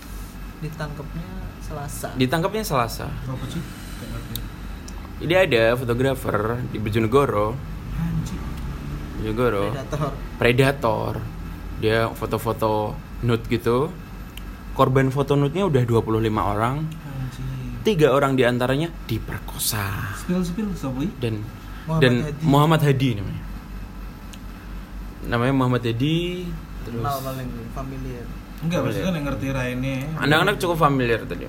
Ditangkapnya 0.61 1.25
Selasa. 1.61 2.09
ditangkapnya 2.17 2.63
Selasa 2.65 3.05
Apa 3.09 3.45
sih? 3.49 3.61
Jadi 5.21 5.33
ada 5.37 5.77
fotografer 5.77 6.57
di 6.73 6.81
Bojonegoro, 6.81 7.53
Anjing 8.01 8.41
Bojonegoro, 9.21 9.69
Predator. 9.69 10.11
predator. 10.41 11.13
Dia 11.77 12.09
foto-foto 12.09 12.97
nude 13.21 13.45
gitu. 13.45 13.93
Korban 14.81 15.13
foto 15.13 15.37
nude-nya 15.37 15.69
udah 15.69 15.85
25 15.85 16.09
orang. 16.41 16.89
Tiga 17.85 18.17
orang 18.17 18.33
di 18.33 18.41
antaranya 18.41 18.89
diperkosa 19.05 20.17
Spill-spill 20.25 20.73
siapa 20.73 21.05
ini? 21.05 21.13
dan 21.21 21.45
Muhammad 21.85 22.01
dan 22.01 22.13
Hadi. 22.25 22.41
Muhammad 22.45 22.81
Hadi 22.81 23.09
namanya. 23.13 23.43
Namanya 25.29 25.53
Muhammad 25.53 25.81
Hadi. 25.85 26.17
Terus 26.81 26.97
Kenal 26.97 27.17
paling 27.21 27.49
familiar. 27.77 28.25
Enggak, 28.61 28.79
maksudnya 28.81 29.13
yang 29.13 29.25
ngerti 29.29 29.47
Raine 29.53 29.93
anak-anak 30.17 30.55
cukup 30.57 30.77
familiar 30.81 31.19
tadi. 31.29 31.45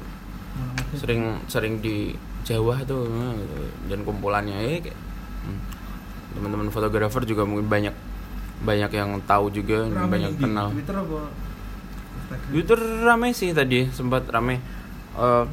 Sering 1.00 1.40
sering 1.48 1.80
di 1.80 2.12
Jawa 2.44 2.84
tuh 2.84 3.08
eh, 3.08 3.32
gitu. 3.40 3.56
dan 3.88 3.98
kumpulannya 4.04 4.56
ya 4.60 4.92
kayak 4.92 4.98
hmm. 5.48 5.60
teman-teman 6.36 6.68
fotografer 6.68 7.24
juga 7.24 7.48
mungkin 7.48 7.64
banyak 7.64 7.96
banyak 8.60 8.90
yang 8.92 9.24
tahu 9.24 9.48
juga 9.48 9.88
dan 9.88 10.04
banyak 10.04 10.36
kenal. 10.36 10.68
Twitter 10.68 11.00
apa? 11.00 11.51
Instagram? 12.12 12.48
Twitter 12.52 12.80
rame 13.04 13.28
sih 13.32 13.50
tadi 13.56 13.88
sempat 13.88 14.28
rame. 14.28 14.60
Eh, 15.16 15.44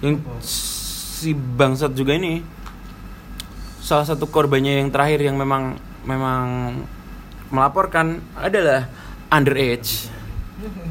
yang 0.00 0.16
si 0.42 1.36
bangsat 1.36 1.92
juga 1.92 2.16
ini 2.16 2.40
salah 3.80 4.06
satu 4.06 4.30
korbannya 4.30 4.80
yang 4.80 4.88
terakhir 4.88 5.20
yang 5.20 5.36
memang 5.36 5.76
memang 6.08 6.72
melaporkan 7.50 8.22
adalah 8.38 8.88
underage 9.28 10.08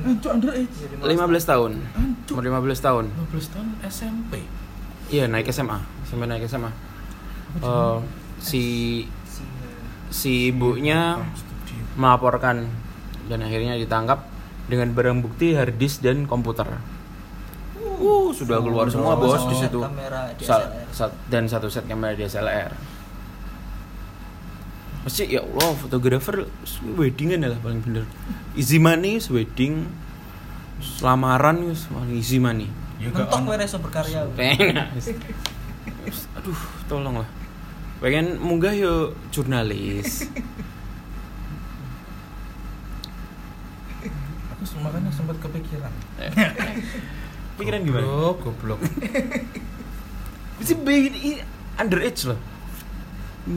Ancuk 0.06 0.32
underage. 0.34 0.74
15 0.98 1.46
tahun. 1.46 1.72
Ancuk. 1.94 2.42
Umur 2.42 2.66
15 2.66 2.82
tahun. 2.82 3.06
15 3.30 3.54
tahun 3.54 3.68
SMP. 3.86 4.34
Iya, 5.14 5.30
naik 5.30 5.50
SMA. 5.54 5.78
Sampai 6.10 6.26
naik 6.26 6.50
SMA. 6.50 6.72
Eh, 7.62 7.98
si 8.42 8.64
si 10.10 10.50
ibunya 10.50 11.22
melaporkan 11.98 12.66
dan 13.30 13.40
akhirnya 13.46 13.78
ditangkap 13.78 14.26
dengan 14.70 14.94
barang 14.94 15.20
bukti 15.20 15.58
hard 15.58 15.76
disk 15.76 16.00
dan 16.00 16.24
komputer. 16.24 16.70
Uh, 18.00 18.32
sudah 18.32 18.62
keluar 18.62 18.88
semua 18.88 19.18
Oh, 19.18 19.20
bos 19.20 19.36
satu 19.36 19.50
di 19.50 19.56
situ. 19.58 19.80
kamera 19.82 20.32
Sa- 20.94 21.12
dan 21.28 21.50
satu 21.50 21.68
set 21.68 21.84
kamera 21.84 22.16
DSLR. 22.16 22.72
Mesti 25.00 25.32
ya 25.32 25.42
Allah 25.42 25.74
fotografer 25.76 26.48
weddingan 26.96 27.44
lah 27.44 27.60
paling 27.60 27.82
bener. 27.82 28.04
Easy 28.54 28.78
money, 28.78 29.20
wedding, 29.32 29.88
lamaran 31.00 31.66
wis 31.68 31.88
paling 31.88 32.14
easy 32.16 32.38
money. 32.38 32.68
Ya 33.00 33.08
mentok 33.10 33.48
kowe 33.48 33.56
iso 33.56 33.80
berkarya 33.80 34.28
Pengen. 34.36 34.76
Aduh, 36.40 36.60
tolong 36.88 37.24
lah. 37.24 37.30
Pengen 38.00 38.40
munggah 38.40 38.76
yo 38.76 39.12
jurnalis. 39.32 40.24
Aku 44.60 44.76
makanya 44.80 45.08
sempat 45.10 45.40
kepikiran. 45.40 45.92
Pikiran 47.58 47.80
gimana? 47.82 48.04
Goblok, 48.04 48.38
goblok. 48.42 48.80
Mesti 50.58 50.74
bayi 50.78 51.00
i- 51.10 51.44
underage 51.76 52.24
loh. 52.26 52.40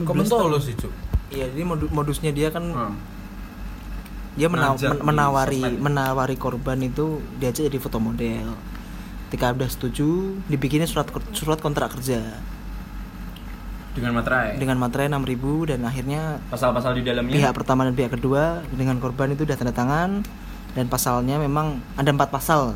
Komen 0.01 0.23
tolo 0.25 0.57
sih, 0.57 0.73
Cuk. 0.73 0.89
iya 1.29 1.45
jadi 1.45 1.61
modu- 1.61 1.89
modusnya 1.89 2.29
dia 2.29 2.49
kan 2.49 2.61
Hmm. 2.63 2.93
dia 4.33 4.47
Ngajak 4.47 5.01
menawari 5.01 5.61
menawari 5.71 6.33
korban 6.35 6.77
itu 6.79 7.21
diajak 7.35 7.67
jadi 7.67 7.77
foto 7.77 7.97
model 7.97 8.53
ketika 9.27 9.49
udah 9.51 9.65
setuju 9.65 10.09
dibikinnya 10.43 10.85
surat 10.85 11.05
surat 11.31 11.57
kontrak 11.57 11.89
kerja 11.91 12.21
Dengan 13.91 14.13
materai. 14.15 14.57
dengan 14.57 14.77
materai 14.77 15.05
6000 15.07 15.37
dan 15.67 15.81
akhirnya 15.83 16.37
pasal-pasal 16.47 16.93
di 16.93 17.03
dalamnya. 17.03 17.33
pihak 17.33 17.49
pertama 17.51 17.81
dan 17.83 17.93
pihak 17.93 18.11
kedua 18.11 18.61
dengan 18.71 18.97
korban 18.97 19.29
itu 19.29 19.41
udah 19.43 19.53
tanda 19.55 19.69
tangan 19.71 20.21
dan 20.73 20.85
pasalnya 20.89 21.37
memang 21.37 21.77
ada 21.93 22.09
empat 22.09 22.29
pasal 22.29 22.73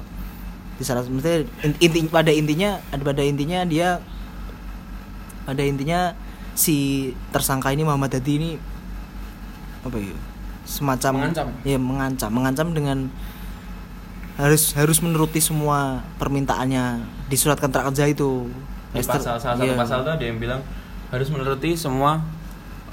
di 0.78 0.86
salah 0.86 1.02
maksudnya 1.02 1.50
in- 1.66 1.80
inti 1.82 2.06
pada 2.06 2.30
intinya 2.30 2.78
ada 2.94 3.02
pada 3.02 3.24
intinya 3.26 3.66
dia 3.66 3.98
pada 5.50 5.64
intinya 5.66 6.14
si 6.54 7.10
tersangka 7.34 7.74
ini 7.74 7.82
Muhammad 7.82 8.14
Hadi 8.14 8.34
ini 8.38 8.52
apa 9.82 9.98
ya 9.98 10.14
semacam 10.68 11.14
Mengancam. 11.26 11.48
ya 11.64 11.78
mengancam 11.80 12.30
mengancam 12.30 12.68
dengan 12.76 12.98
harus 14.38 14.76
harus 14.78 15.02
menuruti 15.02 15.42
semua 15.42 16.06
permintaannya 16.22 17.02
di 17.26 17.38
surat 17.40 17.58
kontrak 17.58 17.90
kerja 17.90 18.06
itu 18.06 18.46
Di 18.94 19.02
pasal 19.02 19.22
salah 19.22 19.42
satu 19.42 19.66
iya. 19.66 19.74
pasal 19.74 20.06
tuh 20.06 20.14
ada 20.14 20.22
yang 20.22 20.38
bilang 20.38 20.62
harus 21.10 21.28
menuruti 21.34 21.74
semua 21.74 22.22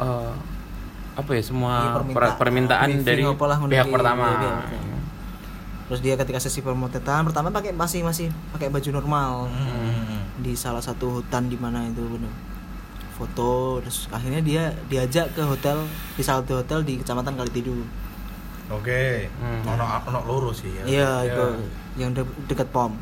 eh, 0.01 0.33
apa 1.15 1.31
ya 1.31 1.43
semua 1.45 2.01
per- 2.11 2.39
permintaan 2.41 2.89
briefing 2.91 3.05
dari 3.05 3.23
pihak 3.23 3.37
pertama. 3.39 3.65
Iya, 3.69 3.71
pihak 3.71 3.89
pertama. 3.93 4.27
Terus 5.85 6.01
dia 6.01 6.15
ketika 6.15 6.39
sesi 6.39 6.59
pemotretan 6.59 7.23
pertama 7.23 7.49
pakai 7.49 7.71
masih 7.71 8.01
masih 8.01 8.33
pakai 8.51 8.69
baju 8.69 8.91
normal 8.91 9.33
Hmm. 9.47 10.25
di 10.37 10.53
salah 10.55 10.81
satu 10.81 11.21
hutan 11.21 11.47
di 11.47 11.55
mana 11.55 11.85
itu 11.85 12.01
bener. 12.01 12.33
Foto 13.13 13.79
terus 13.79 14.09
akhirnya 14.09 14.41
dia 14.41 14.63
diajak 14.87 15.31
ke 15.31 15.43
hotel 15.43 15.85
di 16.13 16.23
salah 16.23 16.41
satu 16.41 16.59
hotel 16.59 16.83
di 16.83 16.99
Kecamatan 16.99 17.35
Kalitidu. 17.35 17.85
Oke. 18.67 19.29
Hmm. 19.37 19.61
Ono 19.69 19.85
ono 19.85 20.21
loro 20.25 20.51
sih 20.51 20.73
ya. 20.73 20.83
Iya, 20.85 21.11
itu 21.23 21.45
yang 21.97 22.11
de- 22.11 22.27
dekat 22.45 22.67
pom. 22.69 22.97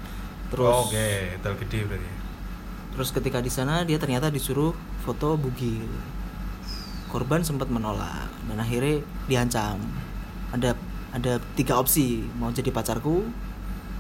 Terus 0.51 0.75
Oke, 0.85 1.09
tel 1.39 1.55
gede 1.57 1.81
berarti. 1.87 2.11
terus 2.93 3.09
ketika 3.09 3.41
di 3.41 3.49
sana 3.49 3.81
dia 3.83 3.97
ternyata 3.97 4.29
disuruh 4.29 4.75
foto 5.01 5.33
bugil. 5.35 5.89
Korban 7.09 7.41
sempat 7.41 7.69
menolak 7.69 8.29
dan 8.43 8.59
akhirnya 8.59 9.01
diancam. 9.25 9.81
Ada 10.51 10.77
ada 11.13 11.39
tiga 11.55 11.77
opsi, 11.77 12.25
mau 12.41 12.49
jadi 12.49 12.73
pacarku, 12.73 13.29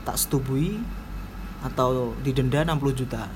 tak 0.08 0.16
setubui, 0.16 0.80
atau 1.62 2.16
didenda 2.24 2.64
60 2.64 3.00
juta. 3.04 3.28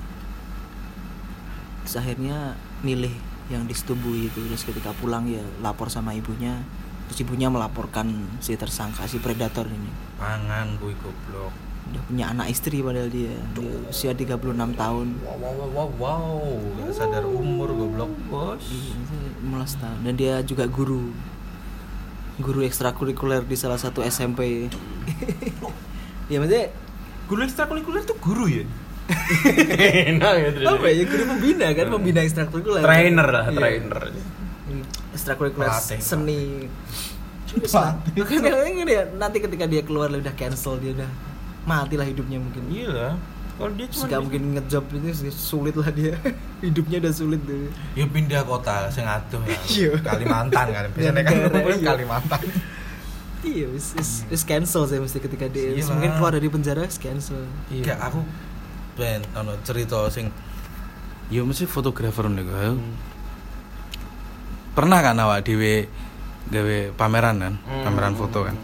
Terus 1.85 1.95
akhirnya 2.01 2.57
milih 2.83 3.13
yang 3.47 3.63
disetubui 3.63 4.27
itu 4.27 4.43
terus 4.43 4.67
ketika 4.67 4.91
pulang 4.99 5.23
ya 5.27 5.43
lapor 5.63 5.87
sama 5.87 6.11
ibunya 6.11 6.59
terus 7.07 7.23
ibunya 7.23 7.47
melaporkan 7.47 8.27
si 8.43 8.59
tersangka 8.59 9.07
si 9.07 9.23
predator 9.23 9.63
ini 9.63 9.91
Mangan 10.19 10.75
kuwi 10.75 10.91
goblok. 10.99 11.55
udah 11.87 12.03
punya 12.03 12.35
anak 12.35 12.51
istri 12.51 12.83
padahal 12.83 13.07
dia, 13.07 13.31
dia 13.55 13.71
usia 13.87 14.11
36 14.11 14.35
tahun 14.75 15.07
Wow 15.23 15.37
wow 15.39 15.53
wow 15.55 15.69
wow. 15.71 15.89
wow. 15.95 16.43
Gak 16.83 16.91
sadar 16.91 17.23
umur 17.23 17.71
goblok, 17.71 18.11
Bos. 18.27 18.59
Iya, 18.67 18.99
15 19.47 19.79
tahun 19.79 19.99
dan 20.03 20.13
dia 20.19 20.33
juga 20.43 20.67
guru 20.67 21.15
guru 22.37 22.61
ekstrakurikuler 22.61 23.41
di 23.41 23.55
salah 23.55 23.77
satu 23.77 24.01
SMP 24.01 24.69
ya 26.31 26.37
maksudnya 26.37 26.69
Guru 27.27 27.43
ekstrakurikuler 27.43 28.07
tuh 28.07 28.15
guru 28.23 28.47
ya. 28.47 28.63
Enak 30.15 30.31
ya 30.39 30.49
apa 30.63 30.87
ya 30.87 31.03
guru 31.03 31.23
pembina 31.27 31.67
kan 31.75 31.85
pembina 31.91 32.19
ekstrakurikuler 32.23 32.79
Trainer 32.79 33.27
lah, 33.27 33.45
Iya. 33.51 33.57
trainer. 33.57 34.01
ekstrakurikuler 35.11 35.67
seni 35.99 36.67
makanya 38.43 38.83
dia 38.85 39.01
nanti 39.15 39.37
ketika 39.39 39.65
dia 39.65 39.81
keluar 39.83 40.11
udah 40.11 40.35
cancel 40.35 40.79
dia 40.79 40.91
udah 40.93 41.09
mati 41.63 41.95
lah 41.95 42.07
hidupnya 42.07 42.39
mungkin 42.39 42.63
Iya 42.67 42.89
lah. 42.91 43.13
Kalau 43.57 43.73
dia 43.73 43.87
cuma 43.89 44.05
nggak 44.05 44.21
mungkin 44.21 44.43
ngejob 44.53 44.83
itu 44.93 45.09
sulit 45.29 45.73
lah 45.73 45.89
dia 45.89 46.13
hidupnya 46.65 46.97
udah 46.99 47.09
sulit 47.11 47.41
tuh 47.41 47.73
Ya 47.93 48.05
pindah 48.05 48.41
kota 48.43 48.85
sing 48.87 49.03
aduh 49.03 49.41
ya. 49.43 49.57
Iya. 49.67 49.91
Kalimantan 49.99 50.65
kan. 50.69 50.83
Biasanya 50.91 51.21
kan 51.21 51.33
iya. 51.33 51.87
Kalimantan. 51.87 52.41
iya 53.39 53.65
wis- 53.67 54.25
wis 54.25 54.41
cancel 54.43 54.83
saya 54.83 54.99
mesti 54.99 55.17
ketika 55.17 55.45
dia 55.47 55.71
Iya 55.71 55.85
mungkin 55.87 56.09
keluar 56.13 56.31
dari 56.31 56.47
penjara 56.47 56.83
wis 56.83 56.97
cancel 56.97 57.49
Iya. 57.67 57.83
Kayak 57.87 57.99
aku 58.03 58.19
ben 58.93 59.21
ono 59.33 59.57
cerita 59.61 60.05
sing 60.07 60.29
Ya 61.27 61.41
mesti 61.41 61.65
fotografer 61.65 62.23
niku. 62.25 62.77
Pernah 64.71 65.01
kan 65.01 65.17
awak 65.17 65.41
dhewe 65.41 65.89
gawe 66.47 66.77
pameran 66.93 67.35
kan, 67.37 67.53
Hmm. 67.59 67.83
pameran 67.83 68.13
foto 68.13 68.45
kan. 68.45 68.55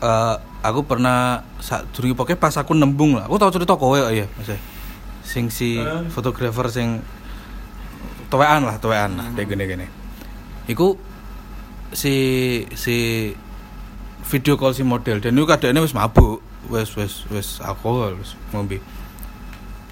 Eh 0.00 0.36
aku 0.60 0.84
pernah 0.84 1.40
sak 1.58 1.92
durunge 1.92 2.16
pokoke 2.16 2.36
pas 2.36 2.54
aku 2.56 2.76
nembung 2.76 3.16
lah. 3.16 3.26
Aku 3.28 3.36
tau 3.40 3.52
cerita 3.52 3.76
kowe 3.76 3.96
ya, 3.96 4.26
Mas. 4.36 4.52
Sing 5.24 5.48
si 5.48 5.78
Eh. 5.78 6.04
fotografer 6.10 6.68
sing 6.68 7.00
tuwean 8.30 8.62
lah, 8.64 8.76
tuwean 8.78 9.14
lah, 9.16 9.26
kayak 9.34 9.48
gini-gini. 9.52 9.86
Iku 10.70 10.94
si 11.90 12.14
si 12.78 13.30
video 14.30 14.54
call 14.54 14.76
si 14.76 14.86
model 14.86 15.18
dan 15.18 15.34
itu 15.34 15.42
keadaannya 15.42 15.82
wis 15.82 15.96
mabuk, 15.96 16.38
wis 16.70 16.94
wis 16.94 17.26
wis 17.32 17.58
alkohol, 17.58 18.14
wis 18.14 18.38
ngombe 18.54 18.78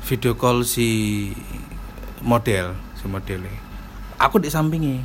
video 0.07 0.39
call 0.39 0.63
si 0.63 1.31
model 2.23 2.73
si 2.97 3.05
modelnya 3.07 3.51
aku 4.19 4.43
di 4.43 4.51
sampingnya 4.51 5.03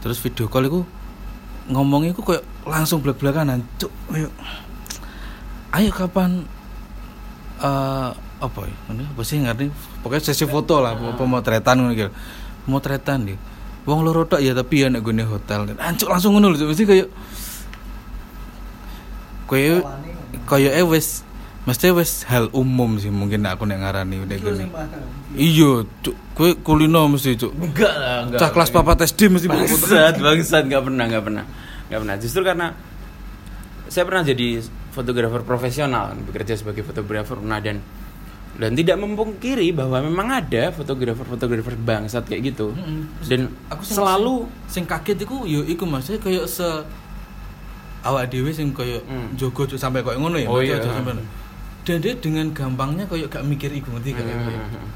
terus 0.00 0.18
video 0.18 0.48
call 0.50 0.66
itu 0.66 0.80
ngomongnya 1.70 2.12
aku 2.12 2.22
kayak 2.34 2.44
langsung 2.68 3.00
belak 3.00 3.16
belakan 3.16 3.64
cuk 3.80 3.92
ayo 4.12 4.28
ayo 5.72 5.90
kapan 5.94 6.44
eh 7.64 8.10
apa 8.44 8.60
ya 8.68 8.76
ini 8.92 9.08
apa 9.08 9.22
sih 9.24 9.40
ngerti? 9.40 9.72
Pokoknya 10.04 10.20
sesi 10.20 10.44
foto 10.44 10.76
lah 10.82 10.92
pemotretan 11.16 11.80
ngono 11.80 11.96
gitu 11.96 12.12
pemotretan 12.68 13.24
deh 13.24 13.38
wong 13.88 14.04
loro 14.04 14.28
tok 14.28 14.40
ya 14.44 14.52
tapi 14.52 14.84
ya 14.84 14.92
nek 14.92 15.00
gone 15.00 15.24
hotel. 15.24 15.68
Kan 15.72 15.76
ancuk 15.80 16.08
langsung 16.12 16.36
ngono 16.36 16.52
lho 16.52 16.68
mesti 16.68 16.84
kayak 16.84 17.08
kayak 19.48 19.80
kayak 20.44 20.72
eh 20.76 20.84
wis 20.84 21.24
mesti 21.64 21.88
wis 21.90 22.24
hal 22.24 22.52
umum 22.52 22.96
sih 22.96 23.08
mungkin 23.08 23.40
aku 23.42 23.64
nek 23.64 23.80
ngarani 23.80 24.20
udah 24.20 24.36
gini 24.36 24.64
iya 25.34 25.70
cuk 25.98 26.16
kowe 26.32 26.50
kulino 26.60 27.08
mesti 27.08 27.34
cuk 27.34 27.52
enggak 27.54 27.94
lah, 27.94 28.16
enggak. 28.22 28.38
cah 28.38 28.50
kelas 28.50 28.68
papat 28.68 28.96
SD 29.06 29.20
mesti 29.28 29.46
bawa 29.46 29.64
foto 29.64 29.86
bangsat, 29.86 30.14
bangsat 30.18 30.62
nggak 30.66 30.82
pernah, 30.82 31.04
nggak 31.06 31.24
pernah. 31.24 31.44
Nggak 31.84 32.00
pernah. 32.00 32.16
Justru 32.16 32.40
karena 32.42 32.66
saya 33.86 34.04
pernah 34.04 34.22
jadi 34.22 34.48
fotografer 34.90 35.40
profesional, 35.40 36.16
bekerja 36.22 36.54
sebagai 36.54 36.80
fotografer 36.80 37.36
nah 37.38 37.58
dan 37.58 37.80
dan 38.54 38.70
tidak 38.72 38.96
memungkiri 38.96 39.68
bahwa 39.70 39.98
memang 40.00 40.30
ada 40.32 40.70
fotografer-fotografer 40.70 41.74
bangsat 41.76 42.24
kayak 42.24 42.50
gitu. 42.50 42.70
Dan 43.22 43.52
aku 43.68 43.82
sing- 43.82 43.98
selalu 43.98 44.34
sing 44.64 44.84
kaget 44.84 45.22
iku 45.22 45.42
yo 45.42 45.60
iku 45.62 45.84
Mas 45.84 46.06
saya 46.06 46.16
kayak 46.16 46.46
se 46.46 46.64
awak 48.02 48.28
dhewe 48.28 48.48
sing 48.48 48.70
kayak 48.70 49.00
Hmm. 49.02 49.32
jogo 49.34 49.64
sampai 49.70 50.00
kayak 50.00 50.18
ngono 50.18 50.36
ya 50.36 50.46
Oh, 50.46 50.60
iya. 50.60 50.76
sampai. 50.78 51.16
Dan 51.84 52.00
dia 52.00 52.14
dengan 52.16 52.48
gampangnya 52.50 53.04
kayak 53.04 53.28
gak 53.28 53.44
mikir 53.44 53.70
iku 53.70 53.92
ngerti 53.92 54.16
gak 54.16 54.24
kayak 54.24 54.40
Hmm. 54.40 54.88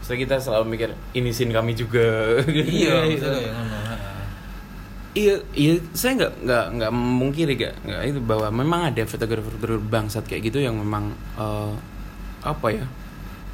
So 0.00 0.16
kita 0.16 0.40
selalu 0.40 0.74
mikir 0.74 0.88
ini 1.12 1.30
scene 1.30 1.52
kami 1.52 1.76
juga. 1.76 2.40
iya 2.50 3.04
Gitu. 3.12 3.28
kayak. 3.28 3.52
Iya, 5.10 5.42
iya, 5.58 5.74
saya 5.90 6.14
nggak 6.14 6.32
nggak 6.46 6.64
nggak 6.78 6.92
memungkiri 6.94 7.52
gak, 7.58 7.74
nggak 7.82 8.02
itu 8.06 8.20
bahwa 8.22 8.46
memang 8.54 8.80
ada 8.94 9.02
fotografer 9.02 9.50
bangsat 9.82 10.22
kayak 10.22 10.46
gitu 10.46 10.62
yang 10.62 10.78
memang 10.78 11.10
eh, 11.34 11.72
apa 12.46 12.66
ya, 12.70 12.86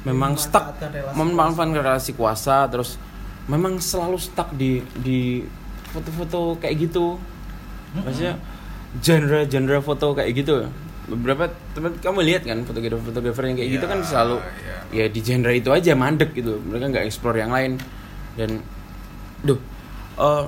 memang 0.05 0.37
stuck 0.37 0.77
Memanfaatkan 0.77 0.93
relasi 0.93 1.17
memanfaatkan 1.17 1.77
relasi 1.81 2.11
kuasa, 2.13 2.69
terus 2.69 3.01
memang 3.49 3.81
selalu 3.81 4.21
stuck 4.21 4.53
di 4.53 4.85
di 5.01 5.49
foto-foto 5.89 6.61
kayak 6.61 6.77
gitu, 6.77 7.17
maksudnya 7.97 8.37
genre-genre 9.01 9.81
foto 9.81 10.13
kayak 10.13 10.31
gitu. 10.37 10.69
Beberapa 11.07 11.47
teman 11.71 11.95
kamu 11.97 12.19
lihat 12.21 12.43
kan 12.43 12.61
fotografer-fotografer 12.61 13.43
yang 13.47 13.55
kayak 13.55 13.71
gitu 13.73 13.85
Iya, 13.85 13.91
kan 13.95 13.99
selalu 14.03 14.37
iya. 14.91 15.03
ya 15.03 15.05
di 15.07 15.19
genre 15.21 15.51
itu 15.51 15.69
aja 15.71 15.91
mandek 15.93 16.35
gitu, 16.35 16.59
mereka 16.61 16.91
nggak 16.91 17.05
explore 17.05 17.37
yang 17.37 17.49
lain. 17.49 17.79
Dan 18.35 18.59
duh 19.39 19.55
eh 20.17 20.43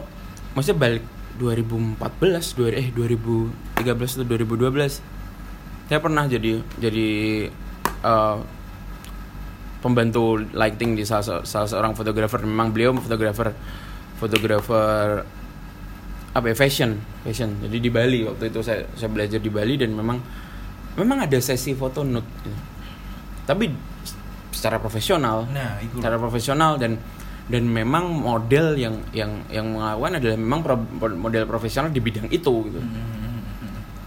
maksudnya 0.52 0.78
balik 0.78 1.06
2014 1.40 1.96
dua, 2.54 2.70
eh 2.74 2.92
2013 2.92 4.20
atau 4.20 4.26
2012 4.28 5.00
saya 5.88 6.00
pernah 6.00 6.28
jadi 6.28 6.60
jadi 6.76 7.08
eh, 8.04 8.38
pembantu 9.80 10.44
lighting 10.52 10.94
di 10.94 11.08
salah, 11.08 11.24
se- 11.24 11.46
salah 11.48 11.68
seorang 11.68 11.96
fotografer. 11.96 12.44
Memang 12.44 12.70
beliau 12.70 12.92
fotografer 12.94 13.56
fotografer 14.20 15.24
apa 16.30 16.46
ya 16.46 16.56
fashion 16.56 17.00
fashion. 17.24 17.56
Jadi 17.64 17.78
di 17.80 17.90
Bali 17.90 18.22
waktu 18.22 18.52
itu 18.52 18.60
saya 18.60 18.84
saya 18.94 19.08
belajar 19.08 19.40
di 19.40 19.48
Bali 19.48 19.80
dan 19.80 19.96
memang 19.96 20.20
memang 20.96 21.26
ada 21.26 21.38
sesi 21.38 21.74
foto 21.74 22.02
nude 22.02 22.26
gitu. 22.42 22.58
tapi 23.46 23.70
secara 24.50 24.78
profesional 24.78 25.46
Nah, 25.50 25.78
itu. 25.80 26.02
secara 26.02 26.18
profesional 26.18 26.76
dan 26.78 26.98
dan 27.50 27.66
memang 27.66 28.14
model 28.14 28.78
yang 28.78 29.02
yang 29.10 29.42
yang 29.50 29.74
melakukan 29.74 30.22
adalah 30.22 30.38
memang 30.38 30.60
pro- 30.62 31.14
model 31.18 31.50
profesional 31.50 31.90
di 31.90 31.98
bidang 31.98 32.30
itu 32.30 32.54
gitu. 32.70 32.78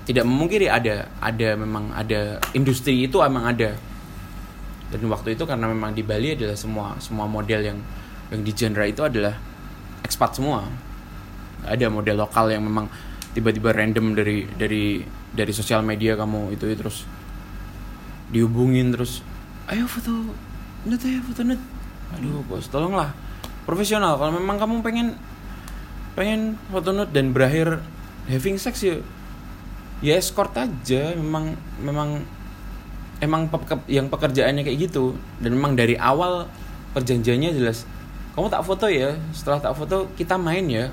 Tidak 0.03 0.23
memungkiri 0.23 0.67
ada 0.67 1.11
ada 1.19 1.49
memang 1.55 1.91
ada 1.91 2.39
industri 2.55 3.03
itu 3.03 3.19
emang 3.19 3.51
ada. 3.51 3.75
Dan 4.91 5.09
waktu 5.11 5.35
itu 5.35 5.43
karena 5.43 5.67
memang 5.67 5.91
di 5.91 6.03
Bali 6.07 6.39
adalah 6.39 6.55
semua 6.55 6.95
semua 6.99 7.27
model 7.27 7.61
yang 7.67 7.79
yang 8.31 8.41
di 8.47 8.53
genre 8.55 8.87
itu 8.87 9.03
adalah 9.03 9.35
expat 10.07 10.39
semua. 10.39 10.63
Ada 11.67 11.87
model 11.91 12.23
lokal 12.23 12.51
yang 12.51 12.63
memang 12.63 12.87
tiba-tiba 13.33 13.75
random 13.75 14.15
dari 14.15 14.47
dari 14.55 15.03
dari 15.33 15.53
sosial 15.53 15.81
media 15.81 16.17
kamu 16.17 16.53
itu 16.53 16.69
terus 16.77 17.09
dihubungin 18.33 18.93
terus 18.93 19.21
ayo 19.69 19.85
foto 19.85 20.13
nut 20.89 21.01
ya 21.01 21.21
foto 21.21 21.41
nut 21.45 21.61
aduh 22.13 22.45
bos 22.47 22.69
tolonglah. 22.69 23.11
Profesional 23.63 24.19
kalau 24.19 24.35
memang 24.37 24.59
kamu 24.59 24.83
pengen 24.85 25.09
pengen 26.13 26.61
foto 26.69 26.93
nut 26.93 27.09
dan 27.15 27.33
berakhir 27.33 27.81
having 28.29 28.61
sex 28.61 28.85
ya 28.85 29.01
ya 30.05 30.19
escort 30.19 30.53
aja. 30.59 31.17
Memang 31.17 31.57
memang 31.81 32.21
emang 33.23 33.49
yang 33.89 34.11
pekerjaannya 34.13 34.67
kayak 34.67 34.79
gitu. 34.91 35.17
Dan 35.41 35.57
memang 35.57 35.79
dari 35.79 35.97
awal 35.97 36.51
perjanjiannya 36.93 37.57
jelas 37.57 37.89
kamu 38.37 38.51
tak 38.53 38.65
foto 38.67 38.87
ya. 38.91 39.17
Setelah 39.33 39.61
tak 39.63 39.75
foto 39.79 40.11
kita 40.19 40.37
main 40.37 40.67
ya. 40.69 40.91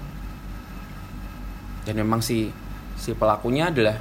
Dan 1.84 2.00
memang 2.00 2.22
si 2.22 2.54
si 3.00 3.16
pelakunya 3.16 3.72
adalah 3.72 3.98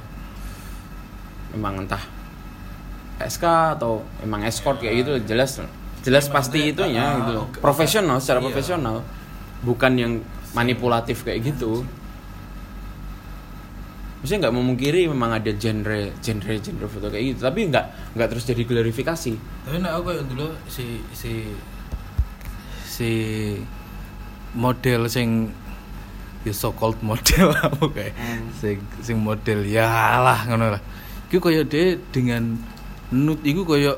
memang 1.51 1.83
entah 1.83 2.03
SK 3.19 3.43
atau 3.75 4.01
emang 4.19 4.41
escort 4.41 4.77
kayak 4.77 4.95
gitu 4.99 5.11
jelas 5.25 5.59
jelas 5.99 6.25
Memang 6.25 6.35
pasti 6.35 6.59
itunya 6.69 7.03
ah, 7.03 7.15
gitu 7.19 7.31
loh. 7.33 7.45
profesional 7.59 8.17
secara 8.17 8.39
Iya. 8.39 8.45
profesional 8.47 8.95
bukan 9.59 9.93
yang 9.93 10.13
manipulatif 10.51 11.21
kayak 11.21 11.43
gitu 11.45 11.83
Maksudnya 14.15 14.39
nggak 14.45 14.55
memungkiri 14.57 15.07
memang 15.07 15.31
ada 15.33 15.51
genre 15.53 16.11
genre 16.19 16.53
genre 16.55 16.85
foto 16.85 17.07
kayak 17.07 17.23
gitu 17.25 17.39
tapi 17.41 17.59
nggak 17.65 17.85
nggak 18.13 18.27
terus 18.27 18.43
jadi 18.45 18.63
glorifikasi 18.63 19.31
Tapi 19.63 19.75
nek 19.79 19.91
aku 19.93 20.03
kayak 20.05 20.23
dulu 20.27 20.47
si 20.67 20.85
si 21.09 21.47
si 22.85 23.09
model 24.51 25.07
sing 25.07 25.55
ya 26.41 26.51
so 26.51 26.71
called 26.73 26.99
model 26.99 27.55
aku 27.63 27.91
kayak 27.91 28.11
Hmm. 28.11 28.51
sing 28.53 28.77
sing 28.99 29.17
model 29.17 29.63
ya 29.63 29.87
lah 30.19 30.43
ngono 30.45 30.75
lah. 30.75 30.81
Iku 31.29 31.37
koyo 31.37 31.61
dia 31.61 31.93
dengan 32.09 32.57
nude 33.13 33.45
iku 33.45 33.61
koyo 33.61 33.93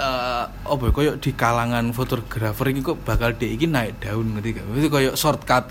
eh 0.00 0.44
apa 0.50 0.82
ya, 0.88 0.90
koyo 0.90 1.12
di 1.22 1.30
kalangan 1.36 1.94
fotografer 1.94 2.74
iki 2.74 2.82
kok 2.82 2.98
bakal 3.06 3.30
dia 3.38 3.54
iki 3.54 3.70
naik 3.70 4.02
daun 4.02 4.34
ngerti 4.34 4.58
gak? 4.58 4.66
Itu 4.74 4.90
koyo 4.90 5.10
shortcut 5.14 5.70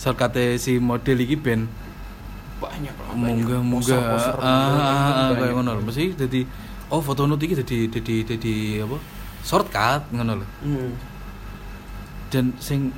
shortcut 0.00 0.56
si 0.56 0.80
model 0.80 1.20
iki 1.20 1.36
ben 1.36 1.68
banyak 2.56 2.94
lah 2.96 3.12
munggah 3.12 3.60
munggah 3.60 4.00
ah, 4.00 4.32
ah, 4.40 5.28
ah, 5.28 5.30
kayak 5.36 5.52
ngono 5.52 5.70
lho. 5.76 5.82
Mesti 5.84 6.16
dadi 6.16 6.40
oh 6.88 7.04
foto 7.04 7.28
nude 7.28 7.44
iki 7.44 7.60
dadi 7.60 7.92
dadi 7.92 8.16
dadi 8.24 8.54
apa 8.80 8.96
shortcut 9.44 10.08
ngono 10.08 10.40
lho. 10.40 10.46
Hmm. 10.64 10.92
dan 12.32 12.50
sing 12.58 12.90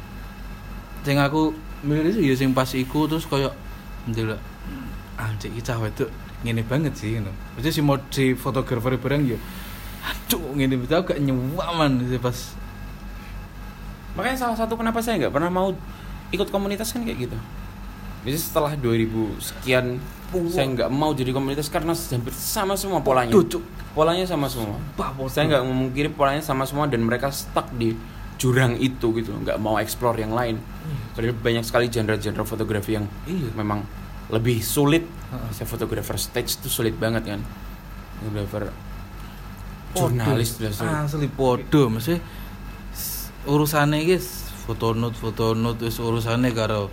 sing 1.03 1.21
aku 1.21 1.53
milih 1.85 2.17
ya 2.17 2.33
sing 2.33 2.57
pas 2.57 2.71
iku 2.73 3.05
terus 3.05 3.29
koyo 3.29 3.53
ndelok 4.09 4.41
anjir 5.17 5.49
iki 5.53 5.65
cah 5.65 5.81
wedok 5.81 6.09
ngene 6.45 6.63
banget 6.65 6.93
sih 6.95 7.17
ngono. 7.17 7.33
Mesti 7.57 7.71
si 7.73 7.81
mod 7.81 8.03
si 8.13 8.37
fotografer 8.37 8.97
bareng 8.97 9.25
ya 9.27 9.39
aduh 10.07 10.55
ngene 10.55 10.79
betul 10.79 11.03
gak 11.03 11.19
nyaman 11.19 11.99
sih 12.07 12.21
pas 12.23 12.55
makanya 14.17 14.39
salah 14.39 14.57
satu 14.57 14.79
kenapa 14.79 15.03
saya 15.05 15.21
nggak 15.21 15.35
pernah 15.35 15.51
mau 15.53 15.69
ikut 16.33 16.49
komunitas 16.49 16.91
kan 16.91 17.05
kayak 17.05 17.29
gitu. 17.29 17.39
Jadi 18.27 18.39
setelah 18.43 18.75
2000 18.75 19.39
sekian 19.39 20.03
saya 20.51 20.67
nggak 20.67 20.91
mau 20.91 21.15
jadi 21.15 21.31
komunitas 21.31 21.71
karena 21.71 21.95
hampir 21.95 22.35
sama 22.35 22.75
semua 22.75 22.99
polanya. 22.99 23.31
Tuh, 23.31 23.63
polanya 23.95 24.27
sama 24.27 24.51
semua. 24.51 24.75
Bah, 24.99 25.15
bodoh. 25.15 25.31
saya 25.31 25.47
nggak 25.47 25.63
memungkiri 25.63 26.09
polanya 26.11 26.43
sama 26.43 26.67
semua 26.67 26.91
dan 26.91 27.07
mereka 27.07 27.31
stuck 27.31 27.71
di 27.79 27.95
jurang 28.35 28.75
itu 28.83 29.15
gitu. 29.15 29.31
Nggak 29.31 29.63
mau 29.63 29.79
explore 29.79 30.19
yang 30.19 30.35
lain. 30.35 30.59
Padahal 31.15 31.37
banyak 31.39 31.63
sekali 31.63 31.87
genre-genre 31.87 32.43
fotografi 32.43 32.99
yang 32.99 33.07
Iya. 33.31 33.55
memang 33.55 33.87
lebih 34.29 34.59
sulit. 34.59 35.05
Heeh. 35.27 35.51
saya 35.53 35.67
fotografer 35.67 36.15
stage 36.17 36.55
itu 36.57 36.69
sulit 36.69 36.95
banget 36.95 37.27
kan? 37.27 37.41
Fotografer 38.19 38.71
jurnalis 39.91 40.55
sudah 40.55 40.71
sulit 40.71 40.93
asli 40.93 41.27
podo 41.27 41.89
mesti 41.89 42.21
s- 42.93 43.33
urusane 43.45 43.97
iki 43.99 44.17
s- 44.17 44.45
foto 44.63 44.93
note 44.93 45.17
foto 45.17 45.51
note 45.53 45.83
wis 45.83 45.97
urusane 45.97 46.53
karo 46.53 46.93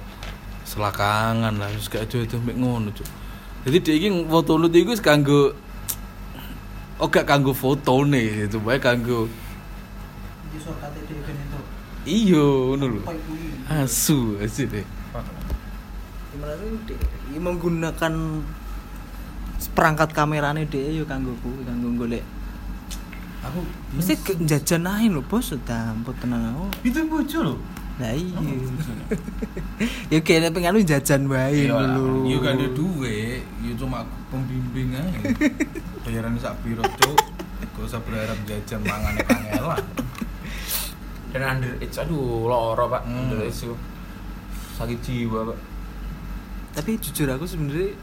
selakangan 0.64 1.52
lah 1.54 1.68
wis 1.70 1.86
gak 1.86 2.08
itu 2.08 2.38
mek 2.40 2.56
ngono 2.56 2.90
cuk. 2.90 3.06
Jadi 3.64 3.78
dia 3.82 3.94
iki 3.98 4.10
foto 4.26 4.56
note 4.56 4.78
wis 4.80 4.98
kanggo 4.98 5.52
oh 6.98 7.08
gak 7.08 7.26
kanggo 7.26 7.52
fotone 7.52 8.48
itu 8.48 8.58
bae 8.58 8.80
kanggo 8.80 9.28
Di 10.48 10.58
shortcut 10.58 10.96
itu 10.96 11.14
event 11.14 11.38
itu. 11.38 11.60
iyo 12.08 12.46
ngono 12.72 12.86
lho. 12.88 13.02
Apa 13.04 13.14
itu? 13.14 13.34
asu 13.68 14.20
asu 14.40 14.64
deh. 14.66 14.86
Gimana 16.32 16.54
tuh 16.58 16.98
dia 17.34 17.42
menggunakan 17.42 18.14
perangkat 19.74 20.14
kamerane 20.14 20.64
dia 20.66 20.86
yo 20.94 21.04
kanggo 21.04 21.34
ku 21.42 21.50
kanggo 21.64 21.90
golek 21.98 22.22
Aku 23.44 23.60
mesti 23.92 24.16
jajan 24.46 24.88
ae 24.88 25.10
lho 25.10 25.20
bos 25.20 25.52
sudah 25.52 25.92
ampun 25.92 26.16
tenan 26.16 26.54
aku 26.54 26.64
itu 26.86 27.00
bojo 27.04 27.40
loh. 27.44 27.60
lah 27.94 28.10
iya 28.10 28.40
ya 30.14 30.20
kayaknya 30.20 30.50
pengen 30.50 30.72
lu 30.72 30.82
jajan 30.82 31.28
wae 31.28 31.68
Iya, 31.68 31.76
dulu 31.92 32.26
Iya 32.26 32.36
gak 32.40 32.54
ada 32.56 32.68
duit, 32.72 33.44
ya 33.62 33.72
cuma 33.76 34.02
aku 34.02 34.16
pembimbing 34.32 34.96
aja. 34.96 35.20
Bayaran 36.08 36.40
sak 36.40 36.56
piro 36.64 36.82
cuk. 36.82 37.20
Gak 37.62 37.84
usah 37.84 38.02
berharap 38.02 38.38
jajan 38.48 38.82
mangan 38.82 39.14
kangelan. 39.22 39.84
dan 41.30 41.42
underage 41.52 41.98
aduh 41.98 42.46
loro 42.46 42.86
pak 42.88 43.04
Hmm. 43.04 43.28
underage 43.28 43.58
itu 43.60 43.74
sakit 44.74 45.00
jiwa 45.02 45.50
pak 45.50 45.58
tapi 46.74 46.98
jujur 46.98 47.30
aku 47.30 47.46
sebenarnya 47.46 47.94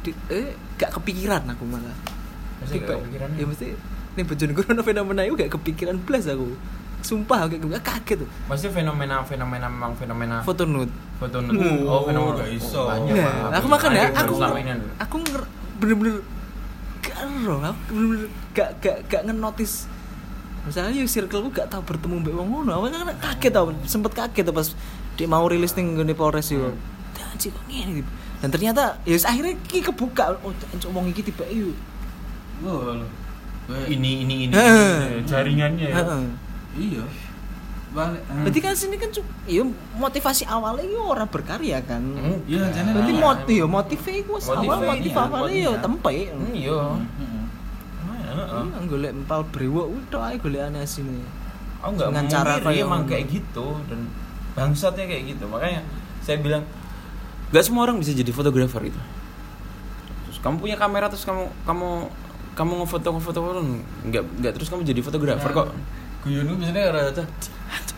di- 0.00 0.18
eh 0.28 0.48
gak 0.74 0.94
kepikiran 0.94 1.42
aku 1.44 1.64
malah. 1.64 1.94
Mesti 2.58 2.78
gak 2.78 2.86
Tiba- 2.86 2.98
kepikiran 3.00 3.28
ya? 3.32 3.44
Mesti 3.44 3.66
nih 4.16 4.24
bojoku 4.24 4.60
ono 4.70 4.82
fenomena 4.82 5.20
itu 5.22 5.34
gak 5.34 5.52
kepikiran 5.52 5.96
plus 6.00 6.26
aku. 6.26 6.54
Sumpah 7.02 7.46
aku 7.46 7.60
kayak 7.60 7.82
kaget 7.82 8.24
tuh. 8.24 8.28
Maksudnya 8.46 8.72
fenomena 8.72 9.14
fenomena 9.22 9.66
memang 9.66 9.92
fenomena 9.94 10.36
foto 10.40 10.64
nude 10.64 10.90
foto 11.18 11.38
Oh, 11.38 11.44
oh 11.86 12.00
fenomena 12.06 12.40
gak 12.40 12.50
iso. 12.50 12.82
banyak, 12.86 13.14
Nah, 13.14 13.56
aku 13.56 13.68
makan 13.68 13.90
ya, 13.92 14.06
aku 14.12 14.32
ini 14.56 14.72
aku 14.96 15.16
bener-bener 15.76 16.16
gak 16.98 17.18
roh, 17.44 17.60
aku 17.60 17.78
bener-bener 17.92 18.26
gak 18.52 18.70
gak 18.80 18.96
gak 19.06 19.22
ngenotis. 19.24 19.86
Misalnya 20.66 20.98
yuk 20.98 21.06
circleku 21.06 21.52
gak 21.52 21.70
tau 21.70 21.78
bertemu 21.78 22.18
mbak 22.20 22.32
wong 22.34 22.48
ngono, 22.50 22.70
aku 22.74 22.84
kan 22.90 23.06
kaget 23.22 23.52
tau, 23.54 23.70
sempet 23.86 24.12
kaget 24.12 24.42
tau 24.42 24.54
pas 24.56 24.66
dia 25.14 25.26
mau 25.26 25.46
rilis 25.46 25.70
nih 25.72 25.84
gini 25.94 26.10
Polres 26.12 26.50
yuk, 26.50 26.74
anjir 27.36 27.52
kok 27.52 27.64
ngene 27.68 28.00
dan 28.36 28.48
ternyata 28.48 28.82
ya 29.04 29.12
wis 29.12 29.24
akhirnya 29.24 29.52
ki 29.62 29.84
kebuka, 29.84 30.40
oh 30.40 30.52
anjir 30.72 30.88
omong 30.88 31.08
iki 31.08 31.20
tiba 31.22 31.44
Wah, 32.56 32.96
lho. 32.96 33.06
ini 33.84 34.24
ini 34.24 34.48
ini, 34.48 34.54
Heeh. 34.56 34.96
ini 35.12 35.28
jaringannya 35.28 35.86
ya 35.92 35.96
Heeh. 36.00 36.24
Iya. 36.76 37.04
balik 37.92 38.20
Berarti 38.28 38.60
kan 38.60 38.72
sini 38.72 38.96
kan 38.96 39.08
ya 39.44 39.62
motivasi 39.96 40.44
awalnya 40.44 40.84
ya 40.84 41.00
orang 41.02 41.28
berkarya 41.28 41.80
kan. 41.80 42.00
iya 42.44 42.64
jane 42.70 42.92
Berarti 42.92 43.12
lah. 43.12 43.20
motif 43.66 44.00
ya 44.02 44.14
iku 44.14 44.30
wis 44.36 44.44
Motifnya 44.46 44.68
awal 44.70 44.88
motif 44.90 45.10
iya, 45.10 45.20
awalnya 45.22 45.52
ya 45.54 45.64
motifnya. 45.66 45.84
tempe. 45.84 46.12
Iya. 46.52 46.80
Heeh. 46.80 47.44
Heeh. 48.36 48.64
Iya, 48.66 48.80
golek 48.84 49.12
empal 49.14 49.40
brewok 49.48 49.86
udah 49.88 50.22
ae 50.28 50.36
golekane 50.36 50.80
sini. 50.84 51.20
Aku 51.80 51.90
nggak 51.92 52.08
mau 52.10 52.24
cara 52.26 52.52
ngiri, 52.54 52.64
kayak 52.64 52.84
emang 52.84 53.02
kayak 53.04 53.24
gitu 53.30 53.66
dan 53.86 54.00
bangsatnya 54.52 55.04
kayak 55.06 55.24
gitu 55.28 55.44
makanya 55.46 55.80
saya 56.20 56.40
bilang 56.40 56.64
nggak 57.50 57.64
semua 57.64 57.82
orang 57.86 57.96
bisa 58.02 58.10
jadi 58.10 58.30
fotografer 58.34 58.90
itu 58.90 59.00
terus 60.26 60.38
kamu 60.42 60.56
punya 60.58 60.76
kamera 60.78 61.06
terus 61.06 61.22
kamu 61.22 61.46
kamu 61.62 61.88
kamu 62.56 62.72
ngefoto 62.82 63.08
ngefoto 63.14 63.38
nggak 64.10 64.24
nggak 64.42 64.52
terus 64.56 64.68
kamu 64.72 64.82
jadi 64.82 65.00
fotografer 65.04 65.50
kok 65.52 65.68
Guyon 66.26 66.42
ku 66.50 66.54
biasanya 66.58 66.90
ora 66.90 67.14
ta. 67.14 67.22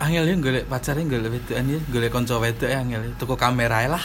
Angel 0.05 0.21
ya 0.29 0.35
golek 0.37 0.69
pacare 0.69 1.01
golek 1.01 1.33
wedokan 1.33 1.65
ya, 1.65 1.79
golek 1.89 2.09
kanca 2.13 2.37
wedok 2.37 2.69
ya 2.69 2.77
angel. 2.85 3.01
ya. 3.09 3.11
Tuku 3.17 3.33
kamera 3.33 3.81
ae 3.81 3.89
lah. 3.89 4.03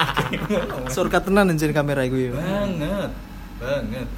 Surga 0.94 1.24
tenan 1.24 1.48
anjir 1.48 1.72
kamera 1.72 2.04
iku 2.04 2.20
ya. 2.20 2.30
banget. 2.36 3.10
Banget. 3.56 4.08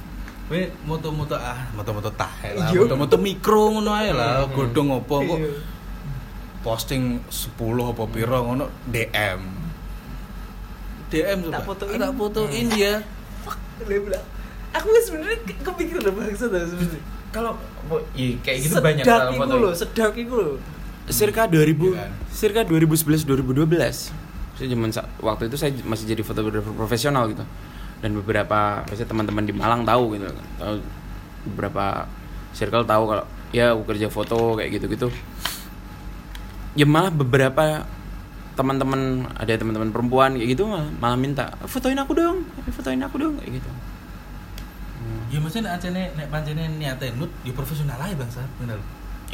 We 0.51 0.67
moto-moto 0.83 1.39
ah, 1.39 1.71
moto-moto 1.73 2.11
tahe 2.11 2.59
lah. 2.59 2.75
Iya. 2.75 2.85
Moto-moto 2.85 3.15
mikro 3.15 3.79
ngono 3.79 3.95
ae 3.95 4.11
lah, 4.11 4.51
godhong 4.51 4.99
opo 4.99 5.23
kok. 5.23 5.39
Iya. 5.39 5.51
Posting 6.59 7.23
10 7.31 7.55
apa 7.95 8.03
piro 8.11 8.37
ngono 8.43 8.67
DM. 8.91 9.41
DM 11.07 11.39
Tak 11.43 11.51
coba. 11.53 11.59
fotoin. 11.65 11.97
Tak 11.97 12.13
fotoin 12.13 12.65
dia. 12.69 12.93
Dia 13.81 13.99
bilang, 13.99 14.25
Aku 14.71 14.87
sebenarnya 14.99 15.39
ke- 15.41 15.61
kepikiran 15.61 16.01
udah 16.01 16.15
bangsa 16.17 16.45
dah 16.47 16.63
sebenarnya. 16.63 17.03
kalau 17.29 17.51
iya, 18.13 18.35
kayak 18.39 18.57
gitu 18.61 18.75
banyak 18.77 19.03
Sedak 19.03 19.19
kalau 19.19 19.29
iku 19.29 19.39
foto 19.41 19.55
lho, 19.57 19.69
sedak 19.73 20.13
iku 20.13 20.35
lho. 20.37 20.53
circa 21.05 21.41
2000 21.45 21.51
Iya 21.51 21.91
kan? 21.93 22.11
circa 22.29 22.61
2011 22.61 23.23
2012 23.23 24.11
saya 24.51 24.67
zaman 24.67 24.89
waktu 25.19 25.43
itu 25.45 25.55
saya 25.55 25.71
masih 25.81 26.05
jadi 26.07 26.23
fotografer 26.23 26.71
profesional 26.71 27.27
gitu 27.27 27.43
dan 27.97 28.11
beberapa 28.13 28.59
biasanya 28.81 29.05
teman-teman 29.05 29.43
di 29.43 29.51
Malang 29.51 29.83
tahu 29.83 30.15
gitu 30.15 30.31
tahu 30.55 30.75
beberapa 31.45 32.07
circle 32.51 32.83
tahu 32.83 33.03
kalau 33.05 33.23
ya 33.51 33.71
aku 33.71 33.83
kerja 33.85 34.07
foto 34.07 34.55
kayak 34.55 34.71
gitu-gitu 34.73 35.11
ya 36.73 36.83
malah 36.83 37.11
beberapa 37.11 37.83
teman-teman 38.55 39.27
ada 39.35 39.53
teman-teman 39.55 39.91
perempuan 39.91 40.39
kayak 40.39 40.55
gitu 40.55 40.63
malah, 40.65 40.87
malah 40.99 41.19
minta 41.19 41.51
fotoin 41.67 41.99
aku 41.99 42.15
dong 42.15 42.47
fotoin 42.71 43.03
aku 43.03 43.15
dong 43.19 43.35
kayak 43.39 43.59
gitu 43.61 43.71
Ya 45.29 45.41
maksudnya 45.41 45.73
nek 45.73 45.73
acene 45.81 46.03
nek 46.15 46.27
pancene 46.31 46.63
niate 46.79 47.11
nut 47.17 47.27
ya 47.43 47.51
profesional 47.51 47.97
aja 47.99 48.15
bangsa, 48.15 48.41
bener. 48.61 48.77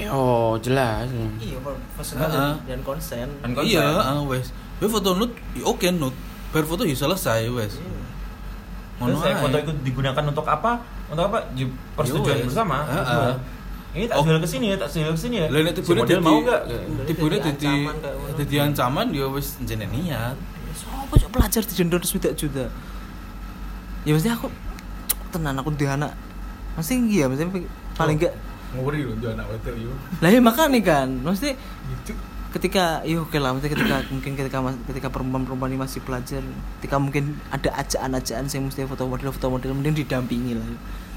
oh 0.09 0.57
jelas 0.57 1.05
Iya, 1.37 1.61
profesional 1.61 2.31
Heeh. 2.31 2.53
dan 2.65 2.79
konsen. 2.81 3.27
Kan 3.43 3.51
konsen. 3.53 3.75
Iya, 3.75 3.85
ah, 3.99 4.23
wes. 4.25 4.49
We 4.81 4.89
foto 4.89 5.13
nut, 5.13 5.29
ya 5.53 5.67
oke 5.67 5.85
nut. 5.93 6.15
Bar 6.55 6.65
foto 6.65 6.87
ya 6.87 6.95
selesai 6.95 7.47
wes. 7.53 7.77
Terus 8.97 9.19
saya 9.19 9.35
foto 9.37 9.55
itu 9.61 9.71
digunakan 9.83 10.23
untuk 10.25 10.47
apa? 10.47 10.81
Untuk 11.11 11.27
apa? 11.27 11.37
Di 11.53 11.69
persetujuan 11.93 12.49
bersama. 12.49 12.87
Heeh. 12.87 13.31
Ini 13.91 14.05
tak 14.07 14.17
jual 14.23 14.39
ke 14.39 14.47
sini 14.47 14.65
ya, 14.71 14.75
tak 14.79 14.89
jual 14.95 15.11
ke 15.11 15.19
sini 15.19 15.35
ya. 15.43 15.47
Lah 15.51 15.59
nek 15.67 15.73
Si 15.75 15.83
tibune 15.83 15.99
model 15.99 16.15
dadi 16.15 16.23
mau 16.23 16.37
enggak? 16.39 16.61
Tibune 17.03 17.35
Jadi 17.35 17.43
dadi 17.43 17.67
ancaman 17.67 17.95
ancaman 18.71 19.07
ya 19.11 19.25
wis 19.27 19.47
jenenge 19.67 19.91
niat. 19.91 20.35
Sopo 20.71 21.13
cok 21.19 21.29
pelajar 21.35 21.61
di 21.67 21.73
jendor 21.75 22.01
swidak 22.07 22.33
juta. 22.39 22.71
Ya 24.07 24.11
mesti 24.15 24.31
aku 24.31 24.47
tenan 25.35 25.59
aku 25.59 25.75
di 25.75 25.83
anak. 25.83 26.15
Mesti 26.79 26.93
iya, 27.11 27.27
mesti 27.27 27.43
paling 27.99 28.15
enggak 28.15 28.33
Nguri 28.71 29.03
lho 29.03 29.35
anak 29.35 29.51
wedok 29.51 29.75
yo. 29.75 29.91
lah 30.23 30.31
ya 30.31 30.39
makanya 30.39 30.79
kan 30.79 31.07
mesti 31.11 31.59
ketika 32.55 33.03
ya 33.03 33.19
oke 33.19 33.35
lah 33.35 33.51
mesti 33.51 33.67
ketika 33.67 33.99
mungkin 34.07 34.31
ketika 34.39 34.57
mas- 34.63 34.79
ketika 34.87 35.07
perempuan-perempuan 35.11 35.75
ini 35.75 35.79
masih 35.83 35.99
pelajar 36.03 36.39
ketika 36.79 36.95
mungkin 36.95 37.35
ada 37.51 37.67
ajaan-ajaan 37.83 38.47
saya 38.47 38.63
mesti 38.63 38.87
foto 38.87 39.11
model 39.11 39.35
foto 39.35 39.51
model 39.51 39.75
mending 39.75 39.99
didampingi 40.03 40.55
lah 40.55 40.67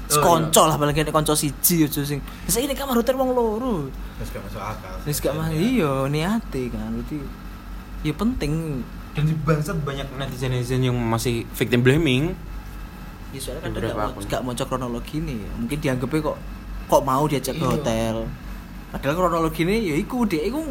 sekonco 0.07 0.61
lah 0.63 0.75
apalagi 0.75 1.01
ada 1.01 1.09
konco 1.09 1.33
siji 1.33 1.83
aja 1.83 2.01
sing. 2.01 2.19
Saya 2.45 2.63
ini 2.63 2.73
kamar 2.73 2.95
hotel 2.95 3.15
wong 3.15 3.31
loro. 3.31 3.89
Wis 4.15 4.29
gak 4.29 4.41
masuk 4.41 4.59
akal. 4.59 4.95
wis 5.01 5.17
gak 5.17 5.33
mah 5.33 5.49
iya 5.49 6.05
niate 6.05 6.69
kan 6.69 6.93
berarti 6.93 7.17
ya 8.01 8.13
penting. 8.13 8.83
Dan 9.11 9.23
di 9.25 9.35
bangsat 9.37 9.79
banyak 9.79 10.05
netizen-netizen 10.11 10.83
yang 10.83 10.95
masih 10.95 11.47
victim 11.51 11.81
blaming. 11.81 12.35
ya 13.29 13.39
soalnya 13.41 13.61
kan 13.63 13.71
gak, 13.75 13.95
mau- 13.95 14.15
gak 14.21 14.41
mau 14.41 14.53
cek 14.53 14.63
kronologi 14.65 15.19
nih 15.19 15.35
ya. 15.35 15.51
mungkin 15.53 15.77
dianggapnya 15.77 16.19
kok 16.23 16.37
kok 16.85 17.01
mau 17.03 17.23
diajak 17.25 17.53
ke 17.53 17.59
Iya. 17.59 17.71
hotel. 17.73 18.15
Padahal 18.89 19.15
kronologi 19.17 19.61
ini 19.61 19.75
ya 19.85 19.95
iku 19.97 20.23
dia 20.23 20.39
iku 20.41 20.61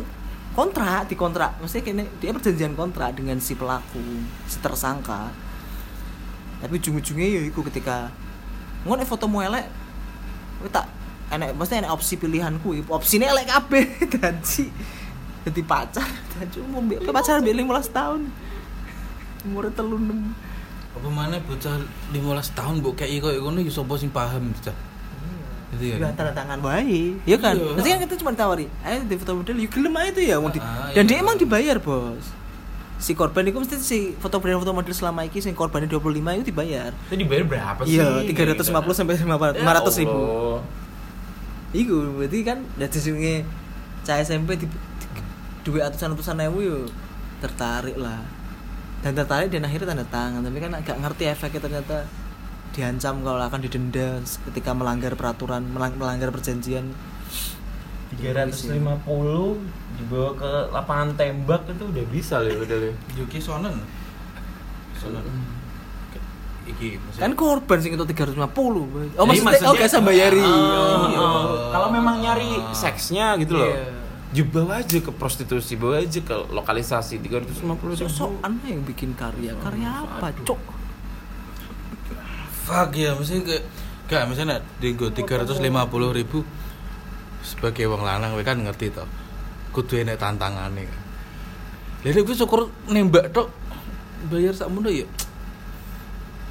kontrak 0.54 1.04
di 1.04 1.14
kontrak 1.14 1.58
maksudnya 1.58 1.82
kene 1.82 2.02
dia 2.16 2.30
perjanjian 2.30 2.72
kontrak 2.72 3.12
dengan 3.12 3.36
si 3.36 3.52
pelaku 3.52 4.00
si 4.46 4.56
tersangka. 4.58 5.28
Tapi 6.56 6.72
ujung-ujungnya 6.74 7.28
ya 7.28 7.42
iku 7.44 7.60
ketika 7.64 8.08
ngono 8.84 9.00
nek 9.00 9.08
foto 9.08 9.26
elek 9.26 9.66
kowe 10.60 10.68
tak 10.68 10.86
enek 11.32 11.56
maksudnya 11.56 11.84
enek 11.84 11.92
opsi 11.92 12.14
pilihanku 12.14 12.68
opsinya 12.88 13.26
elek 13.28 13.46
kabeh 13.48 13.84
dadi 14.14 14.64
dadi 15.42 15.62
pacar 15.64 16.08
dadi 16.36 16.56
umur 16.60 16.80
mbek 16.84 16.98
kowe 17.02 17.12
pacaran 17.12 17.40
mbek 17.40 17.54
15 17.64 17.90
tahun 17.90 18.20
umur 19.44 19.68
telu 19.72 19.96
enam 19.96 20.20
Apa 20.94 21.10
mana 21.10 21.42
bocah 21.42 21.74
15 22.14 22.22
tahun 22.54 22.74
mbok 22.78 22.94
kei 22.94 23.18
koyo 23.18 23.42
ngono 23.42 23.58
ya 23.58 23.66
sapa 23.66 23.98
sing 23.98 24.14
paham 24.14 24.54
cah. 24.62 24.70
Gitu 25.74 25.90
ya. 25.90 25.98
ya 25.98 26.14
tanda 26.14 26.30
tangan 26.30 26.62
wae 26.62 27.18
ya 27.26 27.34
kan 27.34 27.58
Iya. 27.58 27.74
nanti 27.74 27.88
kan 27.90 27.98
kita 28.06 28.14
cuma 28.22 28.30
tawari 28.30 28.70
ayo 28.86 29.02
di 29.02 29.18
foto 29.18 29.34
model 29.34 29.58
yuk 29.58 29.74
gelem 29.74 29.90
aja 29.90 30.10
tuh 30.14 30.22
ya 30.22 30.36
mau 30.38 30.54
di- 30.54 30.62
Ah, 30.62 30.94
dan 30.94 31.02
iya. 31.02 31.10
dia 31.10 31.16
emang 31.18 31.34
dibayar 31.34 31.82
bos 31.82 32.30
si 33.04 33.12
korban 33.12 33.44
itu 33.44 33.60
mesti 33.60 33.76
si 33.76 33.98
foto 34.16 34.40
brand 34.40 34.56
foto 34.56 34.72
model 34.72 34.96
selama 34.96 35.28
ini 35.28 35.36
si 35.36 35.52
korbannya 35.52 35.92
25 35.92 36.00
itu 36.40 36.44
dibayar 36.48 36.88
Itu 37.04 37.20
dibayar 37.20 37.44
berapa 37.44 37.80
sih? 37.84 38.00
iya 38.00 38.24
350 38.24 38.64
sampai 38.96 39.20
500 39.20 39.28
Ya 39.52 39.62
500 39.62 40.00
ribu. 40.00 40.24
Iku 41.74 41.96
berarti 42.16 42.38
kan 42.40 42.58
dari 42.74 42.96
sini 42.96 43.44
cah 44.00 44.16
SMP 44.16 44.56
di, 44.56 44.64
di 44.64 45.20
dua 45.60 45.92
atusan 45.92 46.16
atusan 46.16 46.40
ewu 46.44 46.58
yo 46.60 46.78
tertarik 47.40 47.96
lah 47.96 48.24
dan 49.00 49.12
tertarik 49.12 49.52
dan 49.52 49.68
akhirnya 49.68 49.92
tanda 49.92 50.06
tangan 50.08 50.40
tapi 50.40 50.58
kan 50.58 50.72
agak 50.72 50.96
ngerti 50.96 51.24
efeknya 51.26 51.60
ternyata 51.60 51.96
diancam 52.72 53.20
kalau 53.20 53.36
akan 53.38 53.60
didenda 53.60 54.16
ketika 54.48 54.72
melanggar 54.72 55.12
peraturan 55.12 55.60
melang- 55.66 55.94
melanggar 55.94 56.32
perjanjian 56.32 56.88
350 58.14 59.83
dibawa 59.94 60.30
ke 60.34 60.50
lapangan 60.70 61.08
tembak 61.14 61.62
itu 61.66 61.84
udah 61.84 62.04
bisa 62.08 62.38
loh 62.38 62.60
udah 62.60 62.76
loh. 62.76 62.94
Yuki 63.14 63.38
Sonen. 63.38 63.78
Sonen. 64.96 65.22
Iki 66.64 66.96
maksudnya- 66.96 67.22
kan 67.22 67.32
korban 67.36 67.76
sih 67.76 67.92
itu 67.92 68.00
350 68.00 68.88
oh 69.14 69.24
Jadi 69.28 69.40
maksudnya, 69.44 69.68
oke 69.68 69.84
saya 69.84 70.00
bayari 70.00 70.40
Ah, 70.40 70.48
oh, 70.48 71.04
ah. 71.12 71.44
Kalau 71.70 71.88
memang 71.92 72.18
nyari 72.18 72.56
seksnya 72.72 73.36
gitu 73.36 73.54
loh. 73.54 73.68
Iya. 73.68 74.02
Bawa 74.50 74.82
aja 74.82 74.98
ke 74.98 75.12
prostitusi, 75.14 75.78
bawa 75.78 76.02
aja 76.02 76.18
ke 76.18 76.34
lokalisasi 76.50 77.22
350 77.22 77.62
ribu. 77.94 78.02
sosokan 78.02 78.58
yang 78.66 78.82
bikin 78.82 79.14
karya 79.14 79.54
karya 79.62 80.02
apa 80.02 80.34
cok 80.42 80.58
fuck 82.64 82.90
ya 82.92 83.14
mesti 83.14 83.44
ke 83.44 83.56
gak 84.04 84.26
misalnya 84.26 84.58
dienggo 84.80 85.12
350 85.12 85.62
ribu 86.10 86.42
sebagai 87.44 87.86
wong 87.86 88.02
lanang 88.02 88.34
we 88.34 88.42
kan 88.42 88.58
ngerti 88.58 88.90
toh 88.90 89.06
kudu 89.74 90.06
enek 90.06 90.16
tantangane 90.16 90.86
kan 90.86 91.00
Lha 92.04 92.20
gue 92.20 92.36
syukur 92.36 92.68
nembak 92.86 93.32
tok 93.32 93.48
bayar 94.28 94.52
sakmono 94.52 94.92
ya 94.92 95.08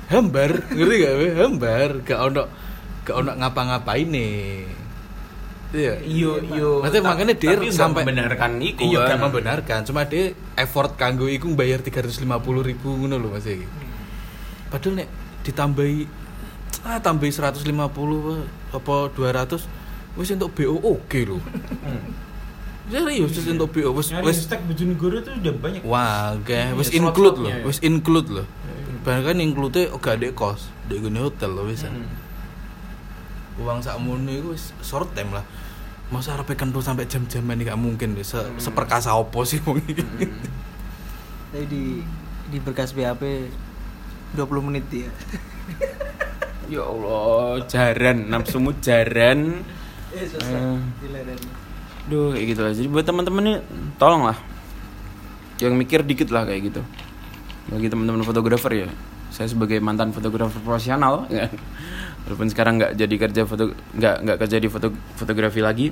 hambar 0.10 0.66
ngerti 0.74 0.96
gak 1.02 1.14
we 1.18 1.28
hambar 1.38 1.90
gak 2.04 2.20
ono 2.20 2.44
gak 3.06 3.16
ono 3.22 3.32
ngapa-ngapain 3.38 4.08
nih 4.10 4.66
iya 5.74 5.94
Iyo, 6.06 6.38
iyo. 6.54 6.86
Maksudnya 6.86 7.02
makanya 7.02 7.34
dia 7.34 7.58
sampai 7.74 8.06
membenarkan 8.06 8.62
iku. 8.62 8.86
Iya, 8.86 9.10
kan. 9.10 9.18
gak 9.18 9.22
membenarkan. 9.26 9.80
Cuma 9.90 10.06
dia 10.06 10.38
effort 10.54 10.94
kanggo 10.94 11.26
iku 11.26 11.50
bayar 11.58 11.82
350 11.82 12.30
ribu 12.62 12.94
ngono 12.94 13.18
lho 13.18 13.34
Mas 13.34 13.50
iki. 13.50 13.66
Padahal 14.70 15.02
nek 15.02 15.10
ditambahi 15.42 16.06
ah 16.86 17.02
tambahi 17.02 17.34
150 17.34 17.66
weh, 17.66 18.46
apa 18.70 18.96
200 19.18 19.66
wis 20.14 20.30
untuk 20.38 20.54
BO 20.54 20.78
oke 20.78 21.20
lho. 21.26 21.42
Serius 22.84 23.32
wis 23.32 23.48
untuk 23.48 23.72
BO 23.72 23.96
wis 23.96 24.12
wis 24.12 24.44
stek 24.44 24.60
Bojonegoro 24.62 25.24
tuh 25.24 25.32
udah 25.34 25.54
banyak. 25.56 25.82
wah 25.84 26.36
oke 26.36 26.60
wis 26.76 26.92
Iya, 26.92 27.00
include 27.00 27.38
ya. 27.42 27.56
wis 27.64 27.80
include 27.80 28.30
lho. 28.30 28.44
Bahkan 29.02 29.40
include 29.40 29.88
gak 29.98 30.20
ada 30.20 30.28
kos, 30.32 30.68
dek 30.86 31.00
gone 31.00 31.20
hotel 31.22 31.52
lho 31.54 31.64
wis. 31.66 31.84
Hmm. 31.84 32.04
Uang 33.56 33.80
sakmono 33.80 34.28
iku 34.28 34.52
wis 34.52 34.76
short 34.80 35.12
time 35.12 35.32
lah. 35.32 35.46
Masa 36.08 36.36
arep 36.36 36.52
kentut 36.54 36.84
sampai 36.84 37.08
jam-jaman 37.08 37.56
ini 37.56 37.64
gak 37.64 37.80
mungkin 37.80 38.14
deh. 38.14 38.22
Se 38.22 38.38
seperkasa 38.60 39.16
opo 39.16 39.42
sih 39.44 39.64
wong 39.64 39.80
iki. 39.82 40.04
Tadi 41.50 41.64
di 41.66 41.84
di 42.50 42.58
berkas 42.60 42.92
BAP 42.92 43.24
20 44.34 44.44
menit 44.62 44.86
ya. 44.90 45.08
Ya 46.66 46.80
Allah, 46.82 47.64
jaran, 47.66 48.28
nafsumu 48.28 48.76
jaran. 48.78 49.64
Eh, 50.12 50.26
Eh. 50.26 50.78
Duh 52.10 52.36
kayak 52.36 52.46
gitu 52.52 52.62
lah. 52.64 52.74
Jadi 52.76 52.88
buat 52.92 53.06
teman-teman 53.06 53.44
nih 53.44 53.58
tolong 53.96 54.28
lah 54.28 54.38
yang 55.62 55.80
mikir 55.80 56.04
dikit 56.04 56.28
lah 56.34 56.44
kayak 56.44 56.74
gitu. 56.74 56.82
Bagi 57.72 57.88
teman-teman 57.88 58.26
fotografer 58.28 58.88
ya. 58.88 58.90
Saya 59.34 59.50
sebagai 59.50 59.82
mantan 59.82 60.14
fotografer 60.14 60.62
profesional, 60.62 61.26
ya. 61.34 61.50
walaupun 62.28 62.48
sekarang 62.54 62.78
nggak 62.78 62.94
jadi 62.94 63.16
kerja 63.18 63.42
foto 63.50 63.74
nggak 63.98 64.16
nggak 64.30 64.38
kerja 64.46 64.58
di 64.62 64.70
foto 64.70 64.94
fotografi 65.18 65.60
lagi, 65.64 65.90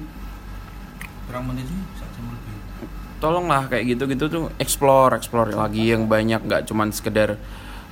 tolonglah 3.21 3.69
kayak 3.69 3.95
gitu 3.95 4.03
gitu 4.09 4.25
tuh 4.27 4.43
explore 4.57 5.13
explore 5.13 5.53
lagi 5.53 5.93
yang 5.93 6.09
banyak 6.09 6.41
nggak 6.41 6.65
cuman 6.65 6.89
sekedar 6.89 7.37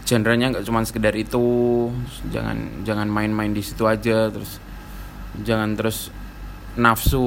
genrenya 0.04 0.50
nggak 0.50 0.66
cuman 0.66 0.84
sekedar 0.90 1.14
itu 1.14 1.46
jangan 2.34 2.82
jangan 2.82 3.06
main-main 3.06 3.54
di 3.54 3.62
situ 3.62 3.86
aja 3.86 4.34
terus 4.34 4.58
jangan 5.46 5.78
terus 5.78 6.10
nafsu 6.80 7.20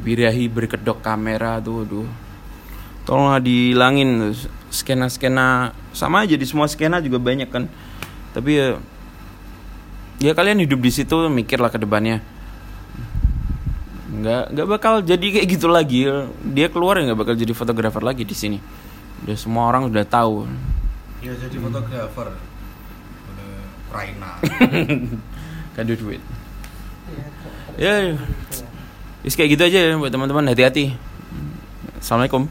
birahi 0.00 0.48
berkedok 0.48 1.04
kamera 1.04 1.60
tuh 1.60 1.84
aduh 1.84 2.08
tolonglah 3.04 3.40
dihilangin 3.40 4.36
skena 4.68 5.08
skena 5.08 5.72
sama 5.96 6.24
aja 6.24 6.36
di 6.36 6.44
semua 6.44 6.68
skena 6.68 7.00
juga 7.00 7.16
banyak 7.16 7.48
kan. 7.48 7.64
Tapi 8.36 8.50
ya 8.52 8.68
ya 10.20 10.32
kalian 10.36 10.60
hidup 10.60 10.80
di 10.80 10.92
situ 10.92 11.16
mikirlah 11.32 11.72
ke 11.72 11.80
depannya. 11.80 12.20
Nggak 14.12 14.44
nggak 14.52 14.66
bakal 14.68 15.00
jadi 15.00 15.24
kayak 15.40 15.46
gitu 15.48 15.72
lagi. 15.72 16.04
Dia 16.52 16.68
keluar 16.68 17.00
ya 17.00 17.08
nggak 17.08 17.20
bakal 17.24 17.34
jadi 17.36 17.52
fotografer 17.56 18.04
lagi 18.04 18.28
di 18.28 18.36
sini. 18.36 18.60
Udah 19.24 19.36
semua 19.40 19.72
orang 19.72 19.88
udah 19.88 20.04
tahu. 20.04 20.44
Ya 21.24 21.32
jadi 21.32 21.56
fotografer. 21.56 22.28
Udah 23.32 23.50
Ukraina. 23.88 24.30
kan 25.78 25.86
do 25.86 25.94
duit 25.94 26.20
ya 27.78 28.18
Terus 29.28 29.36
kayak 29.36 29.60
gitu 29.60 29.62
aja 29.68 29.92
buat 30.00 30.08
teman-teman 30.08 30.48
hati-hati. 30.48 30.96
Assalamualaikum. 32.00 32.48